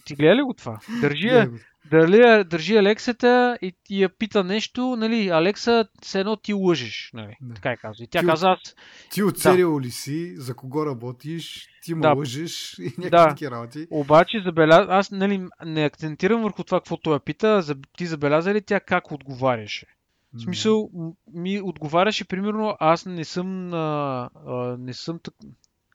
Ти 0.04 0.14
гледа 0.14 0.36
ли 0.36 0.42
го 0.42 0.54
това? 0.54 0.78
Държи 1.00 1.26
я, 1.26 1.50
дали, 1.90 2.44
държи 2.44 2.76
Алексата 2.76 3.58
и, 3.62 3.76
и 3.90 4.02
я 4.02 4.08
пита 4.08 4.44
нещо, 4.44 4.96
нали, 4.96 5.28
Алекса, 5.28 5.88
все 6.02 6.20
едно 6.20 6.36
ти 6.36 6.52
лъжеш, 6.52 7.10
нали, 7.14 7.36
да. 7.40 7.54
така 7.54 7.70
е 7.70 7.76
казва. 7.76 8.04
И 8.04 8.06
тя 8.06 8.20
ти, 8.20 8.26
каза 8.26 8.48
аз... 8.48 8.74
Ти 9.10 9.22
оцелил 9.22 9.74
да. 9.74 9.80
ли 9.86 9.90
си, 9.90 10.36
за 10.36 10.54
кого 10.54 10.86
работиш, 10.86 11.68
ти 11.82 11.94
му 11.94 12.00
да. 12.00 12.12
лъжеш 12.12 12.78
и 12.78 12.82
някакви 12.82 13.10
да. 13.10 13.28
такива 13.28 13.50
работи. 13.50 13.86
Обаче, 13.90 14.42
забеля... 14.44 14.86
аз 14.88 15.10
нали, 15.10 15.46
не 15.64 15.84
акцентирам 15.84 16.42
върху 16.42 16.64
това, 16.64 16.80
какво 16.80 16.96
той 16.96 17.14
я 17.14 17.20
пита, 17.20 17.76
ти 17.96 18.06
забеляза 18.06 18.54
ли 18.54 18.62
тя 18.62 18.80
как 18.80 19.12
отговаряше? 19.12 19.86
В 20.34 20.40
смисъл, 20.40 20.90
ми 21.34 21.60
отговаряше 21.60 22.24
примерно, 22.24 22.76
аз 22.80 23.06
не 23.06 23.24
съм, 23.24 23.74
а, 23.74 24.30
а, 24.46 24.76
не 24.78 24.94
съм, 24.94 25.18
так... 25.22 25.34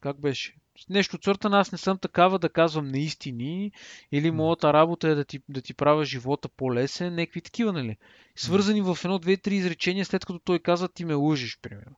как 0.02 0.20
беше? 0.20 0.54
Нещо 0.88 1.18
на 1.44 1.60
аз 1.60 1.72
не 1.72 1.78
съм 1.78 1.98
такава 1.98 2.38
да 2.38 2.48
казвам 2.48 2.88
неистини 2.88 3.72
или 4.12 4.30
моята 4.30 4.72
работа 4.72 5.08
е 5.08 5.14
да 5.14 5.24
ти, 5.24 5.42
да 5.48 5.62
ти 5.62 5.74
правя 5.74 6.04
живота 6.04 6.48
по-лесен, 6.48 7.14
някакви 7.14 7.40
такива, 7.40 7.72
нали? 7.72 7.96
Свързани 8.36 8.82
в 8.82 8.98
едно, 9.04 9.18
две, 9.18 9.36
три 9.36 9.54
изречения, 9.54 10.04
след 10.04 10.24
като 10.24 10.38
той 10.38 10.58
казва 10.58 10.88
ти 10.88 11.04
ме 11.04 11.14
лъжиш, 11.14 11.58
примерно. 11.62 11.96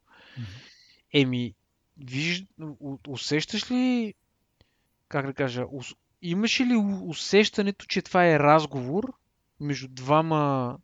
Еми, 1.13 1.55
виж, 1.99 2.45
усещаш 3.09 3.71
ли, 3.71 4.15
как 5.09 5.27
да 5.27 5.35
кажа, 5.35 5.65
имаш 6.23 6.61
ли 6.61 6.77
усещането, 7.03 7.87
че 7.87 8.03
това 8.03 8.27
е 8.29 8.39
разговор 8.39 9.13
между 9.61 9.89
двама 9.89 10.79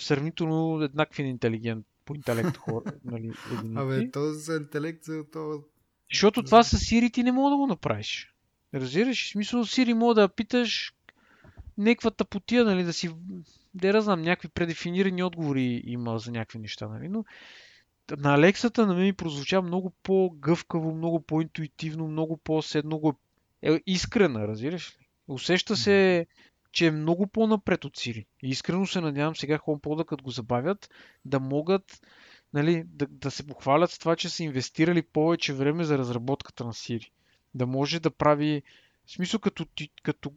сравнително 0.00 0.82
еднакви 0.82 1.22
на 1.22 1.28
интелигент 1.28 1.86
по 2.04 2.14
интелект 2.14 2.56
хора. 2.56 2.92
Нали, 3.04 3.32
Абе, 3.74 4.10
то 4.10 4.32
за 4.32 4.56
интелект, 4.56 5.04
за 5.04 5.24
това... 5.32 5.58
Защото 6.14 6.42
това 6.42 6.62
с 6.62 6.78
Siri 6.78 7.12
ти 7.12 7.22
не 7.22 7.32
мога 7.32 7.50
да 7.50 7.56
го 7.56 7.66
направиш. 7.66 8.34
Разбираш? 8.74 9.26
В 9.26 9.30
смисъл 9.30 9.64
Siri 9.64 9.92
мога 9.92 10.14
да 10.14 10.28
питаш 10.28 10.92
някаква 11.78 12.10
тъпотия, 12.10 12.64
нали, 12.64 12.82
да 12.82 12.92
си... 12.92 13.10
Да 13.74 13.88
я 13.88 14.02
знам, 14.02 14.22
някакви 14.22 14.48
предефинирани 14.48 15.22
отговори 15.22 15.82
има 15.84 16.18
за 16.18 16.30
някакви 16.30 16.58
неща, 16.58 16.88
нали, 16.88 17.08
но 17.08 17.24
на 18.18 18.34
Алексата 18.34 18.86
на 18.86 18.94
мен 18.94 19.04
ми 19.04 19.12
прозвуча 19.12 19.62
много 19.62 19.92
по-гъвкаво, 20.02 20.94
много 20.94 21.20
по-интуитивно, 21.20 22.08
много 22.08 22.36
по-седно 22.36 22.98
го 22.98 23.14
е 23.62 23.80
искрена, 23.86 24.48
разбираш 24.48 24.96
ли? 25.00 25.06
Усеща 25.28 25.76
се 25.76 26.26
че 26.72 26.86
е 26.86 26.90
много 26.90 27.26
по-напред 27.26 27.84
от 27.84 27.96
Siri. 27.96 28.26
И 28.42 28.48
искрено 28.48 28.86
се 28.86 29.00
надявам 29.00 29.36
сега 29.36 29.58
HomePod, 29.58 30.04
като 30.04 30.24
го 30.24 30.30
забавят, 30.30 30.90
да 31.24 31.40
могат 31.40 32.00
нали, 32.54 32.84
да, 32.86 33.06
да 33.06 33.30
се 33.30 33.46
похвалят 33.46 33.90
с 33.90 33.98
това, 33.98 34.16
че 34.16 34.28
са 34.28 34.44
инвестирали 34.44 35.02
повече 35.02 35.52
време 35.52 35.84
за 35.84 35.98
разработката 35.98 36.64
на 36.64 36.72
Siri. 36.72 37.10
Да 37.54 37.66
може 37.66 38.00
да 38.00 38.10
прави, 38.10 38.62
в 39.06 39.10
смисъл 39.10 39.40
като, 39.40 39.66
като 40.02 40.32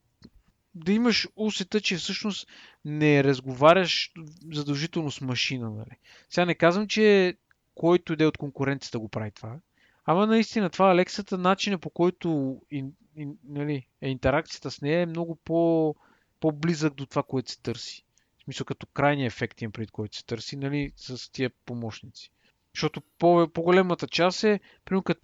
да 0.75 0.91
имаш 0.91 1.27
усета, 1.35 1.81
че 1.81 1.97
всъщност 1.97 2.47
не 2.85 3.23
разговаряш 3.23 4.11
задължително 4.53 5.11
с 5.11 5.21
машина. 5.21 5.69
Нали. 5.69 5.97
Сега 6.29 6.45
не 6.45 6.55
казвам, 6.55 6.87
че 6.87 7.35
който 7.75 8.13
иде 8.13 8.25
от 8.25 8.37
конкуренцията 8.37 8.99
го 8.99 9.09
прави 9.09 9.31
това. 9.31 9.59
Ама 10.05 10.27
наистина 10.27 10.69
това 10.69 10.91
Алексата, 10.91 11.37
начинът 11.37 11.81
по 11.81 11.89
който 11.89 12.59
ин, 12.71 12.93
ин, 13.15 13.37
нали, 13.43 13.87
е 14.01 14.09
интеракцията 14.09 14.71
с 14.71 14.81
нея 14.81 15.01
е 15.01 15.05
много 15.05 15.35
по 15.35 15.95
по-близък 16.39 16.93
до 16.93 17.05
това, 17.05 17.23
което 17.23 17.51
се 17.51 17.61
търси. 17.61 18.03
В 18.47 18.49
смисъл 18.49 18.65
като 18.65 18.87
крайния 18.87 19.27
ефект 19.27 19.61
им 19.61 19.71
пред 19.71 19.91
който 19.91 20.17
се 20.17 20.25
търси, 20.25 20.57
нали, 20.57 20.91
с 20.95 21.31
тия 21.31 21.51
помощници. 21.65 22.31
Защото 22.75 23.01
по- 23.19 23.47
по-големата 23.53 24.07
част 24.07 24.43
е, 24.43 24.59
примерно 24.85 25.03
като 25.03 25.21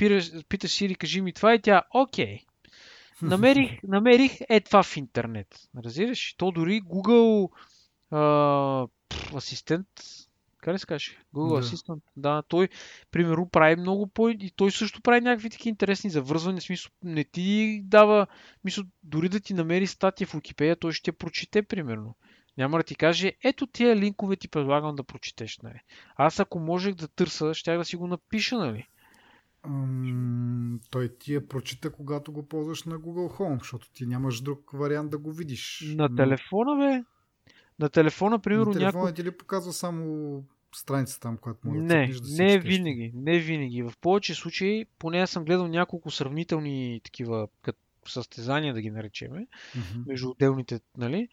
питаш 0.49 0.71
Сири, 0.71 0.95
кажи 0.95 1.21
ми 1.21 1.33
това 1.33 1.53
и 1.53 1.61
тя, 1.61 1.83
окей. 1.93 2.39
Намерих, 3.21 3.83
намерих 3.83 4.31
е 4.49 4.59
това 4.59 4.83
в 4.83 4.97
интернет. 4.97 5.47
Разбираш? 5.83 6.35
То 6.37 6.51
дори 6.51 6.81
Google 6.81 7.49
а, 8.11 8.87
асистент 9.35 9.87
как 10.63 10.73
ли 10.73 10.79
се 10.79 10.85
каже? 10.85 11.17
Google 11.35 11.59
да. 11.59 11.65
Assistant. 11.65 12.01
Да, 12.17 12.41
той, 12.41 12.69
примерно, 13.11 13.49
прави 13.49 13.75
много 13.75 14.07
по... 14.07 14.29
И 14.29 14.51
той 14.55 14.71
също 14.71 15.01
прави 15.01 15.21
някакви 15.21 15.49
такива 15.49 15.69
интересни 15.69 16.09
завързвания. 16.09 16.61
Смисъл, 16.61 16.91
не 17.03 17.23
ти 17.23 17.81
дава... 17.83 18.27
Мисъл, 18.63 18.83
дори 19.03 19.29
да 19.29 19.39
ти 19.39 19.53
намери 19.53 19.87
статия 19.87 20.27
в 20.27 20.33
Wikipedia, 20.33 20.79
той 20.79 20.93
ще 20.93 21.11
прочете, 21.11 21.63
примерно. 21.63 22.15
Няма 22.57 22.77
да 22.77 22.83
ти 22.83 22.95
каже, 22.95 23.33
ето 23.43 23.67
тия 23.67 23.95
линкове 23.95 24.35
ти 24.35 24.47
предлагам 24.47 24.95
да 24.95 25.03
прочетеш, 25.03 25.59
нали. 25.63 25.79
Аз 26.15 26.39
ако 26.39 26.59
можех 26.59 26.95
да 26.95 27.07
търса, 27.07 27.53
ще 27.53 27.77
да 27.77 27.85
си 27.85 27.95
го 27.95 28.07
напиша, 28.07 28.57
нали. 28.57 28.87
Ам, 29.65 30.79
той 30.89 31.09
ти 31.19 31.33
я 31.33 31.47
прочита, 31.47 31.91
когато 31.91 32.31
го 32.31 32.47
ползваш 32.47 32.83
на 32.83 32.99
Google 32.99 33.37
Home, 33.37 33.59
защото 33.59 33.91
ти 33.91 34.05
нямаш 34.05 34.41
друг 34.41 34.71
вариант 34.73 35.11
да 35.11 35.17
го 35.17 35.31
видиш. 35.31 35.93
На 35.95 36.15
телефона, 36.15 36.75
бе? 36.75 37.03
На 37.79 37.89
телефона, 37.89 38.39
примерно, 38.39 38.65
на 38.65 38.73
телефона 38.73 39.03
някой... 39.03 39.13
ти 39.13 39.23
ли 39.23 39.37
показва 39.37 39.73
само 39.73 40.43
страница 40.75 41.19
там, 41.19 41.37
която 41.37 41.67
може 41.67 41.79
не, 41.79 42.07
да 42.07 42.19
да 42.19 42.43
Не, 42.43 42.59
винаги. 42.59 43.11
Не 43.15 43.39
винаги. 43.39 43.83
В 43.83 43.93
повече 44.01 44.35
случаи, 44.35 44.85
поне 44.99 45.19
аз 45.19 45.29
съм 45.29 45.45
гледал 45.45 45.67
няколко 45.67 46.11
сравнителни 46.11 47.01
такива 47.03 47.47
състезания, 48.07 48.73
да 48.73 48.81
ги 48.81 48.91
наречеме, 48.91 49.47
mm-hmm. 49.47 50.07
между 50.07 50.29
отделните, 50.29 50.79
нали? 50.97 51.27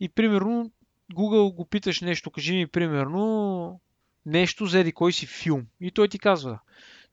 И 0.00 0.08
примерно, 0.08 0.70
Google 1.14 1.54
го 1.54 1.64
питаш 1.64 2.00
нещо, 2.00 2.30
кажи 2.30 2.54
ми 2.54 2.66
примерно 2.66 3.80
нещо 4.26 4.66
за 4.66 4.78
еди 4.78 4.92
кой 4.92 5.12
си 5.12 5.26
филм. 5.26 5.66
И 5.80 5.90
той 5.90 6.08
ти 6.08 6.18
казва, 6.18 6.58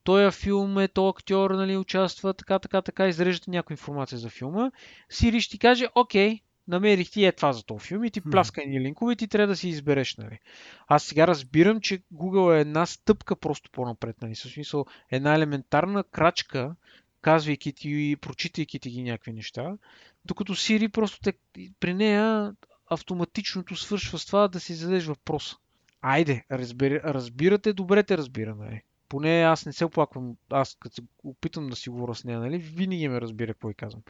този 0.04 0.36
филм 0.36 0.78
е, 0.78 0.88
то 0.88 1.08
актьор 1.08 1.50
нали, 1.50 1.76
участва, 1.76 2.34
така, 2.34 2.58
така, 2.58 2.82
така, 2.82 3.08
изреждате 3.08 3.50
някаква 3.50 3.72
информация 3.72 4.18
за 4.18 4.30
филма. 4.30 4.70
Сири 5.08 5.40
ще 5.40 5.50
ти 5.50 5.58
каже, 5.58 5.86
окей, 5.94 6.40
намерих 6.68 7.10
ти 7.10 7.24
е 7.24 7.32
това 7.32 7.52
за 7.52 7.64
този 7.64 7.86
филм 7.86 8.04
и 8.04 8.10
ти 8.10 8.20
пляска 8.20 8.62
едни 8.62 8.80
линкове 8.80 9.12
и 9.12 9.16
ти 9.16 9.28
трябва 9.28 9.46
да 9.46 9.56
си 9.56 9.68
избереш. 9.68 10.16
Нали. 10.16 10.38
Аз 10.86 11.02
сега 11.02 11.26
разбирам, 11.26 11.80
че 11.80 12.02
Google 12.14 12.56
е 12.56 12.60
една 12.60 12.86
стъпка 12.86 13.36
просто 13.36 13.70
по-напред. 13.70 14.16
Нали. 14.22 14.34
В 14.34 14.38
смисъл, 14.38 14.86
една 15.10 15.34
елементарна 15.34 16.04
крачка, 16.04 16.74
казвайки 17.20 17.72
ти 17.72 17.88
и 17.88 18.16
прочитайки 18.16 18.78
ти 18.78 18.90
ги 18.90 19.02
някакви 19.02 19.32
неща, 19.32 19.76
докато 20.24 20.54
Siri 20.54 20.88
просто 20.88 21.20
те, 21.20 21.32
при 21.80 21.94
нея 21.94 22.54
автоматичното 22.94 23.76
свършва 23.76 24.18
с 24.18 24.26
това 24.26 24.48
да 24.48 24.60
си 24.60 24.74
зададеш 24.74 25.04
въпроса. 25.04 25.56
Айде, 26.00 26.44
разбира, 26.50 27.00
разбирате, 27.04 27.72
добре 27.72 28.02
те 28.02 28.18
разбира, 28.18 28.54
нали? 28.54 28.82
Поне 29.08 29.42
аз 29.42 29.66
не 29.66 29.72
се 29.72 29.84
оплаквам, 29.84 30.36
аз 30.50 30.76
като 30.80 30.94
се 30.94 31.02
опитам 31.24 31.68
да 31.68 31.76
си 31.76 31.90
говоря 31.90 32.14
с 32.14 32.24
нея, 32.24 32.40
нали? 32.40 32.58
Винаги 32.58 33.08
ме 33.08 33.20
разбира 33.20 33.52
какво 33.52 33.70
и 33.70 33.74
казвам. 33.74 34.02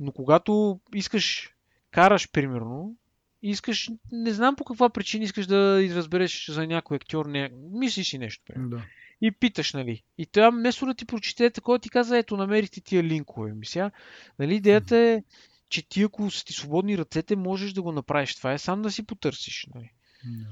Но 0.00 0.12
когато 0.12 0.80
искаш, 0.94 1.54
караш 1.90 2.30
примерно, 2.30 2.96
искаш, 3.42 3.90
не 4.12 4.32
знам 4.32 4.56
по 4.56 4.64
каква 4.64 4.90
причина 4.90 5.24
искаш 5.24 5.46
да 5.46 5.82
разбереш 5.94 6.50
за 6.50 6.66
някой 6.66 6.96
актьор, 6.96 7.26
не, 7.26 7.50
мислиш 7.72 8.10
си 8.10 8.18
нещо. 8.18 8.44
Примерно. 8.46 8.70
Да. 8.70 8.82
И 9.20 9.30
питаш, 9.30 9.72
нали? 9.72 10.02
И 10.18 10.26
това, 10.26 10.50
вместо 10.50 10.86
да 10.86 10.94
ти 10.94 11.04
прочете 11.04 11.50
такова, 11.50 11.78
ти 11.78 11.90
каза, 11.90 12.18
ето, 12.18 12.36
намерихте 12.36 12.80
тия 12.80 13.02
линкове. 13.02 13.52
Мисля, 13.52 13.90
нали, 14.38 14.54
идеята 14.54 14.96
е, 14.96 15.22
че 15.68 15.88
ти 15.88 16.02
ако 16.02 16.30
са 16.30 16.44
ти 16.44 16.52
свободни 16.52 16.98
ръцете, 16.98 17.36
можеш 17.36 17.72
да 17.72 17.82
го 17.82 17.92
направиш. 17.92 18.34
Това 18.34 18.52
е 18.52 18.58
сам 18.58 18.82
да 18.82 18.90
си 18.90 19.06
потърсиш. 19.06 19.66
Нали? 19.74 19.92
Yeah. 20.26 20.46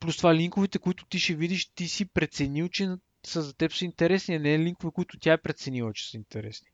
Плюс 0.00 0.16
това 0.16 0.34
линковете, 0.34 0.78
които 0.78 1.04
ти 1.04 1.18
ще 1.18 1.34
видиш, 1.34 1.66
ти 1.66 1.88
си 1.88 2.04
преценил, 2.04 2.68
че 2.68 2.96
са 3.26 3.42
за 3.42 3.54
теб 3.54 3.72
са 3.72 3.84
интересни, 3.84 4.34
а 4.34 4.40
не 4.40 4.58
линкове, 4.58 4.92
които 4.92 5.18
тя 5.18 5.32
е 5.32 5.42
преценила, 5.42 5.92
че 5.92 6.10
са 6.10 6.16
интересни. 6.16 6.68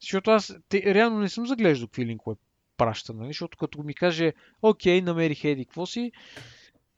Защото 0.00 0.30
аз 0.30 0.54
те, 0.68 0.94
реално 0.94 1.20
не 1.20 1.28
съм 1.28 1.46
заглеждал 1.46 1.88
какви 1.88 2.06
линкове 2.06 2.36
праща, 2.76 3.14
нали? 3.14 3.28
защото 3.28 3.58
като 3.58 3.82
ми 3.82 3.94
каже, 3.94 4.32
окей, 4.62 5.00
намерих 5.00 5.44
еди, 5.44 5.64
какво 5.64 5.86
си, 5.86 6.12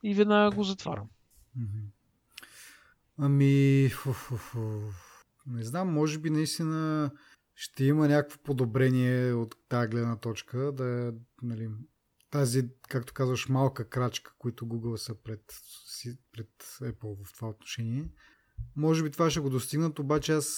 и 0.02 0.14
веднага 0.14 0.56
го 0.56 0.64
затварям. 0.64 1.08
Ами, 3.18 3.88
фу, 3.88 4.12
фу, 4.12 4.36
фу. 4.36 4.58
не 5.46 5.64
знам, 5.64 5.92
може 5.92 6.18
би 6.18 6.30
наистина 6.30 7.10
ще 7.62 7.84
има 7.84 8.08
някакво 8.08 8.38
подобрение 8.38 9.32
от 9.32 9.54
тази 9.68 9.88
гледна 9.88 10.16
точка, 10.16 10.72
да 10.72 11.14
нали, 11.42 11.68
тази, 12.30 12.68
както 12.88 13.14
казваш, 13.14 13.48
малка 13.48 13.88
крачка, 13.88 14.34
които 14.38 14.66
Google 14.66 14.96
са 14.96 15.14
пред, 15.14 15.40
пред 16.32 16.48
Apple 16.80 17.24
в 17.24 17.32
това 17.36 17.48
отношение. 17.48 18.08
Може 18.76 19.02
би 19.02 19.10
това 19.10 19.30
ще 19.30 19.40
го 19.40 19.50
достигнат, 19.50 19.98
обаче 19.98 20.32
аз 20.32 20.48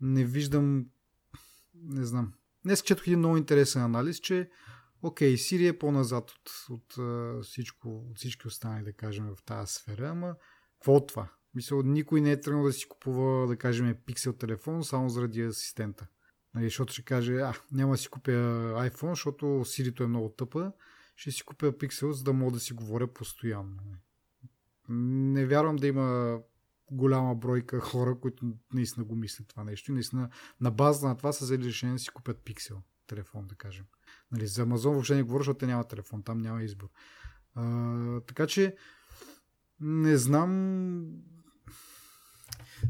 не 0.00 0.24
виждам, 0.24 0.86
не 1.74 2.04
знам. 2.04 2.32
Днес 2.64 2.82
четох 2.82 3.06
един 3.06 3.18
много 3.18 3.36
интересен 3.36 3.82
анализ, 3.82 4.16
че 4.16 4.50
окей, 5.02 5.36
Сирия 5.36 5.68
е 5.68 5.78
по-назад 5.78 6.30
от, 6.30 6.50
от, 6.70 6.96
от, 6.98 7.44
всичко, 7.44 7.88
от 8.10 8.18
всички 8.18 8.46
останали, 8.48 8.84
да 8.84 8.92
кажем, 8.92 9.34
в 9.36 9.42
тази 9.42 9.72
сфера, 9.72 10.08
ама 10.08 10.34
какво 10.74 10.94
от 10.94 11.08
това? 11.08 11.30
Мисля, 11.54 11.82
никой 11.84 12.20
не 12.20 12.32
е 12.32 12.40
тръгнал 12.40 12.64
да 12.64 12.72
си 12.72 12.88
купува, 12.88 13.46
да 13.46 13.56
кажем, 13.56 13.96
пиксел 14.06 14.32
телефон 14.32 14.84
само 14.84 15.08
заради 15.08 15.42
асистента. 15.42 16.06
Нали, 16.54 16.64
защото 16.64 16.92
ще 16.92 17.02
каже, 17.02 17.36
а, 17.36 17.54
няма 17.72 17.92
да 17.92 17.98
си 17.98 18.08
купя 18.08 18.30
iPhone, 18.76 19.10
защото 19.10 19.46
Siri 19.46 20.00
е 20.04 20.06
много 20.06 20.28
тъпа, 20.28 20.72
ще 21.16 21.30
си 21.30 21.42
купя 21.42 21.72
Pixel, 21.72 22.10
за 22.10 22.24
да 22.24 22.32
мога 22.32 22.52
да 22.52 22.60
си 22.60 22.72
говоря 22.72 23.06
постоянно. 23.06 23.78
Не 24.88 25.46
вярвам 25.46 25.76
да 25.76 25.86
има 25.86 26.38
голяма 26.90 27.34
бройка 27.34 27.80
хора, 27.80 28.18
които 28.20 28.52
наистина 28.74 29.04
го 29.04 29.16
мислят 29.16 29.48
това 29.48 29.64
нещо. 29.64 29.90
И 29.90 29.94
наистина 29.94 30.30
на 30.60 30.70
база 30.70 31.08
на 31.08 31.16
това 31.16 31.32
са 31.32 31.44
взели 31.44 31.64
решение 31.64 31.94
да 31.94 31.98
си 31.98 32.08
купят 32.08 32.44
Pixel 32.44 32.76
телефон, 33.06 33.46
да 33.46 33.54
кажем. 33.54 33.84
Нали, 34.32 34.46
за 34.46 34.66
Amazon 34.66 34.92
въобще 34.92 35.14
не 35.14 35.22
говоря, 35.22 35.40
защото 35.40 35.66
няма 35.66 35.84
телефон, 35.84 36.22
там 36.22 36.38
няма 36.38 36.62
избор. 36.62 36.88
А, 37.54 38.20
така 38.20 38.46
че 38.46 38.76
не 39.80 40.16
знам 40.16 41.02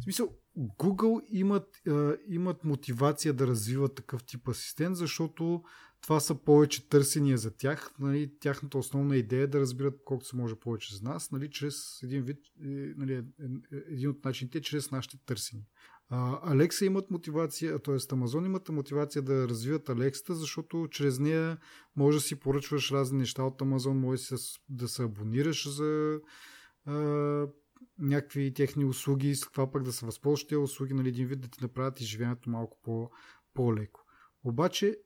в 0.01 0.03
смисъл, 0.05 0.29
Google 0.59 1.27
имат, 1.31 1.81
а, 1.89 2.17
имат 2.29 2.65
мотивация 2.65 3.35
да 3.35 3.47
развиват 3.47 3.95
такъв 3.95 4.25
тип 4.25 4.49
асистент, 4.49 4.97
защото 4.97 5.63
това 6.03 6.21
са 6.21 6.35
повече 6.35 6.89
търсения 6.89 7.39
за 7.39 7.57
тях. 7.57 7.91
Нали, 7.99 8.33
тяхната 8.41 8.79
основна 8.79 9.17
идея 9.17 9.43
е 9.43 9.47
да 9.47 9.61
разбират 9.61 9.95
колкото 10.05 10.29
се 10.29 10.37
може 10.37 10.55
повече 10.55 10.97
за 10.97 11.03
нас, 11.03 11.31
нали, 11.31 11.51
чрез 11.51 12.03
един 12.03 12.23
вид, 12.23 12.39
е, 12.65 12.69
нали, 12.97 13.15
е, 13.15 13.19
е, 13.19 13.77
един 13.89 14.11
от 14.11 14.25
начините 14.25 14.61
чрез 14.61 14.91
нашите 14.91 15.19
търсения. 15.27 15.67
Алекса 16.43 16.85
имат 16.85 17.11
мотивация, 17.11 17.79
т.е. 17.79 17.95
Amazon 17.95 18.47
имат 18.47 18.69
мотивация 18.69 19.23
да 19.23 19.49
развиват 19.49 19.89
Алексата, 19.89 20.35
защото 20.35 20.89
чрез 20.91 21.19
нея 21.19 21.59
може 21.97 22.17
да 22.17 22.23
си 22.23 22.41
поръчваш 22.41 22.91
разни 22.91 23.19
неща 23.19 23.43
от 23.43 23.61
Amazon, 23.61 23.93
може 23.93 24.23
да 24.69 24.89
се 24.89 25.03
абонираш 25.03 25.69
за 25.69 26.21
някакви 27.99 28.55
техни 28.55 28.85
услуги, 28.85 29.35
с 29.35 29.41
това 29.41 29.71
пък 29.71 29.83
да 29.83 29.93
се 29.93 30.07
възползваш 30.07 30.47
тези 30.47 30.57
услуги, 30.57 30.95
нали, 30.95 31.09
един 31.09 31.27
вид 31.27 31.41
да 31.41 31.49
ти 31.49 31.59
направят 31.63 32.01
изживението 32.01 32.51
малко 32.51 32.79
по, 32.83 33.11
по-леко. 33.55 34.01
Обаче 34.45 34.97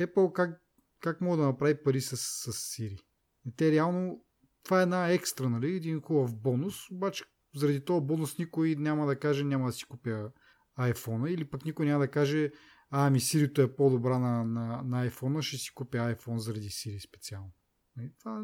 Apple 0.00 0.32
как, 0.32 0.62
как 1.00 1.20
мога 1.20 1.36
да 1.36 1.42
направи 1.42 1.82
пари 1.82 2.00
с, 2.00 2.16
с 2.16 2.52
Siri? 2.52 2.98
И 3.46 3.56
те 3.56 3.72
реално, 3.72 4.24
това 4.62 4.80
е 4.80 4.82
една 4.82 5.08
екстра, 5.08 5.48
нали, 5.48 5.76
един 5.76 6.00
хубав 6.00 6.36
бонус, 6.36 6.90
обаче 6.90 7.24
заради 7.54 7.84
този 7.84 8.06
бонус 8.06 8.38
никой 8.38 8.74
няма 8.74 9.06
да 9.06 9.18
каже 9.18 9.44
няма 9.44 9.66
да 9.66 9.72
си 9.72 9.84
купя 9.84 10.30
iPhone 10.78 11.28
или 11.28 11.44
пък 11.44 11.64
никой 11.64 11.86
няма 11.86 11.98
да 11.98 12.10
каже 12.10 12.50
а, 12.90 13.06
ами 13.06 13.20
Siri 13.20 13.64
е 13.64 13.76
по-добра 13.76 14.18
на, 14.18 14.44
на, 14.44 14.82
на 14.82 15.10
iPhone, 15.10 15.40
ще 15.42 15.56
си 15.56 15.74
купя 15.74 15.98
iPhone 15.98 16.36
заради 16.36 16.68
Siri 16.68 17.08
специално. 17.08 17.52
Нали, 17.96 18.12
това 18.18 18.42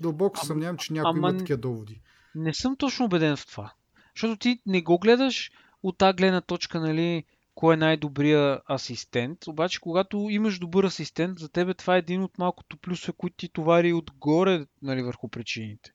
дълбоко 0.00 0.46
съмнявам, 0.46 0.76
че 0.76 0.92
някой 0.92 1.18
ама... 1.18 1.28
има 1.28 1.38
такива 1.38 1.58
доводи. 1.58 2.02
Не 2.36 2.54
съм 2.54 2.76
точно 2.76 3.04
убеден 3.04 3.36
в 3.36 3.46
това. 3.46 3.72
Защото 4.14 4.36
ти 4.36 4.60
не 4.66 4.82
го 4.82 4.98
гледаш 4.98 5.50
от 5.82 5.98
тази 5.98 6.16
гледна 6.16 6.40
точка, 6.40 6.80
нали, 6.80 7.24
кой 7.54 7.74
е 7.74 7.76
най-добрия 7.76 8.60
асистент. 8.70 9.46
Обаче, 9.46 9.80
когато 9.80 10.26
имаш 10.30 10.58
добър 10.58 10.84
асистент, 10.84 11.38
за 11.38 11.48
тебе 11.48 11.74
това 11.74 11.94
е 11.94 11.98
един 11.98 12.22
от 12.22 12.38
малкото 12.38 12.76
плюсове, 12.76 13.12
които 13.18 13.36
ти 13.36 13.48
товари 13.48 13.92
отгоре 13.92 14.66
нали, 14.82 15.02
върху 15.02 15.28
причините. 15.28 15.92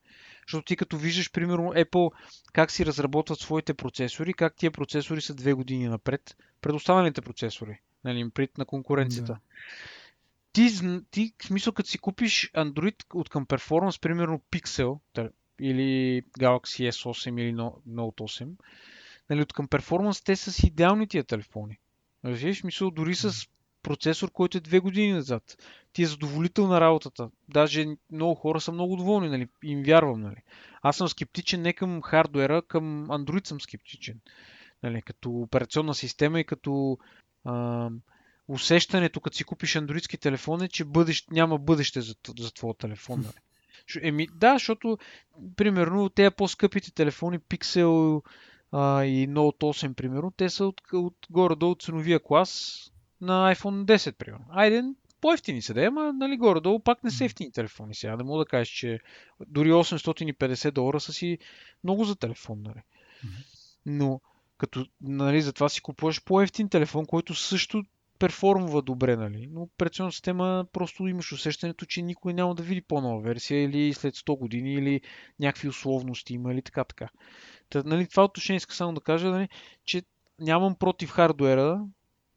Защото 0.48 0.66
ти 0.66 0.76
като 0.76 0.98
виждаш, 0.98 1.32
примерно, 1.32 1.64
Apple 1.64 2.12
как 2.54 2.72
си 2.72 2.86
разработват 2.86 3.40
своите 3.40 3.74
процесори, 3.74 4.34
как 4.34 4.56
тия 4.56 4.72
процесори 4.72 5.22
са 5.22 5.34
две 5.34 5.54
години 5.54 5.88
напред 5.88 6.36
пред 6.62 6.74
останалите 6.74 7.22
процесори, 7.22 7.80
нали, 8.04 8.30
пред 8.30 8.58
на 8.58 8.66
конкуренцията. 8.66 9.34
Да. 9.34 9.40
Ти, 10.54 10.70
ти, 11.12 11.34
в 11.42 11.46
смисъл, 11.46 11.74
като 11.74 11.90
си 11.90 11.98
купиш 11.98 12.52
Android 12.52 13.04
от 13.14 13.30
към 13.30 13.46
перформанс, 13.46 14.00
примерно 14.00 14.42
Pixel, 14.52 15.00
или 15.62 16.22
Galaxy 16.40 16.90
S8 16.90 17.42
или 17.42 17.54
Note 17.54 18.22
8, 18.44 18.50
нали, 19.30 19.42
от 19.42 19.54
към 19.54 19.68
перформанс, 19.68 20.22
те 20.22 20.36
са 20.36 20.52
си 20.52 20.68
идеални 20.68 21.08
тия 21.08 21.24
телефони. 21.24 21.80
Разбираш, 22.26 22.64
мисъл, 22.64 22.92
дори 22.92 23.16
с 23.16 23.48
процесор, 23.84 24.32
който 24.32 24.58
е 24.58 24.62
две 24.62 24.80
години 24.80 25.14
назад. 25.14 25.58
Ти 25.94 26.04
е 26.04 26.06
задоволителна 26.06 26.82
работата. 26.82 27.30
Даже 27.50 27.86
много 28.12 28.36
хора 28.36 28.62
са 28.62 28.72
много 28.72 28.96
доволни, 28.96 29.30
нали? 29.30 29.48
Им 29.64 29.84
вярвам, 29.84 30.22
нали? 30.22 30.42
Аз 30.82 30.98
съм 30.98 31.08
скептичен 31.08 31.62
не 31.62 31.74
към 31.74 32.02
хардуера, 32.02 32.62
към 32.62 33.08
Android 33.08 33.48
съм 33.48 33.62
скептичен. 33.62 34.20
Нали? 34.84 35.02
Като 35.02 35.32
операционна 35.32 35.96
система 35.96 36.40
и 36.40 36.44
като 36.44 36.98
а, 37.46 37.90
усещането, 38.48 39.22
като 39.22 39.38
си 39.38 39.44
купиш 39.44 39.76
андроидски 39.76 40.18
телефон 40.18 40.64
е, 40.64 40.68
че 40.68 40.86
бъдещ, 40.86 41.32
няма 41.32 41.58
бъдеще 41.58 42.02
за, 42.02 42.16
за 42.40 42.54
твоя 42.54 42.74
телефон. 42.74 43.20
Нали? 43.26 43.34
Еми, 44.02 44.28
да, 44.36 44.54
защото, 44.54 44.98
примерно, 45.56 46.10
те 46.10 46.32
по-скъпите 46.32 46.94
телефони, 46.94 47.40
Pixel 47.40 48.22
а, 48.72 49.06
и 49.06 49.30
Note 49.30 49.60
8, 49.60 49.94
примерно, 49.94 50.32
те 50.32 50.50
са 50.50 50.66
от, 50.66 50.82
от 50.94 51.16
горе-долу 51.30 51.76
ценовия 51.76 52.20
клас 52.20 52.82
на 53.22 53.56
iPhone 53.56 53.86
10, 53.86 54.12
примерно. 54.12 54.46
Айде, 54.50 54.84
по-ефтини 55.22 55.62
са 55.62 55.74
да 55.74 55.86
ама 55.86 56.14
нали, 56.14 56.38
горе-долу 56.38 56.80
пак 56.80 57.04
не 57.04 57.12
са 57.12 57.26
ефтини 57.26 57.52
телефони 57.52 57.96
сега. 57.96 58.16
Да 58.16 58.24
мога 58.24 58.40
да 58.40 58.50
кажеш, 58.50 58.68
че 58.68 59.00
дори 59.48 59.72
850 59.72 60.72
долара 60.72 61.00
са 61.00 61.14
си 61.14 61.38
много 61.84 62.04
за 62.04 62.16
телефон, 62.16 62.62
нали. 62.62 62.82
Но 63.86 64.22
като 64.58 64.86
нали, 65.02 65.42
затова 65.42 65.70
си 65.70 65.82
купуваш 65.82 66.24
по-ефтин 66.24 66.70
телефон, 66.70 67.06
който 67.06 67.36
също 67.36 67.84
перформва 68.22 68.82
добре, 68.82 69.16
нали? 69.16 69.50
Но 69.52 69.62
операционната 69.62 70.14
система 70.14 70.66
просто 70.74 71.08
имаш 71.08 71.32
усещането, 71.32 71.86
че 71.86 72.02
никой 72.02 72.34
няма 72.34 72.56
да 72.56 72.64
види 72.64 72.82
по-нова 72.82 73.22
версия 73.22 73.64
или 73.64 73.94
след 73.94 74.16
100 74.16 74.38
години 74.38 74.74
или 74.74 75.02
някакви 75.40 75.68
условности 75.68 76.34
има 76.34 76.54
или 76.54 76.62
така 76.62 76.84
така. 76.84 77.10
Та, 77.70 77.84
нали, 77.86 78.08
това 78.08 78.24
отношение 78.24 78.58
иска 78.58 78.76
само 78.76 78.94
да 78.94 79.02
кажа, 79.02 79.30
нали, 79.30 79.50
че 79.86 80.02
нямам 80.40 80.76
против 80.76 81.10
хардуера. 81.10 81.86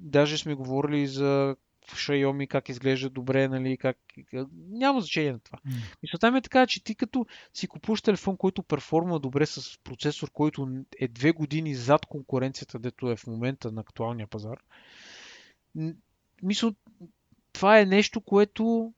Даже 0.00 0.38
сме 0.38 0.54
говорили 0.54 1.06
за 1.06 1.56
Xiaomi 1.88 2.48
как 2.48 2.68
изглежда 2.68 3.10
добре, 3.10 3.48
нали, 3.48 3.76
как... 3.76 3.96
Няма 4.68 5.00
значение 5.00 5.32
на 5.32 5.38
това. 5.38 5.58
Mm. 5.58 5.96
Мисълта 6.02 6.32
ми 6.32 6.38
е 6.38 6.42
така, 6.42 6.66
че 6.66 6.84
ти 6.84 6.94
като 6.94 7.26
си 7.54 7.66
купуваш 7.66 8.02
телефон, 8.02 8.36
който 8.36 8.62
перформа 8.62 9.20
добре 9.20 9.46
с 9.46 9.78
процесор, 9.84 10.30
който 10.30 10.68
е 11.00 11.08
две 11.08 11.32
години 11.32 11.74
зад 11.74 12.06
конкуренцията, 12.06 12.78
дето 12.78 13.10
е 13.10 13.16
в 13.16 13.26
момента 13.26 13.72
на 13.72 13.80
актуалния 13.80 14.26
пазар, 14.26 14.58
мисля, 16.42 16.74
това 17.52 17.80
е 17.80 17.86
нещо, 17.86 18.20
което 18.20 18.92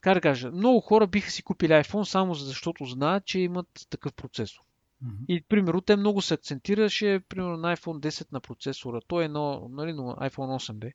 как 0.00 0.14
да 0.14 0.20
кажа, 0.20 0.50
много 0.50 0.80
хора 0.80 1.06
биха 1.06 1.30
си 1.30 1.42
купили 1.42 1.72
iPhone 1.72 2.04
само 2.04 2.34
защото 2.34 2.84
знаят, 2.84 3.24
че 3.24 3.38
имат 3.38 3.86
такъв 3.90 4.12
процесор. 4.14 4.62
Mm-hmm. 5.04 5.26
И, 5.28 5.42
примерно, 5.42 5.80
те 5.80 5.96
много 5.96 6.22
се 6.22 6.34
акцентираше, 6.34 7.20
примерно, 7.28 7.56
на 7.56 7.76
iPhone 7.76 8.08
10 8.08 8.32
на 8.32 8.40
процесора. 8.40 9.00
Той 9.06 9.22
е 9.22 9.24
едно, 9.24 9.68
нали, 9.70 9.92
но 9.92 10.02
iPhone 10.02 10.72
8 10.72 10.72
бе. 10.72 10.92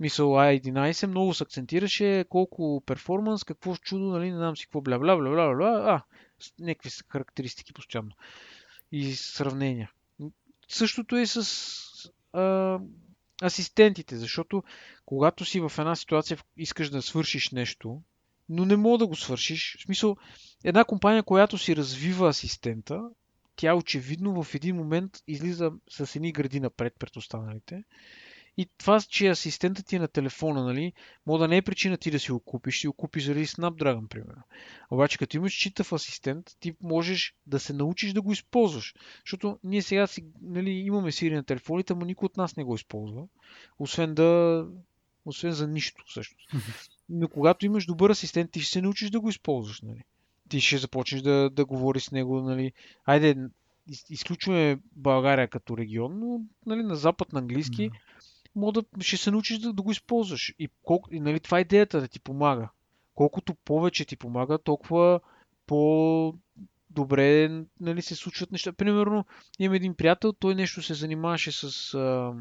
Мисъл 0.00 0.28
A11 0.28 1.06
много 1.06 1.34
се 1.34 1.42
акцентираше 1.42 2.24
колко 2.28 2.82
перформанс, 2.86 3.44
какво 3.44 3.76
чудо, 3.76 4.04
нали, 4.04 4.30
не 4.30 4.36
знам 4.36 4.56
си 4.56 4.66
какво, 4.66 4.80
бля, 4.80 4.98
бля, 4.98 5.16
бля, 5.16 5.30
бля, 5.30 5.54
бля, 5.54 5.66
а, 5.66 6.02
някакви 6.60 6.90
характеристики 7.08 7.72
постоянно. 7.72 8.10
И 8.92 9.14
сравнения. 9.14 9.90
Същото 10.68 11.16
е 11.16 11.26
с 11.26 12.12
а, 12.32 12.78
асистентите, 13.42 14.16
защото 14.16 14.62
когато 15.06 15.44
си 15.44 15.60
в 15.60 15.72
една 15.78 15.96
ситуация 15.96 16.38
искаш 16.56 16.90
да 16.90 17.02
свършиш 17.02 17.50
нещо, 17.50 18.02
но 18.48 18.64
не 18.64 18.76
мога 18.76 18.98
да 18.98 19.06
го 19.06 19.16
свършиш. 19.16 19.76
В 19.78 19.82
смисъл, 19.82 20.16
една 20.64 20.84
компания, 20.84 21.22
която 21.22 21.58
си 21.58 21.76
развива 21.76 22.28
асистента, 22.28 23.00
тя 23.56 23.74
очевидно 23.74 24.42
в 24.42 24.54
един 24.54 24.76
момент 24.76 25.12
излиза 25.26 25.70
с 25.90 26.16
едни 26.16 26.32
гради 26.32 26.60
напред 26.60 26.94
пред 26.98 27.16
останалите. 27.16 27.82
И 28.56 28.68
това, 28.78 29.00
че 29.00 29.28
асистентът 29.28 29.86
ти 29.86 29.96
е 29.96 29.98
на 29.98 30.08
телефона, 30.08 30.64
нали, 30.64 30.92
може 31.26 31.40
да 31.40 31.48
не 31.48 31.56
е 31.56 31.62
причина 31.62 31.96
ти 31.96 32.10
да 32.10 32.20
си 32.20 32.32
го 32.32 32.40
купиш, 32.40 32.80
си 32.80 32.86
го 32.86 32.92
купиш 32.92 33.24
заради 33.24 33.46
Snapdragon, 33.46 34.08
примерно. 34.08 34.42
Обаче, 34.90 35.18
като 35.18 35.36
имаш 35.36 35.52
читав 35.52 35.92
асистент, 35.92 36.50
ти 36.60 36.74
можеш 36.82 37.34
да 37.46 37.60
се 37.60 37.72
научиш 37.72 38.12
да 38.12 38.22
го 38.22 38.32
използваш. 38.32 38.94
Защото 39.24 39.58
ние 39.64 39.82
сега 39.82 40.06
си, 40.06 40.24
нали, 40.42 40.70
имаме 40.70 41.12
Siri 41.12 41.34
на 41.34 41.44
телефоните, 41.44 41.94
но 41.94 42.04
никой 42.04 42.26
от 42.26 42.36
нас 42.36 42.56
не 42.56 42.64
го 42.64 42.74
използва. 42.74 43.24
Освен 43.78 44.14
да... 44.14 44.66
Освен 45.24 45.52
за 45.52 45.68
нищо, 45.68 46.04
всъщност. 46.06 46.48
Но 47.08 47.28
когато 47.28 47.66
имаш 47.66 47.86
добър 47.86 48.10
асистент, 48.10 48.50
ти 48.50 48.60
ще 48.60 48.72
се 48.72 48.82
научиш 48.82 49.10
да 49.10 49.20
го 49.20 49.28
използваш, 49.28 49.80
нали. 49.80 50.04
Ти 50.48 50.60
ще 50.60 50.78
започнеш 50.78 51.22
да, 51.22 51.50
да 51.50 51.64
говориш 51.64 52.02
с 52.02 52.10
него, 52.10 52.40
нали. 52.40 52.72
Айде, 53.04 53.36
изключваме 54.10 54.78
България 54.96 55.48
като 55.48 55.76
регион, 55.76 56.18
но 56.18 56.40
нали, 56.66 56.82
на 56.82 56.96
запад 56.96 57.32
на 57.32 57.38
английски 57.38 57.90
mm 57.90 57.94
мога 58.56 58.72
да, 58.72 59.02
ще 59.04 59.16
се 59.16 59.30
научиш 59.30 59.58
да, 59.58 59.72
да 59.72 59.82
го 59.82 59.90
използваш. 59.90 60.54
И, 60.58 60.68
колко, 60.82 61.14
и 61.14 61.20
нали, 61.20 61.40
това 61.40 61.58
е 61.58 61.60
идеята 61.60 62.00
да 62.00 62.08
ти 62.08 62.20
помага. 62.20 62.68
Колкото 63.14 63.54
повече 63.54 64.04
ти 64.04 64.16
помага, 64.16 64.58
толкова 64.58 65.20
по 65.66 66.34
добре 66.90 67.50
нали, 67.80 68.02
се 68.02 68.16
случват 68.16 68.52
неща. 68.52 68.72
Примерно, 68.72 69.24
имам 69.58 69.74
един 69.74 69.94
приятел, 69.94 70.32
той 70.32 70.54
нещо 70.54 70.82
се 70.82 70.94
занимаваше 70.94 71.52
с 71.52 71.94
а, 71.94 72.34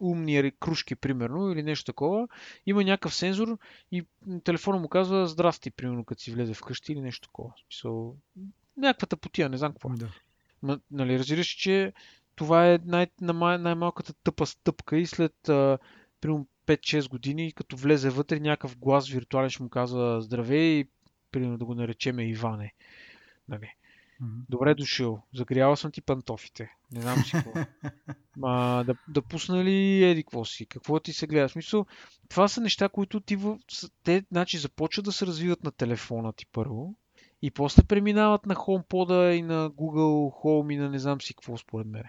умни 0.00 0.52
кружки, 0.60 0.94
примерно, 0.94 1.52
или 1.52 1.62
нещо 1.62 1.84
такова. 1.84 2.28
Има 2.66 2.84
някакъв 2.84 3.14
сензор 3.14 3.58
и 3.92 4.04
телефона 4.44 4.78
му 4.78 4.88
казва 4.88 5.26
здрасти, 5.26 5.70
примерно, 5.70 6.04
като 6.04 6.22
си 6.22 6.30
влезе 6.30 6.54
вкъщи 6.54 6.92
или 6.92 7.00
нещо 7.00 7.28
такова. 7.28 7.52
Смисъл, 7.64 8.16
някаква 8.76 9.06
тъпотия, 9.06 9.48
не 9.48 9.56
знам 9.56 9.72
какво. 9.72 9.88
Да. 9.88 10.08
Ма, 10.62 10.80
нали, 10.90 11.18
разбираш, 11.18 11.46
че 11.46 11.92
това 12.40 12.72
е 12.72 12.78
най- 12.84 13.58
най-малката 13.58 14.14
тъпа 14.24 14.46
стъпка 14.46 14.98
и 14.98 15.06
след 15.06 15.48
а, 15.48 15.78
примерно 16.20 16.46
5-6 16.66 17.08
години, 17.08 17.52
като 17.52 17.76
влезе 17.76 18.10
вътре, 18.10 18.40
някакъв 18.40 18.78
глас 18.78 19.08
виртуален 19.08 19.50
ще 19.50 19.62
му 19.62 19.68
казва 19.68 20.20
здравей 20.20 20.80
и 20.80 20.88
примерно 21.32 21.58
да 21.58 21.64
го 21.64 21.74
наречеме 21.74 22.28
Иване. 22.28 22.74
Нали. 23.48 23.74
Mm-hmm. 24.22 24.44
Добре 24.48 24.74
дошъл. 24.74 25.22
Загряла 25.34 25.76
съм 25.76 25.92
ти 25.92 26.00
пантофите. 26.00 26.70
Не 26.92 27.00
знам 27.00 27.18
си 27.18 27.32
какво. 27.32 27.52
Ма, 28.36 28.84
да, 28.86 28.94
да 29.08 29.22
пусна 29.22 29.64
ли 29.64 30.04
еди 30.04 30.22
какво 30.22 30.44
си? 30.44 30.66
Какво 30.66 31.00
ти 31.00 31.12
се 31.12 31.26
гледа? 31.26 31.48
В 31.48 31.52
смисъл, 31.52 31.86
това 32.28 32.48
са 32.48 32.60
неща, 32.60 32.88
които 32.88 33.20
ти 33.20 33.36
в... 33.36 33.58
те 34.04 34.24
значи, 34.30 34.58
започват 34.58 35.04
да 35.04 35.12
се 35.12 35.26
развиват 35.26 35.64
на 35.64 35.72
телефона 35.72 36.32
ти 36.32 36.46
първо 36.46 36.94
и 37.42 37.50
после 37.50 37.82
преминават 37.82 38.46
на 38.46 38.54
HomePod 38.54 39.30
и 39.32 39.42
на 39.42 39.70
Google 39.70 40.44
Home 40.44 40.74
и 40.74 40.76
на 40.76 40.90
не 40.90 40.98
знам 40.98 41.20
си 41.20 41.34
какво 41.34 41.56
според 41.56 41.86
мен. 41.86 42.04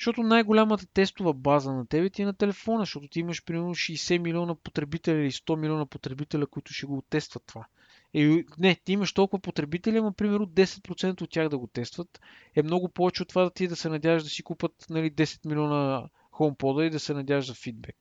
Защото 0.00 0.22
най-голямата 0.22 0.86
тестова 0.86 1.32
база 1.34 1.72
на 1.72 1.86
тебе 1.86 2.10
ти 2.10 2.22
е 2.22 2.26
на 2.26 2.32
телефона, 2.32 2.80
защото 2.80 3.08
ти 3.08 3.20
имаш 3.20 3.44
примерно 3.44 3.74
60 3.74 4.18
милиона 4.18 4.54
потребителя 4.54 5.18
или 5.18 5.30
100 5.30 5.56
милиона 5.56 5.86
потребителя, 5.86 6.46
които 6.46 6.72
ще 6.72 6.86
го 6.86 7.02
тестват 7.10 7.42
това. 7.46 7.66
Е, 8.14 8.44
не, 8.58 8.74
ти 8.84 8.92
имаш 8.92 9.12
толкова 9.12 9.40
потребители, 9.40 10.00
но 10.00 10.12
примерно 10.12 10.46
10% 10.46 11.22
от 11.22 11.30
тях 11.30 11.48
да 11.48 11.58
го 11.58 11.66
тестват. 11.66 12.20
Е 12.56 12.62
много 12.62 12.88
повече 12.88 13.22
от 13.22 13.28
това 13.28 13.44
да 13.44 13.50
ти 13.50 13.68
да 13.68 13.76
се 13.76 13.88
надяваш 13.88 14.22
да 14.22 14.28
си 14.28 14.42
купат 14.42 14.86
нали, 14.90 15.10
10 15.10 15.48
милиона 15.48 16.08
HomePod 16.32 16.86
и 16.86 16.90
да 16.90 17.00
се 17.00 17.14
надяваш 17.14 17.46
за 17.46 17.54
фидбек. 17.54 17.96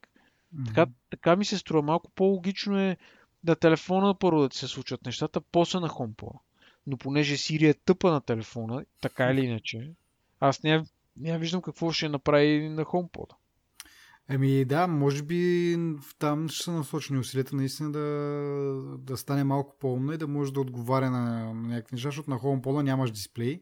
Mm-hmm. 0.56 0.68
Така, 0.68 0.88
така 1.10 1.36
ми 1.36 1.46
се 1.46 1.58
струва. 1.58 1.82
Малко 1.82 2.12
по-логично 2.16 2.80
е 2.80 2.98
на 3.44 3.56
телефона 3.56 4.16
първо 4.20 4.42
да 4.42 4.50
ти 4.50 4.58
се 4.58 4.68
случват 4.68 5.06
нещата, 5.06 5.42
после 5.42 5.80
на 5.80 5.90
HomePod. 5.90 6.40
Но 6.88 6.98
понеже 6.98 7.38
Сирия 7.38 7.70
е 7.70 7.74
тъпа 7.74 8.12
на 8.12 8.22
телефона, 8.22 8.86
така 9.02 9.32
или 9.32 9.46
иначе, 9.46 9.92
аз 10.40 10.64
не 11.20 11.38
виждам 11.38 11.62
какво 11.62 11.92
ще 11.92 12.10
направи 12.10 12.70
на 12.70 12.86
HomePod. 12.86 13.34
Еми 14.30 14.66
да, 14.66 14.88
може 14.88 15.24
би 15.24 15.78
там 16.20 16.50
ще 16.50 16.64
са 16.64 16.72
насочени 16.72 17.20
усилията 17.20 17.56
наистина 17.56 17.92
да, 17.92 18.00
да 18.98 19.18
стане 19.18 19.44
малко 19.44 19.76
по-умно 19.80 20.14
и 20.14 20.18
да 20.18 20.28
може 20.28 20.54
да 20.54 20.62
отговаря 20.62 21.12
на, 21.12 21.54
някакви 21.54 21.96
неща, 21.96 22.08
защото 22.08 22.30
на 22.30 22.40
HomePod 22.40 22.82
нямаш 22.82 23.12
дисплей 23.12 23.62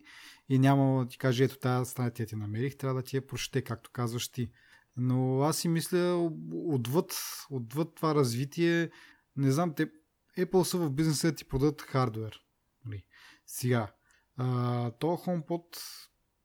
и 0.49 0.59
няма 0.59 1.03
да 1.03 1.09
ти 1.09 1.17
каже, 1.17 1.43
ето 1.43 1.57
тази 1.57 1.91
стая 1.91 2.11
ти 2.11 2.21
я 2.21 2.25
ти 2.25 2.35
намерих, 2.35 2.77
трябва 2.77 3.01
да 3.01 3.05
ти 3.05 3.15
я 3.15 3.27
прочете, 3.27 3.61
както 3.61 3.89
казваш 3.93 4.27
ти. 4.27 4.51
Но 4.97 5.41
аз 5.41 5.57
си 5.57 5.67
мисля, 5.67 6.31
отвъд, 6.51 7.15
отвъд 7.49 7.95
това 7.95 8.15
развитие, 8.15 8.89
не 9.35 9.51
знам, 9.51 9.73
те, 9.73 9.89
Apple 10.37 10.63
са 10.63 10.77
в 10.77 10.91
бизнеса 10.91 11.27
да 11.27 11.35
ти 11.35 11.45
продадат 11.45 11.81
хардвер. 11.81 12.39
Нали? 12.85 13.03
Сега, 13.45 13.91
а, 14.37 14.91
то 14.91 15.07
HomePod 15.07 15.63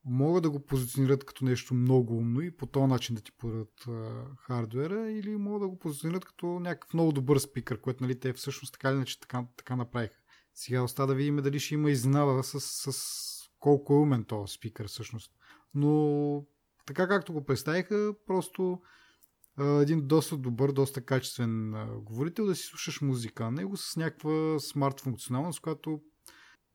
могат 0.05 0.43
да 0.43 0.51
го 0.51 0.65
позиционират 0.67 1.25
като 1.25 1.45
нещо 1.45 1.75
много 1.75 2.17
умно 2.17 2.41
и 2.41 2.57
по 2.57 2.67
този 2.67 2.87
начин 2.87 3.15
да 3.15 3.23
ти 3.23 3.33
подадат 3.33 3.85
хардвера 4.39 5.11
или 5.11 5.37
могат 5.37 5.61
да 5.61 5.69
го 5.69 5.79
позиционират 5.79 6.25
като 6.25 6.47
някакъв 6.47 6.95
много 6.95 7.13
добър 7.13 7.39
спикър, 7.39 7.81
което 7.81 8.05
нали, 8.05 8.21
те 8.21 8.33
всъщност 8.33 8.73
така 8.73 8.89
или 8.89 8.97
иначе 8.97 9.21
така, 9.21 9.45
така 9.57 9.77
направиха. 9.77 10.17
Сега 10.55 10.83
остава 10.83 11.07
да 11.07 11.15
видим 11.15 11.37
дали 11.37 11.61
ще 11.61 11.75
има 11.75 11.91
изненада 11.91 12.43
с, 12.43 12.61
с 12.61 13.51
колко 13.59 13.95
е 13.95 13.97
умен 13.97 14.25
този 14.25 14.53
спикър 14.55 14.89
всъщност. 14.89 15.33
Но 15.75 16.45
така 16.87 17.09
както 17.09 17.33
го 17.33 17.45
представиха, 17.45 18.15
просто 18.27 18.81
един 19.59 20.07
доста 20.07 20.37
добър, 20.37 20.73
доста 20.73 21.01
качествен 21.05 21.75
говорител 22.03 22.47
да 22.47 22.55
си 22.55 22.63
слушаш 22.63 23.01
музика. 23.01 23.45
А 23.45 23.51
него 23.51 23.77
с 23.77 23.97
някаква 23.97 24.59
смарт 24.59 25.01
функционалност, 25.01 25.61
която 25.61 26.01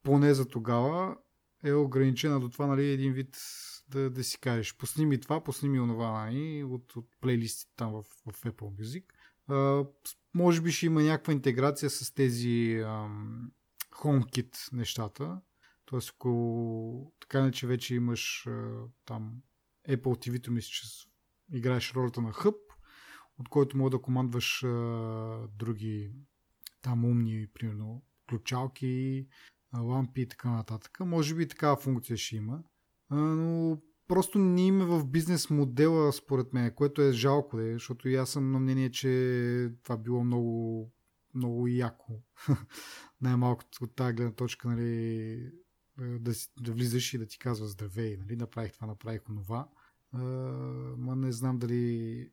поне 0.03 0.33
за 0.33 0.47
тогава 0.47 1.17
е 1.65 1.73
ограничена 1.73 2.39
до 2.39 2.49
това, 2.49 2.67
нали, 2.67 2.89
един 2.89 3.13
вид 3.13 3.37
да, 3.89 4.09
да 4.09 4.23
си 4.23 4.39
кажеш, 4.39 4.77
пусни 4.77 5.05
ми 5.05 5.19
това, 5.19 5.43
пусни 5.43 5.69
ми 5.69 5.79
онова, 5.79 6.11
нали, 6.11 6.63
от, 6.63 6.95
от 6.95 7.07
плейлистите 7.21 7.73
там 7.75 7.91
в, 7.91 8.03
в 8.03 8.43
Apple 8.43 8.81
Music. 8.81 9.03
А, 9.47 9.85
може 10.33 10.61
би 10.61 10.71
ще 10.71 10.85
има 10.85 11.03
някаква 11.03 11.33
интеграция 11.33 11.89
с 11.89 12.13
тези 12.13 12.83
ам, 12.85 13.51
HomeKit 13.91 14.73
нещата. 14.73 15.41
Тоест, 15.85 16.09
ако 16.15 17.13
така 17.19 17.41
не 17.41 17.51
че 17.51 17.67
вече 17.67 17.95
имаш 17.95 18.47
а, 18.47 18.73
там 19.05 19.41
Apple 19.89 20.29
TV-то 20.29 20.51
мисля, 20.51 20.69
че 20.69 20.87
играеш 21.53 21.93
ролята 21.93 22.21
на 22.21 22.33
хъб, 22.33 22.55
от 23.39 23.49
който 23.49 23.77
може 23.77 23.91
да 23.91 24.01
командваш 24.01 24.63
а, 24.63 24.67
други 25.57 26.11
там 26.81 27.05
умни, 27.05 27.47
примерно, 27.53 28.03
ключалки, 28.29 29.27
лампи 29.81 30.21
и 30.21 30.27
така 30.27 30.49
нататък. 30.49 30.99
Може 30.99 31.35
би 31.35 31.47
такава 31.47 31.75
функция 31.75 32.17
ще 32.17 32.35
има, 32.35 32.63
но 33.11 33.77
просто 34.07 34.39
не 34.39 34.65
има 34.65 34.85
в 34.85 35.05
бизнес 35.05 35.49
модела, 35.49 36.13
според 36.13 36.53
мен, 36.53 36.73
което 36.75 37.01
е 37.01 37.11
жалко, 37.11 37.57
де, 37.57 37.73
защото 37.73 38.09
и 38.09 38.15
аз 38.15 38.29
съм 38.29 38.51
на 38.51 38.59
мнение, 38.59 38.91
че 38.91 39.71
това 39.83 39.97
било 39.97 40.23
много, 40.23 40.91
много 41.33 41.67
яко. 41.67 42.21
Най-малкото 43.21 43.83
от 43.83 43.95
тази 43.95 44.13
гледна 44.13 44.31
точка, 44.31 44.67
нали, 44.67 45.51
да, 45.97 46.33
си, 46.33 46.49
да 46.61 46.71
влизаш 46.71 47.13
и 47.13 47.17
да 47.17 47.25
ти 47.25 47.39
казва 47.39 47.67
здравей, 47.67 48.17
нали, 48.17 48.35
направих 48.35 48.73
това, 48.73 48.87
направих 48.87 49.21
това. 49.23 49.67
ма 50.97 51.15
не 51.15 51.31
знам 51.31 51.59
дали, 51.59 52.29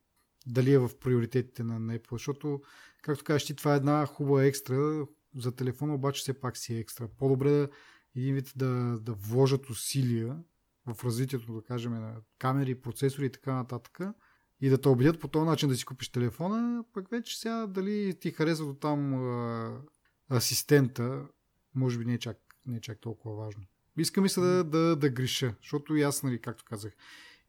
дали 0.47 0.73
е 0.73 0.79
в 0.79 0.91
приоритетите 1.01 1.65
на 1.65 1.99
Apple, 1.99 2.13
защото, 2.13 2.61
както 3.03 3.25
кажеш 3.25 3.47
ти, 3.47 3.57
това 3.57 3.75
е 3.75 3.77
една 3.77 4.07
хубава 4.07 4.45
екстра, 4.45 5.07
за 5.37 5.53
телефона 5.53 5.95
обаче 5.95 6.21
все 6.21 6.41
пак 6.41 6.57
си 6.57 6.75
е 6.75 6.79
екстра. 6.79 7.09
По-добре 7.19 7.51
да 7.51 7.69
един 8.17 8.35
вид 8.35 8.53
да, 8.57 8.99
да 9.01 9.13
вложат 9.13 9.71
усилия 9.71 10.39
в 10.87 11.05
развитието, 11.05 11.53
да 11.53 11.63
кажем, 11.63 11.93
на 11.93 12.17
камери, 12.39 12.81
процесори 12.81 13.27
и 13.27 13.31
така 13.31 13.55
нататък. 13.55 14.01
и 14.61 14.69
да 14.69 14.81
те 14.81 14.89
убедят 14.89 15.21
по 15.21 15.29
този 15.29 15.47
начин 15.47 15.69
да 15.69 15.77
си 15.77 15.85
купиш 15.85 16.09
телефона, 16.09 16.85
пък 16.93 17.11
вече 17.11 17.39
сега 17.39 17.67
дали 17.67 18.15
ти 18.21 18.31
харесва 18.31 18.67
до 18.67 18.75
там 18.75 19.15
а, 19.15 19.83
асистента, 20.31 21.27
може 21.75 21.99
би 21.99 22.05
не 22.05 22.15
е 22.15 22.19
чак, 22.19 22.39
не 22.67 22.77
е 22.77 22.81
чак 22.81 23.01
толкова 23.01 23.45
важно. 23.45 23.63
Иска 23.99 24.21
ми 24.21 24.29
се 24.29 24.41
да, 24.41 24.65
да, 24.65 24.97
да 24.97 25.11
греша, 25.11 25.55
защото 25.63 25.97
и 25.97 26.03
аз, 26.03 26.23
нали, 26.23 26.41
както 26.41 26.65
казах, 26.65 26.93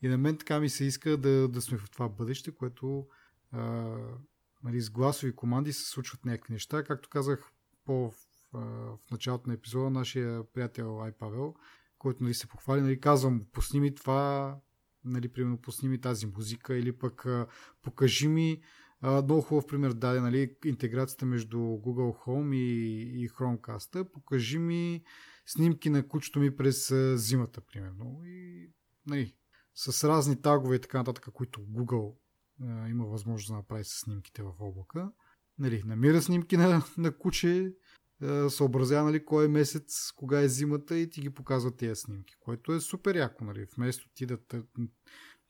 и 0.01 0.07
на 0.07 0.17
мен 0.17 0.37
така 0.37 0.59
ми 0.59 0.69
се 0.69 0.85
иска 0.85 1.17
да, 1.17 1.47
да 1.47 1.61
сме 1.61 1.77
в 1.77 1.89
това 1.89 2.09
бъдеще, 2.09 2.51
което 2.51 3.07
а, 3.51 3.61
нали, 4.63 4.81
с 4.81 4.89
гласови 4.89 5.35
команди 5.35 5.73
се 5.73 5.89
случват 5.89 6.25
някакви 6.25 6.53
неща. 6.53 6.83
Както 6.83 7.09
казах 7.09 7.52
по, 7.85 8.11
в, 8.53 8.97
началото 9.11 9.47
на 9.47 9.53
епизода, 9.53 9.89
нашия 9.89 10.43
приятел 10.53 11.01
Ай 11.01 11.11
Павел, 11.11 11.55
който 11.97 12.23
нали, 12.23 12.33
се 12.33 12.47
похвали, 12.47 12.81
нали, 12.81 12.99
казвам, 12.99 13.45
пусни 13.51 13.79
ми 13.79 13.95
това, 13.95 14.57
нали, 15.05 15.27
примерно 15.27 15.57
пусни 15.57 15.89
ми 15.89 16.01
тази 16.01 16.25
музика 16.25 16.77
или 16.77 16.91
пък 16.91 17.25
покажи 17.81 18.27
ми 18.27 18.61
много 19.03 19.41
хубав 19.41 19.67
пример 19.67 19.93
даде, 19.93 20.21
нали, 20.21 20.55
интеграцията 20.65 21.25
между 21.25 21.57
Google 21.57 22.25
Home 22.25 22.55
и, 22.55 23.01
и 23.23 23.29
Chromecast. 23.29 24.11
Покажи 24.11 24.59
ми 24.59 25.03
снимки 25.45 25.89
на 25.89 26.07
кучето 26.07 26.39
ми 26.39 26.55
през 26.55 26.93
зимата, 27.15 27.61
примерно. 27.61 28.21
И, 28.25 28.69
нали, 29.07 29.35
с 29.75 30.07
разни 30.07 30.41
тагове 30.41 30.75
и 30.75 30.81
така 30.81 30.97
нататък, 30.97 31.29
които 31.33 31.61
Google 31.61 32.15
а, 32.61 32.89
има 32.89 33.05
възможност 33.05 33.47
да 33.47 33.53
направи 33.53 33.83
с 33.83 33.99
снимките 33.99 34.43
в 34.43 34.51
облака. 34.59 35.11
Нали, 35.63 35.83
намира 35.85 36.21
снимки 36.21 36.57
на, 36.57 36.83
на 36.97 37.17
куче, 37.17 37.73
съобразява 38.49 39.03
нали, 39.03 39.25
кой 39.25 39.45
е 39.45 39.47
месец, 39.47 40.11
кога 40.15 40.39
е 40.39 40.47
зимата 40.47 40.97
и 40.97 41.09
ти 41.09 41.21
ги 41.21 41.29
показва 41.29 41.75
тези 41.75 42.01
снимки, 42.01 42.35
което 42.39 42.73
е 42.73 42.79
супер 42.79 43.15
яко. 43.15 43.43
Нали. 43.43 43.67
Вместо 43.75 44.09
ти 44.13 44.25
да 44.25 44.37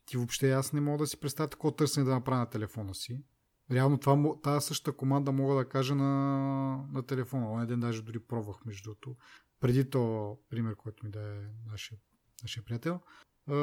ти 0.06 0.18
въобще 0.18 0.52
аз 0.52 0.74
не 0.74 0.82
мога 0.82 0.98
да 0.98 1.08
си 1.08 1.20
представя 1.20 1.50
такова 1.50 1.76
търсене 1.76 2.06
да 2.06 2.12
направя 2.12 2.40
на 2.40 2.50
телефона 2.50 2.96
си. 2.96 3.24
Реално 3.72 3.98
това, 3.98 4.42
тази 4.44 4.68
същата 4.68 4.98
команда 4.98 5.32
мога 5.32 5.56
да 5.56 5.70
кажа 5.70 5.96
на, 5.96 6.08
на 6.92 7.04
телефона. 7.06 7.52
Онен 7.52 7.68
ден 7.68 7.80
даже 7.80 8.02
дори 8.02 8.20
пробвах 8.20 8.66
между 8.66 8.84
другото. 8.84 9.16
Преди 9.60 9.90
то 9.90 10.38
пример, 10.50 10.76
който 10.76 11.06
ми 11.06 11.12
да 11.12 11.22
е 11.22 11.42
нашия, 11.72 11.98
нашия 12.44 12.64
приятел. 12.66 13.00
А, 13.48 13.54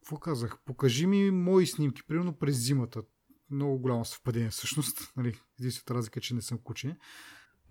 какво 0.00 0.18
казах? 0.18 0.58
Покажи 0.64 1.06
ми 1.06 1.30
мои 1.30 1.66
снимки, 1.66 2.02
примерно 2.06 2.38
през 2.38 2.56
зимата. 2.56 3.02
Много 3.50 3.78
голямо 3.78 4.04
съвпадение 4.04 4.50
всъщност. 4.50 5.12
Нали, 5.16 5.40
единствената 5.58 5.94
разлика 5.94 6.18
е, 6.18 6.22
че 6.22 6.34
не 6.34 6.42
съм 6.42 6.58
куче. 6.58 6.96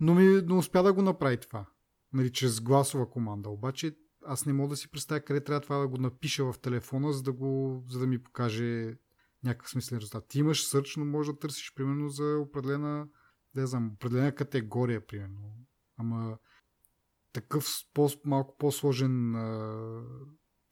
Но 0.00 0.14
ми 0.14 0.42
но 0.42 0.58
успя 0.58 0.82
да 0.82 0.92
го 0.92 1.02
направи 1.02 1.40
това. 1.40 1.66
Нали, 2.12 2.32
чрез 2.32 2.60
гласова 2.60 3.10
команда. 3.10 3.48
Обаче 3.50 3.96
аз 4.26 4.46
не 4.46 4.52
мога 4.52 4.68
да 4.68 4.76
си 4.76 4.90
представя 4.90 5.20
къде 5.20 5.44
трябва 5.44 5.60
това 5.60 5.78
да 5.78 5.88
го 5.88 5.96
напиша 5.96 6.52
в 6.52 6.58
телефона, 6.58 7.12
за 7.12 7.22
да, 7.22 7.32
го, 7.32 7.84
за 7.88 7.98
да 7.98 8.06
ми 8.06 8.22
покаже 8.22 8.96
някакъв 9.44 9.70
смислен 9.70 9.98
резултат. 9.98 10.28
Ти 10.28 10.38
имаш 10.38 10.66
сърч, 10.66 10.96
но 10.96 11.04
можеш 11.04 11.32
да 11.32 11.38
търсиш 11.38 11.74
примерно 11.74 12.08
за 12.08 12.38
определена, 12.38 13.08
да 13.54 13.66
знам, 13.66 13.90
определена 13.94 14.34
категория, 14.34 15.06
примерно. 15.06 15.54
Ама 15.96 16.38
такъв 17.32 17.66
по, 17.94 18.10
малко 18.24 18.56
по-сложен 18.58 19.32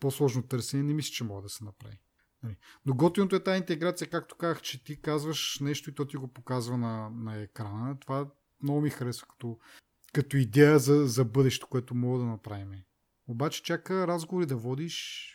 по-сложно 0.00 0.42
търсене 0.42 0.82
не 0.82 0.94
мисля, 0.94 1.12
че 1.12 1.24
може 1.24 1.42
да 1.42 1.48
се 1.48 1.64
направи. 1.64 1.98
Нали. 2.42 2.56
Но 2.86 2.94
готиното 2.94 3.36
е 3.36 3.42
тази 3.42 3.58
интеграция, 3.58 4.10
както 4.10 4.36
казах, 4.36 4.62
че 4.62 4.84
ти 4.84 5.00
казваш 5.00 5.58
нещо 5.60 5.90
и 5.90 5.94
то 5.94 6.04
ти 6.04 6.16
го 6.16 6.28
показва 6.28 6.78
на, 6.78 7.10
на 7.10 7.36
екрана. 7.36 7.98
Това 8.00 8.26
много 8.62 8.80
ми 8.80 8.90
харесва 8.90 9.26
като, 9.26 9.58
като 10.12 10.36
идея 10.36 10.78
за, 10.78 11.06
за 11.06 11.24
бъдещето, 11.24 11.66
което 11.66 11.94
мога 11.94 12.18
да 12.18 12.24
направим. 12.24 12.72
Обаче 13.28 13.62
чака 13.62 14.06
разговори 14.06 14.46
да 14.46 14.56
водиш, 14.56 15.28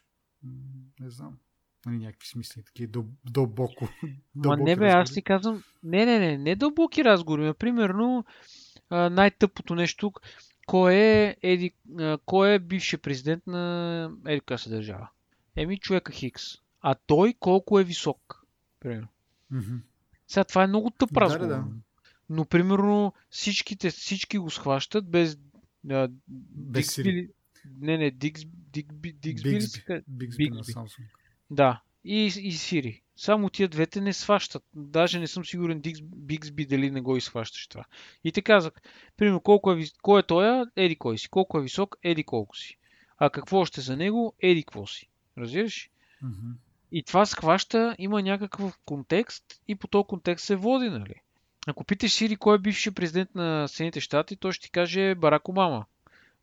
не 1.00 1.10
знам, 1.10 1.38
нали, 1.86 1.98
някакви 1.98 2.28
смисли, 2.28 2.64
такива 2.64 2.92
дъл, 2.92 3.06
дълбоко. 3.30 3.90
Ма 4.36 4.58
не 4.58 4.64
бе, 4.64 4.72
разговори. 4.72 4.92
аз 4.92 5.14
ти 5.14 5.22
казвам, 5.22 5.64
не, 5.84 6.06
не, 6.06 6.20
не, 6.20 6.38
не 6.38 6.56
дълбоки 6.56 7.04
разговори, 7.04 7.54
примерно 7.54 8.26
най-тъпото 8.92 9.76
нещо, 9.76 10.12
кой 10.68 10.96
е, 10.96 11.38
еди, 11.42 11.74
кой 12.26 12.54
е 12.54 12.60
бившия 12.60 13.00
президент 13.00 13.48
на 13.48 14.12
еди 14.28 14.42
се 14.58 14.70
държава? 14.70 15.10
Еми 15.56 15.80
човека 15.80 16.12
Хикс. 16.12 16.44
А 16.82 16.96
той 16.96 17.34
колко 17.40 17.80
е 17.80 17.84
висок? 17.84 18.46
Примерно. 18.80 19.08
Mm-hmm. 19.54 19.80
Сега 20.28 20.44
това 20.44 20.64
е 20.64 20.68
много 20.68 20.92
тъп 20.92 21.18
разговор. 21.18 21.48
Да, 21.48 21.56
да. 21.56 21.66
Но 22.30 22.46
примерно 22.46 23.14
всичките, 23.30 23.90
всички 23.90 24.38
го 24.38 24.50
схващат 24.50 25.10
без... 25.10 25.38
А, 25.90 26.08
без 26.28 26.86
Диксби, 26.86 27.30
не, 27.80 27.98
не, 27.98 28.12
Дикс, 28.12 28.42
Дикби, 28.46 29.14
Диксби, 29.14 29.50
Бигсби, 29.50 30.02
Бигсби 30.08 30.50
на 30.50 30.64
Samsung. 30.64 31.04
Да, 31.50 31.82
и, 32.04 32.24
и 32.26 32.54
Siri. 32.54 33.02
Само 33.16 33.50
тия 33.50 33.68
двете 33.68 34.02
не 34.02 34.14
сващат. 34.14 34.64
Даже 34.74 35.20
не 35.20 35.28
съм 35.28 35.46
сигурен 35.46 35.82
Бигсби 36.04 36.66
дали 36.66 36.92
не 36.92 37.02
го 37.02 37.18
изхващаш 37.18 37.68
това. 37.68 37.86
И 38.24 38.32
те 38.32 38.42
казах, 38.42 38.74
примерно, 39.18 39.42
колко 39.42 39.72
е, 39.72 39.86
кой 40.02 40.20
е 40.20 40.24
той, 40.24 40.66
еди 40.76 40.96
кой 40.96 41.18
си. 41.18 41.30
Колко 41.30 41.60
е 41.60 41.64
висок, 41.64 41.96
еди 42.04 42.24
колко 42.24 42.58
си. 42.58 42.78
А 43.18 43.30
какво 43.30 43.58
още 43.58 43.82
за 43.82 43.98
него, 43.98 44.36
еди 44.40 44.64
какво 44.64 44.88
си. 44.88 45.10
Разбираш? 45.38 45.90
Mm-hmm. 46.24 46.54
И 46.92 47.04
това 47.04 47.26
схваща, 47.26 47.96
има 48.00 48.22
някакъв 48.22 48.78
контекст 48.86 49.44
и 49.68 49.76
по 49.76 49.88
този 49.88 50.08
контекст 50.08 50.46
се 50.46 50.56
води, 50.56 50.90
нали? 50.90 51.14
Ако 51.68 51.84
питаш 51.84 52.12
Сири 52.12 52.36
кой 52.36 52.56
е 52.56 52.60
бивши 52.60 52.92
президент 52.92 53.36
на 53.36 53.68
Съединените 53.68 54.00
щати, 54.00 54.36
той 54.36 54.52
ще 54.52 54.64
ти 54.64 54.72
каже 54.72 55.16
Барак 55.16 55.50
Обама. 55.50 55.86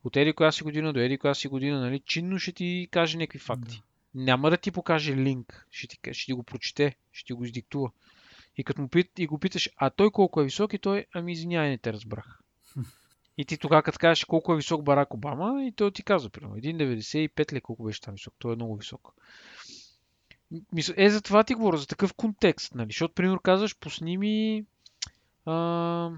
От 0.05 0.17
еди 0.17 0.33
коя 0.33 0.53
си 0.53 0.63
година 0.63 0.93
до 0.93 1.01
еди 1.01 1.19
коя 1.19 1.35
си 1.35 1.49
година, 1.49 1.81
нали? 1.81 2.01
Чинно 2.01 2.39
ще 2.39 2.53
ти 2.53 2.89
каже 2.91 3.19
някакви 3.19 3.39
факти. 3.39 3.77
Да 3.77 3.83
няма 4.15 4.51
да 4.51 4.57
ти 4.57 4.71
покаже 4.71 5.17
линк, 5.17 5.67
ще 5.71 5.87
ти, 5.87 5.99
ще 6.13 6.27
ти 6.27 6.33
го 6.33 6.43
прочете, 6.43 6.97
ще 7.13 7.27
ти 7.27 7.33
го 7.33 7.45
издиктува. 7.45 7.91
И 8.57 8.65
като 8.65 8.83
му 8.83 8.89
пит, 8.89 9.19
и 9.19 9.27
го 9.27 9.39
питаш, 9.39 9.71
а 9.77 9.91
той 9.91 10.11
колко 10.11 10.41
е 10.41 10.45
висок 10.45 10.73
и 10.73 10.79
той, 10.79 11.07
ами 11.15 11.33
извинявай, 11.33 11.69
не 11.69 11.79
те 11.79 11.93
разбрах. 11.93 12.41
И 13.39 13.45
ти 13.45 13.59
тогава 13.59 13.83
като 13.83 13.99
кажеш 13.99 14.25
колко 14.25 14.53
е 14.53 14.57
висок 14.57 14.83
Барак 14.83 15.15
Обама 15.15 15.65
и 15.65 15.73
той 15.73 15.91
ти 15.91 16.03
казва, 16.03 16.31
примерно, 16.31 16.57
1,95 16.57 17.53
ли 17.53 17.61
колко 17.61 17.85
беше 17.85 18.01
там 18.01 18.15
висок, 18.15 18.35
той 18.39 18.53
е 18.53 18.57
много 18.57 18.77
висок. 18.77 19.15
Е, 20.97 21.11
за 21.11 21.23
това 21.23 21.45
ти 21.45 21.55
говоря, 21.55 21.77
за 21.77 21.87
такъв 21.87 22.15
контекст, 22.15 22.75
нали? 22.75 22.87
Защото, 22.91 23.15
примерно, 23.15 23.39
казваш, 23.39 23.79
пусни 23.79 24.19
ми 24.19 24.65
а, 25.47 26.11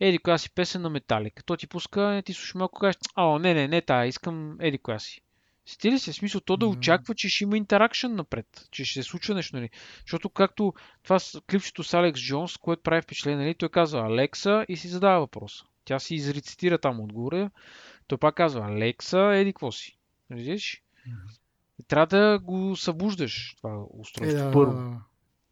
еди 0.00 0.18
коя 0.18 0.38
си 0.38 0.50
песен 0.50 0.82
на 0.82 0.90
Металик. 0.90 1.44
То 1.46 1.56
ти 1.56 1.66
пуска, 1.66 2.22
ти 2.24 2.32
слушаш 2.32 2.54
малко, 2.54 2.80
кажеш, 2.80 2.96
а, 3.14 3.38
не, 3.38 3.54
не, 3.54 3.68
не 3.68 3.82
тая, 3.82 4.06
искам 4.06 4.56
еди 4.60 4.78
коя 4.78 4.98
си. 4.98 5.20
Стили 5.66 5.98
се, 5.98 6.12
смисъл, 6.12 6.40
то 6.40 6.56
да 6.56 6.66
очаква, 6.66 7.14
че 7.14 7.28
ще 7.28 7.44
има 7.44 7.56
интеракшн 7.56 8.12
напред, 8.14 8.68
че 8.70 8.84
ще 8.84 9.02
се 9.02 9.08
случва 9.08 9.34
нещо, 9.34 9.56
нали? 9.56 9.70
Защото 10.00 10.30
както 10.30 10.74
това 11.02 11.18
с 11.18 11.40
клипчето 11.50 11.82
с 11.82 11.94
Алекс 11.94 12.20
Джонс, 12.20 12.56
което 12.56 12.82
прави 12.82 13.02
впечатление, 13.02 13.44
нали? 13.44 13.54
Той 13.54 13.68
казва 13.68 14.00
Алекса 14.00 14.66
и 14.68 14.76
си 14.76 14.88
задава 14.88 15.20
въпроса. 15.20 15.64
Тя 15.84 15.98
си 15.98 16.14
изрецитира 16.14 16.78
там 16.78 17.00
отгоре. 17.00 17.50
Той 18.06 18.18
пак 18.18 18.34
казва 18.34 18.66
Алекса, 18.66 19.18
еди 19.34 19.52
какво 19.52 19.72
си. 19.72 19.98
Виждаш? 20.30 20.82
И 21.80 21.82
трябва 21.82 22.06
да 22.06 22.38
го 22.38 22.76
събуждаш 22.76 23.54
това 23.56 23.84
устройство. 23.90 24.40
Е, 24.40 24.44
да. 24.44 24.52
Първо. 24.52 25.00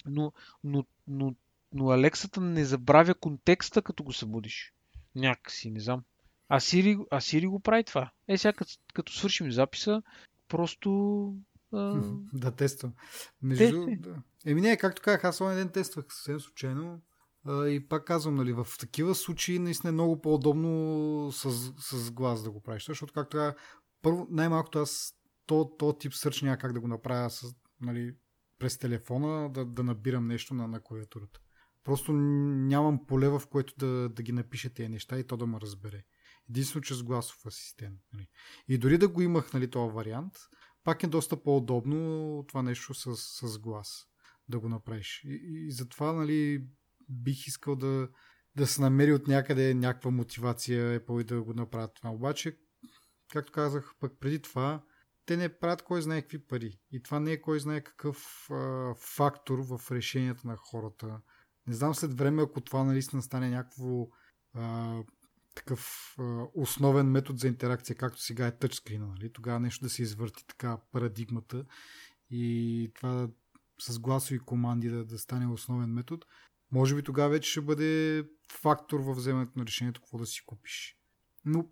Но, 0.07 0.33
но, 0.65 0.85
но, 1.09 1.35
но 1.73 1.91
Алексата 1.91 2.41
не 2.41 2.65
забравя 2.65 3.15
контекста, 3.15 3.83
като 3.83 4.05
го 4.05 4.13
събудиш. 4.13 4.73
Някакси, 5.15 5.71
не 5.71 5.81
знам. 5.81 6.03
А 6.49 6.61
Сири, 6.61 6.99
а 7.11 7.21
Сири 7.21 7.47
го 7.47 7.61
прави 7.61 7.85
това. 7.85 8.11
Е, 8.29 8.39
сега 8.39 8.53
като, 8.53 8.73
като 8.95 9.13
свършим 9.13 9.53
записа, 9.53 10.03
просто... 10.49 11.35
А... 11.73 12.01
да, 12.33 12.51
тествам. 12.51 12.93
Между... 13.43 13.87
Да. 13.99 14.15
Еми 14.47 14.61
не, 14.61 14.77
както 14.77 15.03
казах, 15.03 15.25
аз 15.25 15.41
онен 15.41 15.57
ден 15.57 15.69
тествах 15.69 16.07
съвсем 16.09 16.41
случайно. 16.41 17.01
А, 17.47 17.69
и 17.69 17.89
пак 17.89 18.05
казвам, 18.05 18.35
нали, 18.35 18.53
в 18.53 18.67
такива 18.81 19.15
случаи 19.15 19.59
наистина 19.59 19.89
е 19.89 19.93
много 19.93 20.21
по-удобно 20.21 21.33
с, 21.33 21.51
с 21.79 22.11
глас 22.11 22.43
да 22.43 22.51
го 22.51 22.61
правиш. 22.61 22.87
Защото 22.87 23.13
както 23.13 23.37
казах, 23.37 23.55
първо, 24.03 24.27
най-малкото 24.31 24.79
аз 24.79 25.18
то, 25.49 25.77
то 25.79 25.93
тип 25.93 26.15
сърч 26.15 26.43
няма 26.43 26.57
как 26.57 26.73
да 26.73 26.81
го 26.81 26.89
направя 26.89 27.31
с, 27.31 27.55
нали, 27.81 28.15
през 28.59 28.79
телефона, 28.79 29.51
да, 29.53 29.65
да 29.65 29.83
набирам 29.83 30.27
нещо 30.27 30.55
на, 30.55 30.69
на 30.69 30.81
клавиатурата. 30.81 31.41
Просто 31.85 32.13
нямам 32.13 33.07
поле, 33.07 33.29
в 33.29 33.43
което 33.51 33.75
да, 33.77 34.09
да 34.09 34.23
ги 34.23 34.33
напиша 34.33 34.71
тези 34.71 34.89
неща 34.89 35.19
и 35.19 35.25
то 35.25 35.37
да 35.37 35.47
ме 35.47 35.61
разбере 35.61 36.05
единствено 36.51 36.83
чрез 36.83 37.03
гласов 37.03 37.47
асистент. 37.47 38.01
Нали. 38.13 38.29
И 38.69 38.79
дори 38.79 38.99
да 38.99 39.09
го 39.09 39.23
имах 39.23 39.53
нали, 39.53 39.71
този 39.71 39.95
вариант, 39.95 40.33
пак 40.85 41.03
е 41.03 41.07
доста 41.07 41.43
по-удобно 41.43 42.45
това 42.49 42.63
нещо 42.63 42.95
с, 42.95 43.17
с 43.17 43.59
глас 43.59 44.07
да 44.49 44.59
го 44.59 44.69
направиш. 44.69 45.25
И, 45.25 45.67
и 45.67 45.71
затова 45.71 46.13
нали, 46.13 46.65
бих 47.09 47.47
искал 47.47 47.77
да, 47.77 48.09
да 48.57 48.67
се 48.67 48.81
намери 48.81 49.13
от 49.13 49.29
някъде 49.29 49.75
някаква 49.75 50.11
мотивация 50.11 51.01
Apple 51.01 51.21
и 51.21 51.25
да 51.25 51.43
го 51.43 51.55
направят 51.55 51.95
това. 51.95 52.11
Обаче, 52.11 52.59
както 53.33 53.53
казах 53.53 53.95
пък 54.01 54.13
преди 54.21 54.43
това, 54.43 54.83
те 55.29 55.37
не 55.37 55.59
правят 55.59 55.83
кой 55.83 56.03
знае 56.03 56.23
какви 56.23 56.39
пари. 56.39 56.79
И 56.93 57.03
това 57.03 57.21
не 57.21 57.33
е 57.33 57.41
кой 57.41 57.61
знае 57.61 57.81
какъв 57.81 58.49
а, 58.51 58.95
фактор 58.95 59.59
в 59.59 59.91
решенията 59.91 60.49
на 60.49 60.57
хората. 60.57 61.21
Не 61.67 61.75
знам 61.75 61.95
след 61.95 62.15
време, 62.19 62.43
ако 62.43 62.61
това 62.61 62.85
наистина 62.85 63.23
стане 63.23 63.51
някакво 63.51 64.09
а, 64.55 64.97
такъв 65.55 66.15
а, 66.19 66.45
основен 66.55 67.07
метод 67.07 67.39
за 67.39 67.49
интеракция, 67.49 67.97
както 67.97 68.23
сега 68.23 68.47
е 68.47 68.59
тъчскрина. 68.59 69.07
Нали? 69.07 69.33
Тогава 69.33 69.61
нещо 69.61 69.85
да 69.85 69.91
се 69.91 70.03
извърти 70.03 70.47
така 70.47 70.79
парадигмата 70.93 71.65
и 72.31 72.93
това 72.95 73.29
с 73.81 73.99
гласови 73.99 74.39
команди 74.39 74.89
да, 74.89 75.05
да 75.05 75.19
стане 75.19 75.53
основен 75.53 75.91
метод, 75.91 76.27
може 76.73 76.95
би 76.95 77.03
тогава 77.03 77.29
вече 77.29 77.51
ще 77.51 77.61
бъде 77.61 78.25
фактор 78.53 79.01
във 79.01 79.17
вземането 79.17 79.59
на 79.59 79.67
решението 79.67 80.01
какво 80.01 80.19
да 80.19 80.27
си 80.27 80.43
купиш. 80.47 80.97
Но, 81.45 81.69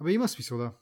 абе 0.00 0.12
има 0.12 0.28
смисъл, 0.28 0.58
да. 0.58 0.72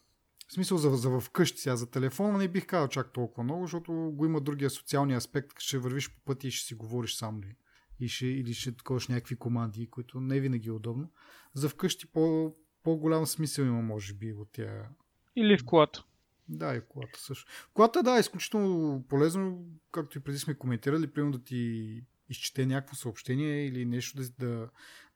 В 0.49 0.53
смисъл 0.53 0.77
за, 0.77 0.89
за 0.89 1.19
вкъщи 1.19 1.61
сега. 1.61 1.75
За 1.75 1.91
телефона 1.91 2.37
не 2.37 2.47
бих 2.47 2.65
казал 2.65 2.87
чак 2.87 3.13
толкова 3.13 3.43
много, 3.43 3.63
защото 3.63 3.91
го 3.91 4.25
има 4.25 4.41
другия 4.41 4.69
социалния 4.69 5.17
аспект, 5.17 5.59
ще 5.59 5.77
вървиш 5.77 6.09
по 6.13 6.21
пъти 6.21 6.47
и 6.47 6.51
ще 6.51 6.67
си 6.67 6.73
говориш 6.73 7.15
сам 7.15 7.41
ли. 7.41 7.55
И 7.99 8.07
ще, 8.07 8.25
или 8.25 8.53
ще 8.53 8.75
таковаш 8.75 9.07
някакви 9.07 9.35
команди, 9.35 9.87
които 9.87 10.19
не 10.19 10.39
винаги 10.39 10.69
е 10.69 10.71
удобно. 10.71 11.11
За 11.53 11.69
вкъщи 11.69 12.07
по, 12.07 12.55
по-голям 12.83 13.25
смисъл 13.25 13.63
има, 13.63 13.81
може 13.81 14.13
би, 14.13 14.33
от 14.33 14.49
тя. 14.51 14.89
Или 15.35 15.57
в 15.57 15.65
колата. 15.65 16.03
Да, 16.47 16.75
и 16.75 16.79
в 16.79 16.87
колата 16.87 17.19
също. 17.19 17.51
В 17.51 17.69
колата, 17.73 18.03
да, 18.03 18.17
е 18.17 18.19
изключително 18.19 19.03
полезно, 19.09 19.65
както 19.91 20.17
и 20.17 20.21
преди 20.21 20.39
сме 20.39 20.53
коментирали, 20.53 21.11
примерно 21.11 21.37
да 21.37 21.43
ти 21.43 22.03
изчете 22.29 22.65
някакво 22.65 22.95
съобщение 22.95 23.65
или 23.65 23.85
нещо 23.85 24.17
да, 24.17 24.29
да, 24.29 24.69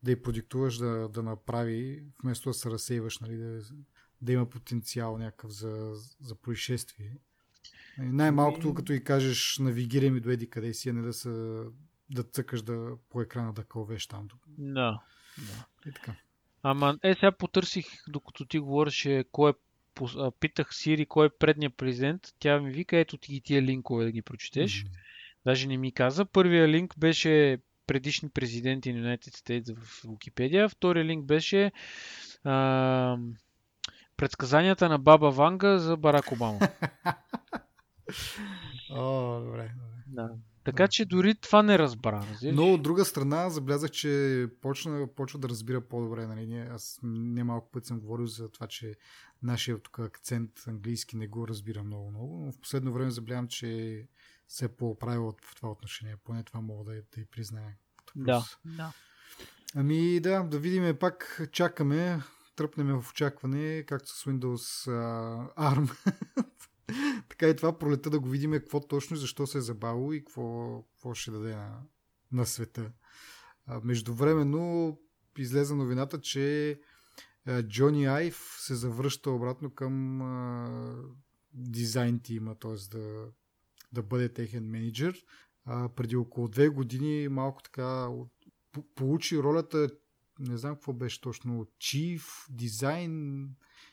да 0.03 0.11
я 0.11 0.21
продиктуваш 0.21 0.77
да, 0.77 1.09
да 1.09 1.23
направи, 1.23 2.03
вместо 2.23 2.49
да 2.49 2.53
се 2.53 2.71
разсейваш, 2.71 3.19
нали, 3.19 3.37
да, 3.37 3.61
да 4.23 4.33
има 4.33 4.49
потенциал 4.49 5.17
някакъв 5.17 5.51
за, 5.51 5.93
за 6.21 6.35
происшествие. 6.35 7.17
Нали, 7.97 8.09
най-малкото, 8.09 8.67
ами- 8.67 8.75
като 8.75 8.93
и 8.93 9.03
кажеш, 9.03 9.57
навигирай 9.59 10.09
ми 10.09 10.19
до 10.19 10.29
еди 10.29 10.49
къде 10.49 10.73
си, 10.73 10.89
а 10.89 10.93
не 10.93 11.01
да, 11.01 11.13
са, 11.13 11.63
да 12.09 12.23
цъкаш 12.23 12.61
да, 12.61 12.97
по 13.09 13.21
екрана 13.21 13.53
да 13.53 13.63
кълвеш 13.63 14.07
там. 14.07 14.27
Да. 14.47 15.01
да. 15.37 15.65
И 15.89 15.93
така. 15.93 16.15
Ама, 16.63 16.97
е, 17.03 17.13
сега 17.13 17.31
потърсих, 17.31 17.85
докато 18.07 18.45
ти 18.45 18.59
говореше, 18.59 19.25
кой 19.31 19.51
е 19.51 19.53
питах 20.39 20.75
Сири 20.75 21.05
кой 21.05 21.27
е 21.27 21.37
предният 21.39 21.77
президент, 21.77 22.21
тя 22.39 22.59
ми 22.59 22.71
вика, 22.71 22.97
ето 22.97 23.17
ти 23.17 23.33
ги 23.33 23.41
тия 23.41 23.61
линкове 23.61 24.05
да 24.05 24.11
ги 24.11 24.21
прочетеш. 24.21 24.83
Mm-hmm. 24.83 24.89
Даже 25.45 25.67
не 25.67 25.77
ми 25.77 25.91
каза. 25.91 26.25
Първия 26.25 26.67
линк 26.67 26.99
беше 26.99 27.57
предишни 27.87 28.29
президенти 28.29 28.93
на 28.93 28.99
United 28.99 29.29
States 29.29 29.75
в 29.75 30.01
Википедия. 30.09 30.69
Втория 30.69 31.05
линк 31.05 31.25
беше 31.25 31.71
а, 32.43 33.17
предсказанията 34.17 34.89
на 34.89 34.99
Баба 34.99 35.31
Ванга 35.31 35.77
за 35.77 35.97
Барак 35.97 36.31
Обама. 36.31 36.59
О, 38.91 39.39
добре. 39.39 39.71
Да. 40.07 40.29
Така 40.63 40.87
че 40.87 41.05
дори 41.05 41.35
това 41.35 41.63
не 41.63 41.79
разбра. 41.79 42.25
Разбираш? 42.31 42.55
Но 42.55 42.73
от 42.73 42.83
друга 42.83 43.05
страна 43.05 43.49
забелязах, 43.49 43.91
че 43.91 44.47
почна, 44.61 45.07
почва 45.15 45.39
да 45.39 45.49
разбира 45.49 45.81
по-добре. 45.81 46.27
Нали? 46.27 46.57
Аз 46.57 46.99
не 47.03 47.43
малко 47.43 47.71
път 47.71 47.85
съм 47.85 47.99
говорил 47.99 48.25
за 48.25 48.49
това, 48.49 48.67
че 48.67 48.95
нашия 49.43 49.79
тук 49.79 49.99
акцент 49.99 50.51
английски 50.67 51.17
не 51.17 51.27
го 51.27 51.47
разбира 51.47 51.83
много-много, 51.83 52.41
но 52.45 52.51
в 52.51 52.59
последно 52.59 52.93
време 52.93 53.11
забелявам, 53.11 53.47
че 53.47 54.03
се 54.47 54.65
е 54.65 54.67
поправил 54.67 55.33
в 55.41 55.55
това 55.55 55.69
отношение. 55.69 56.17
Поне 56.23 56.43
това 56.43 56.61
мога 56.61 56.83
да, 56.83 57.01
да 57.15 57.21
и 57.21 57.25
призная. 57.25 57.75
Да, 58.15 58.45
да. 58.65 58.91
Ами 59.75 60.19
да, 60.19 60.43
да 60.43 60.59
видим 60.59 60.97
пак, 60.99 61.41
чакаме, 61.51 62.21
тръпнем 62.55 63.01
в 63.01 63.09
очакване, 63.09 63.83
както 63.87 64.09
с 64.09 64.25
Windows 64.25 64.91
uh, 64.91 65.55
ARM. 65.55 66.13
така 67.29 67.47
и 67.47 67.55
това 67.55 67.77
пролета 67.79 68.09
да 68.09 68.19
го 68.19 68.29
видим 68.29 68.51
какво 68.51 68.79
точно, 68.87 69.17
защо 69.17 69.47
се 69.47 69.57
е 69.57 69.61
забавило 69.61 70.13
и 70.13 70.19
какво, 70.19 70.81
какво 70.81 71.13
ще 71.13 71.31
даде 71.31 71.55
на, 71.55 71.79
на 72.31 72.45
света. 72.45 72.91
А, 73.65 73.81
междувременно 73.83 74.97
излезе 75.37 75.75
новината, 75.75 76.21
че 76.21 76.79
Джони 77.61 78.05
Айв 78.05 78.57
се 78.59 78.75
завръща 78.75 79.31
обратно 79.31 79.69
към 79.69 80.21
а, 80.21 80.95
дизайн 81.53 82.19
тима, 82.19 82.55
т.е. 82.55 82.97
Да, 82.97 83.27
да 83.91 84.03
бъде 84.03 84.29
техен 84.29 84.69
менеджер. 84.69 85.25
А, 85.65 85.89
преди 85.89 86.15
около 86.15 86.47
две 86.47 86.69
години 86.69 87.27
малко 87.27 87.63
така 87.63 88.09
получи 88.95 89.39
ролята, 89.39 89.89
не 90.39 90.57
знам 90.57 90.75
какво 90.75 90.93
беше 90.93 91.21
точно, 91.21 91.67
Chief 91.79 92.21
Design, 92.51 93.45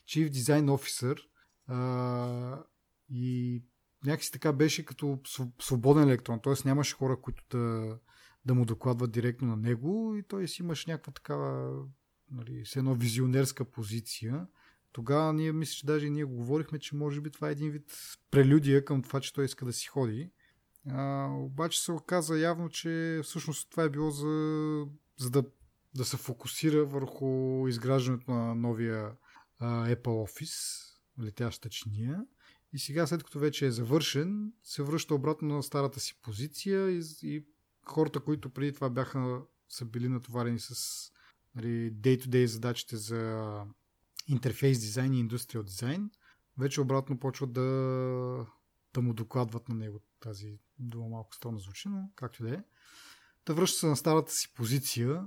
Chief 0.09 0.31
Design 0.31 0.65
Officer. 0.65 1.21
А, 1.67 2.65
и 3.09 3.63
някакси 4.05 4.33
така 4.33 4.53
беше 4.53 4.85
като 4.85 5.21
свободен 5.63 6.09
електрон, 6.09 6.41
т.е. 6.43 6.55
нямаше 6.65 6.95
хора, 6.95 7.21
които 7.21 7.45
да, 7.51 7.99
да 8.45 8.55
му 8.55 8.65
докладват 8.65 9.13
директно 9.13 9.49
на 9.49 9.57
него 9.57 10.15
и 10.17 10.23
той 10.23 10.49
си 10.49 10.63
имаш 10.63 10.87
някаква 10.87 11.13
такава 11.13 11.83
нали, 12.31 12.67
с 12.67 12.77
едно 12.77 12.95
визионерска 12.95 13.65
позиция. 13.65 14.47
Тогава 14.93 15.33
ние 15.33 15.53
мисля, 15.53 15.73
че 15.73 15.87
даже 15.87 16.11
ние 16.11 16.25
го 16.25 16.35
говорихме, 16.35 16.79
че 16.79 16.97
може 16.97 17.21
би 17.21 17.31
това 17.31 17.49
е 17.49 17.53
един 17.53 17.71
вид 17.71 17.93
прелюдия 18.31 18.85
към 18.85 19.03
това, 19.03 19.21
че 19.21 19.33
той 19.33 19.45
иска 19.45 19.65
да 19.65 19.73
си 19.73 19.87
ходи. 19.87 20.31
А, 20.89 21.29
обаче 21.33 21.83
се 21.83 21.93
оказа 21.93 22.39
явно, 22.39 22.69
че 22.69 23.21
всъщност 23.25 23.71
това 23.71 23.83
е 23.83 23.91
било 23.91 24.11
за, 24.11 24.87
за 25.17 25.31
да, 25.31 25.45
да 25.95 26.05
се 26.05 26.17
фокусира 26.17 26.85
върху 26.85 27.65
изграждането 27.69 28.31
на 28.31 28.55
новия 28.55 29.13
а, 29.59 29.89
Apple 29.89 30.05
Office, 30.05 30.87
летяща 31.23 31.69
чиния. 31.69 32.25
И 32.73 32.79
сега, 32.79 33.07
след 33.07 33.25
като 33.25 33.39
вече 33.39 33.67
е 33.67 33.71
завършен, 33.71 34.53
се 34.65 34.83
връща 34.83 35.15
обратно 35.15 35.55
на 35.55 35.63
старата 35.63 36.01
си 36.01 36.19
позиция 36.23 36.91
и, 36.91 37.03
и 37.23 37.45
хората, 37.87 38.21
които 38.21 38.51
преди 38.51 38.73
това 38.73 38.91
бяха 38.91 39.43
са 39.69 39.85
били 39.85 40.09
натоварени 40.09 40.59
с 40.59 40.75
нали, 41.55 41.93
day-to-day 41.93 42.45
задачите 42.45 42.97
за 42.97 43.53
интерфейс 44.29 44.81
дизайн 44.81 45.15
и 45.15 45.21
индустриал 45.21 45.63
дизайн, 45.63 46.11
вече 46.59 46.81
обратно 46.81 47.19
почват 47.19 47.53
да, 47.53 48.47
да 48.95 49.03
му 49.03 49.15
докладват 49.15 49.69
на 49.69 49.75
него 49.75 50.01
тази 50.21 50.59
дума 50.79 51.09
малко 51.09 51.35
странно 51.35 51.59
звучи, 51.59 51.89
но 51.89 52.11
както 52.17 52.43
да 52.43 52.55
е. 52.55 52.63
Да 53.47 53.55
връща 53.55 53.79
се 53.79 53.87
на 53.87 53.97
старата 53.97 54.33
си 54.33 54.55
позиция 54.55 55.27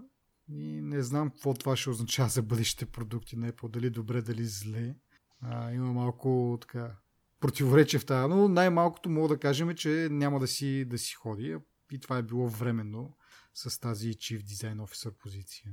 и 0.56 0.82
не 0.82 1.02
знам 1.02 1.30
какво 1.30 1.54
това 1.54 1.76
ще 1.76 1.90
означава 1.90 2.30
за 2.30 2.42
бъдещите 2.42 2.86
продукти 2.86 3.36
на 3.36 3.52
Apple, 3.52 3.70
дали 3.70 3.90
добре, 3.90 4.22
дали 4.22 4.46
зле. 4.46 4.96
А, 5.42 5.72
има 5.72 5.94
малко 5.94 6.58
така 6.62 6.96
противоречие 7.40 8.00
в 8.00 8.06
тази, 8.06 8.30
но 8.30 8.48
най-малкото 8.48 9.10
мога 9.10 9.28
да 9.28 9.40
кажем, 9.40 9.76
че 9.76 10.08
няма 10.12 10.40
да 10.40 10.48
си, 10.48 10.86
да 10.86 10.98
си 10.98 11.14
ходи 11.14 11.58
и 11.92 12.00
това 12.00 12.18
е 12.18 12.24
било 12.24 12.50
временно 12.50 13.18
с 13.54 13.80
тази 13.80 14.14
Chief 14.14 14.42
Design 14.42 14.78
Officer 14.78 15.12
позиция. 15.12 15.72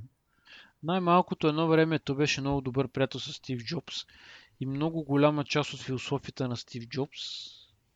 Най-малкото 0.83 1.47
едно 1.47 1.67
време 1.67 1.99
той 1.99 2.15
беше 2.15 2.41
много 2.41 2.61
добър 2.61 2.87
приятел 2.87 3.19
с 3.19 3.33
Стив 3.33 3.63
Джобс 3.63 3.95
и 4.59 4.65
много 4.65 5.03
голяма 5.03 5.43
част 5.43 5.73
от 5.73 5.81
философията 5.81 6.47
на 6.47 6.57
Стив 6.57 6.87
Джобс 6.87 7.19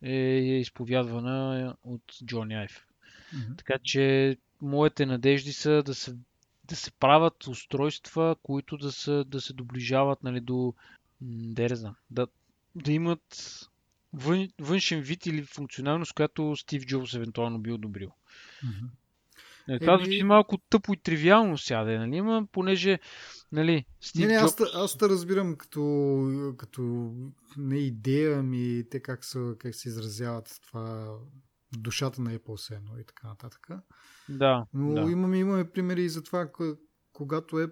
е 0.02 0.14
изповядвана 0.60 1.76
от 1.84 2.02
Джони 2.26 2.56
Айв. 2.56 2.88
Mm-hmm. 3.36 3.58
Така 3.58 3.74
че 3.84 4.38
моите 4.62 5.06
надежди 5.06 5.54
са 5.54 5.84
да 5.84 5.96
се, 5.96 6.16
да 6.68 6.76
се 6.76 6.92
правят 6.92 7.48
устройства, 7.48 8.36
които 8.44 8.78
да, 8.78 8.92
са, 8.92 9.24
да 9.28 9.42
се 9.42 9.54
доближават 9.54 10.24
нали, 10.24 10.40
до 10.40 10.74
да, 11.22 11.76
знам, 11.76 11.96
да, 12.10 12.28
да 12.76 12.92
имат 12.92 13.60
вън, 14.14 14.48
външен 14.60 15.02
вид 15.02 15.26
или 15.26 15.44
функционалност, 15.44 16.14
която 16.14 16.56
Стив 16.56 16.86
Джобс 16.86 17.14
евентуално 17.14 17.60
би 17.60 17.72
одобрил. 17.72 18.12
Mm-hmm. 18.66 19.80
Това 19.80 19.98
звучи 19.98 20.24
малко 20.24 20.58
тъпо 20.58 20.94
и 20.94 20.98
тривиално 20.98 21.58
сяде, 21.58 21.98
нали? 21.98 22.22
Ма, 22.22 22.48
понеже, 22.52 23.00
нали, 23.52 23.86
Стив 24.02 24.22
не, 24.22 24.28
не, 24.28 24.34
аз, 24.34 24.56
аз 24.74 24.98
те 24.98 25.10
разбирам 25.10 25.56
като, 25.56 26.54
като 26.58 27.14
не 27.58 27.78
идея 27.78 28.44
ми, 28.44 28.84
те 28.92 29.00
как, 29.00 29.26
са, 29.26 29.56
как 29.60 29.76
се 29.76 29.90
изразяват 29.90 30.60
това 30.68 31.18
душата 31.78 32.22
на 32.22 32.38
Apple 32.38 32.56
сено 32.56 33.00
и 33.00 33.06
така 33.06 33.28
нататък. 33.28 33.68
Да. 34.30 34.66
Но 34.74 34.94
да. 34.94 35.12
Имаме, 35.12 35.38
имаме 35.38 35.72
примери 35.72 36.04
и 36.04 36.10
за 36.10 36.24
това, 36.24 36.48
когато 37.14 37.60
е, 37.60 37.68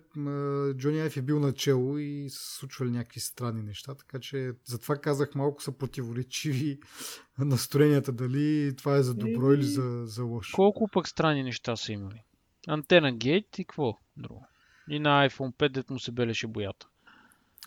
Джони 0.74 1.02
Айф 1.02 1.18
е 1.18 1.22
бил 1.22 1.40
начало 1.40 1.98
и 1.98 2.30
са 2.30 2.58
случвали 2.58 2.92
някакви 2.92 3.20
странни 3.20 3.64
неща, 3.64 3.96
така 3.96 4.20
че 4.20 4.52
затова 4.66 4.96
казах 4.96 5.36
малко 5.36 5.64
са 5.64 5.78
противоречиви 5.78 6.80
настроенията, 7.38 8.12
дали 8.12 8.76
това 8.76 8.96
е 8.96 9.04
за 9.04 9.14
добро 9.14 9.52
и... 9.52 9.56
или 9.56 9.64
за, 9.64 10.04
за 10.06 10.24
лошо. 10.24 10.56
Колко 10.56 10.88
пък 10.94 11.08
странни 11.08 11.44
неща 11.44 11.76
са 11.76 11.92
имали? 11.92 12.22
Антена 12.68 13.12
гейт 13.12 13.60
и 13.60 13.66
какво 13.66 13.94
друго? 14.18 14.48
И 14.90 15.00
на 15.00 15.30
iPhone 15.30 15.56
5, 15.56 15.70
дет 15.70 15.90
му 15.90 16.00
се 16.00 16.12
белеше 16.12 16.48
боята. 16.48 16.88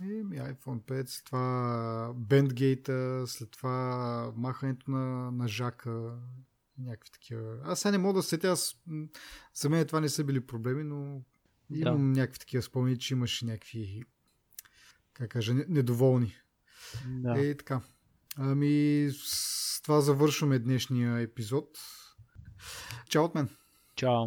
Еми, 0.03 0.37
iPhone 0.37 0.81
5, 0.81 1.07
след 1.07 1.25
това 1.25 2.13
бендгейта, 2.17 3.25
след 3.27 3.51
това 3.51 4.33
махането 4.37 4.91
на, 4.91 5.31
на 5.31 5.49
жака, 5.49 6.19
някакви 6.79 7.11
такива. 7.11 7.59
Аз 7.65 7.81
сега 7.81 7.93
не 7.93 7.99
мога 7.99 8.15
да 8.15 8.23
сетя, 8.23 8.49
аз, 8.49 8.77
за 9.55 9.69
мен 9.69 9.87
това 9.87 10.01
не 10.01 10.09
са 10.09 10.25
били 10.25 10.41
проблеми, 10.41 10.85
но 10.85 11.23
Имам 11.71 12.13
да. 12.13 12.21
някакви 12.21 12.39
такива 12.39 12.63
спомени, 12.63 12.99
че 12.99 13.15
имаш 13.15 13.43
някакви, 13.43 14.05
как 15.13 15.31
кажа, 15.31 15.55
недоволни. 15.55 16.35
Да. 17.07 17.41
Е, 17.41 17.57
така. 17.57 17.81
Ами, 18.37 19.09
с 19.13 19.81
това 19.83 20.01
завършваме 20.01 20.59
днешния 20.59 21.19
епизод. 21.19 21.79
Чао 23.09 23.25
от 23.25 23.35
мен. 23.35 23.49
Чао. 23.97 24.27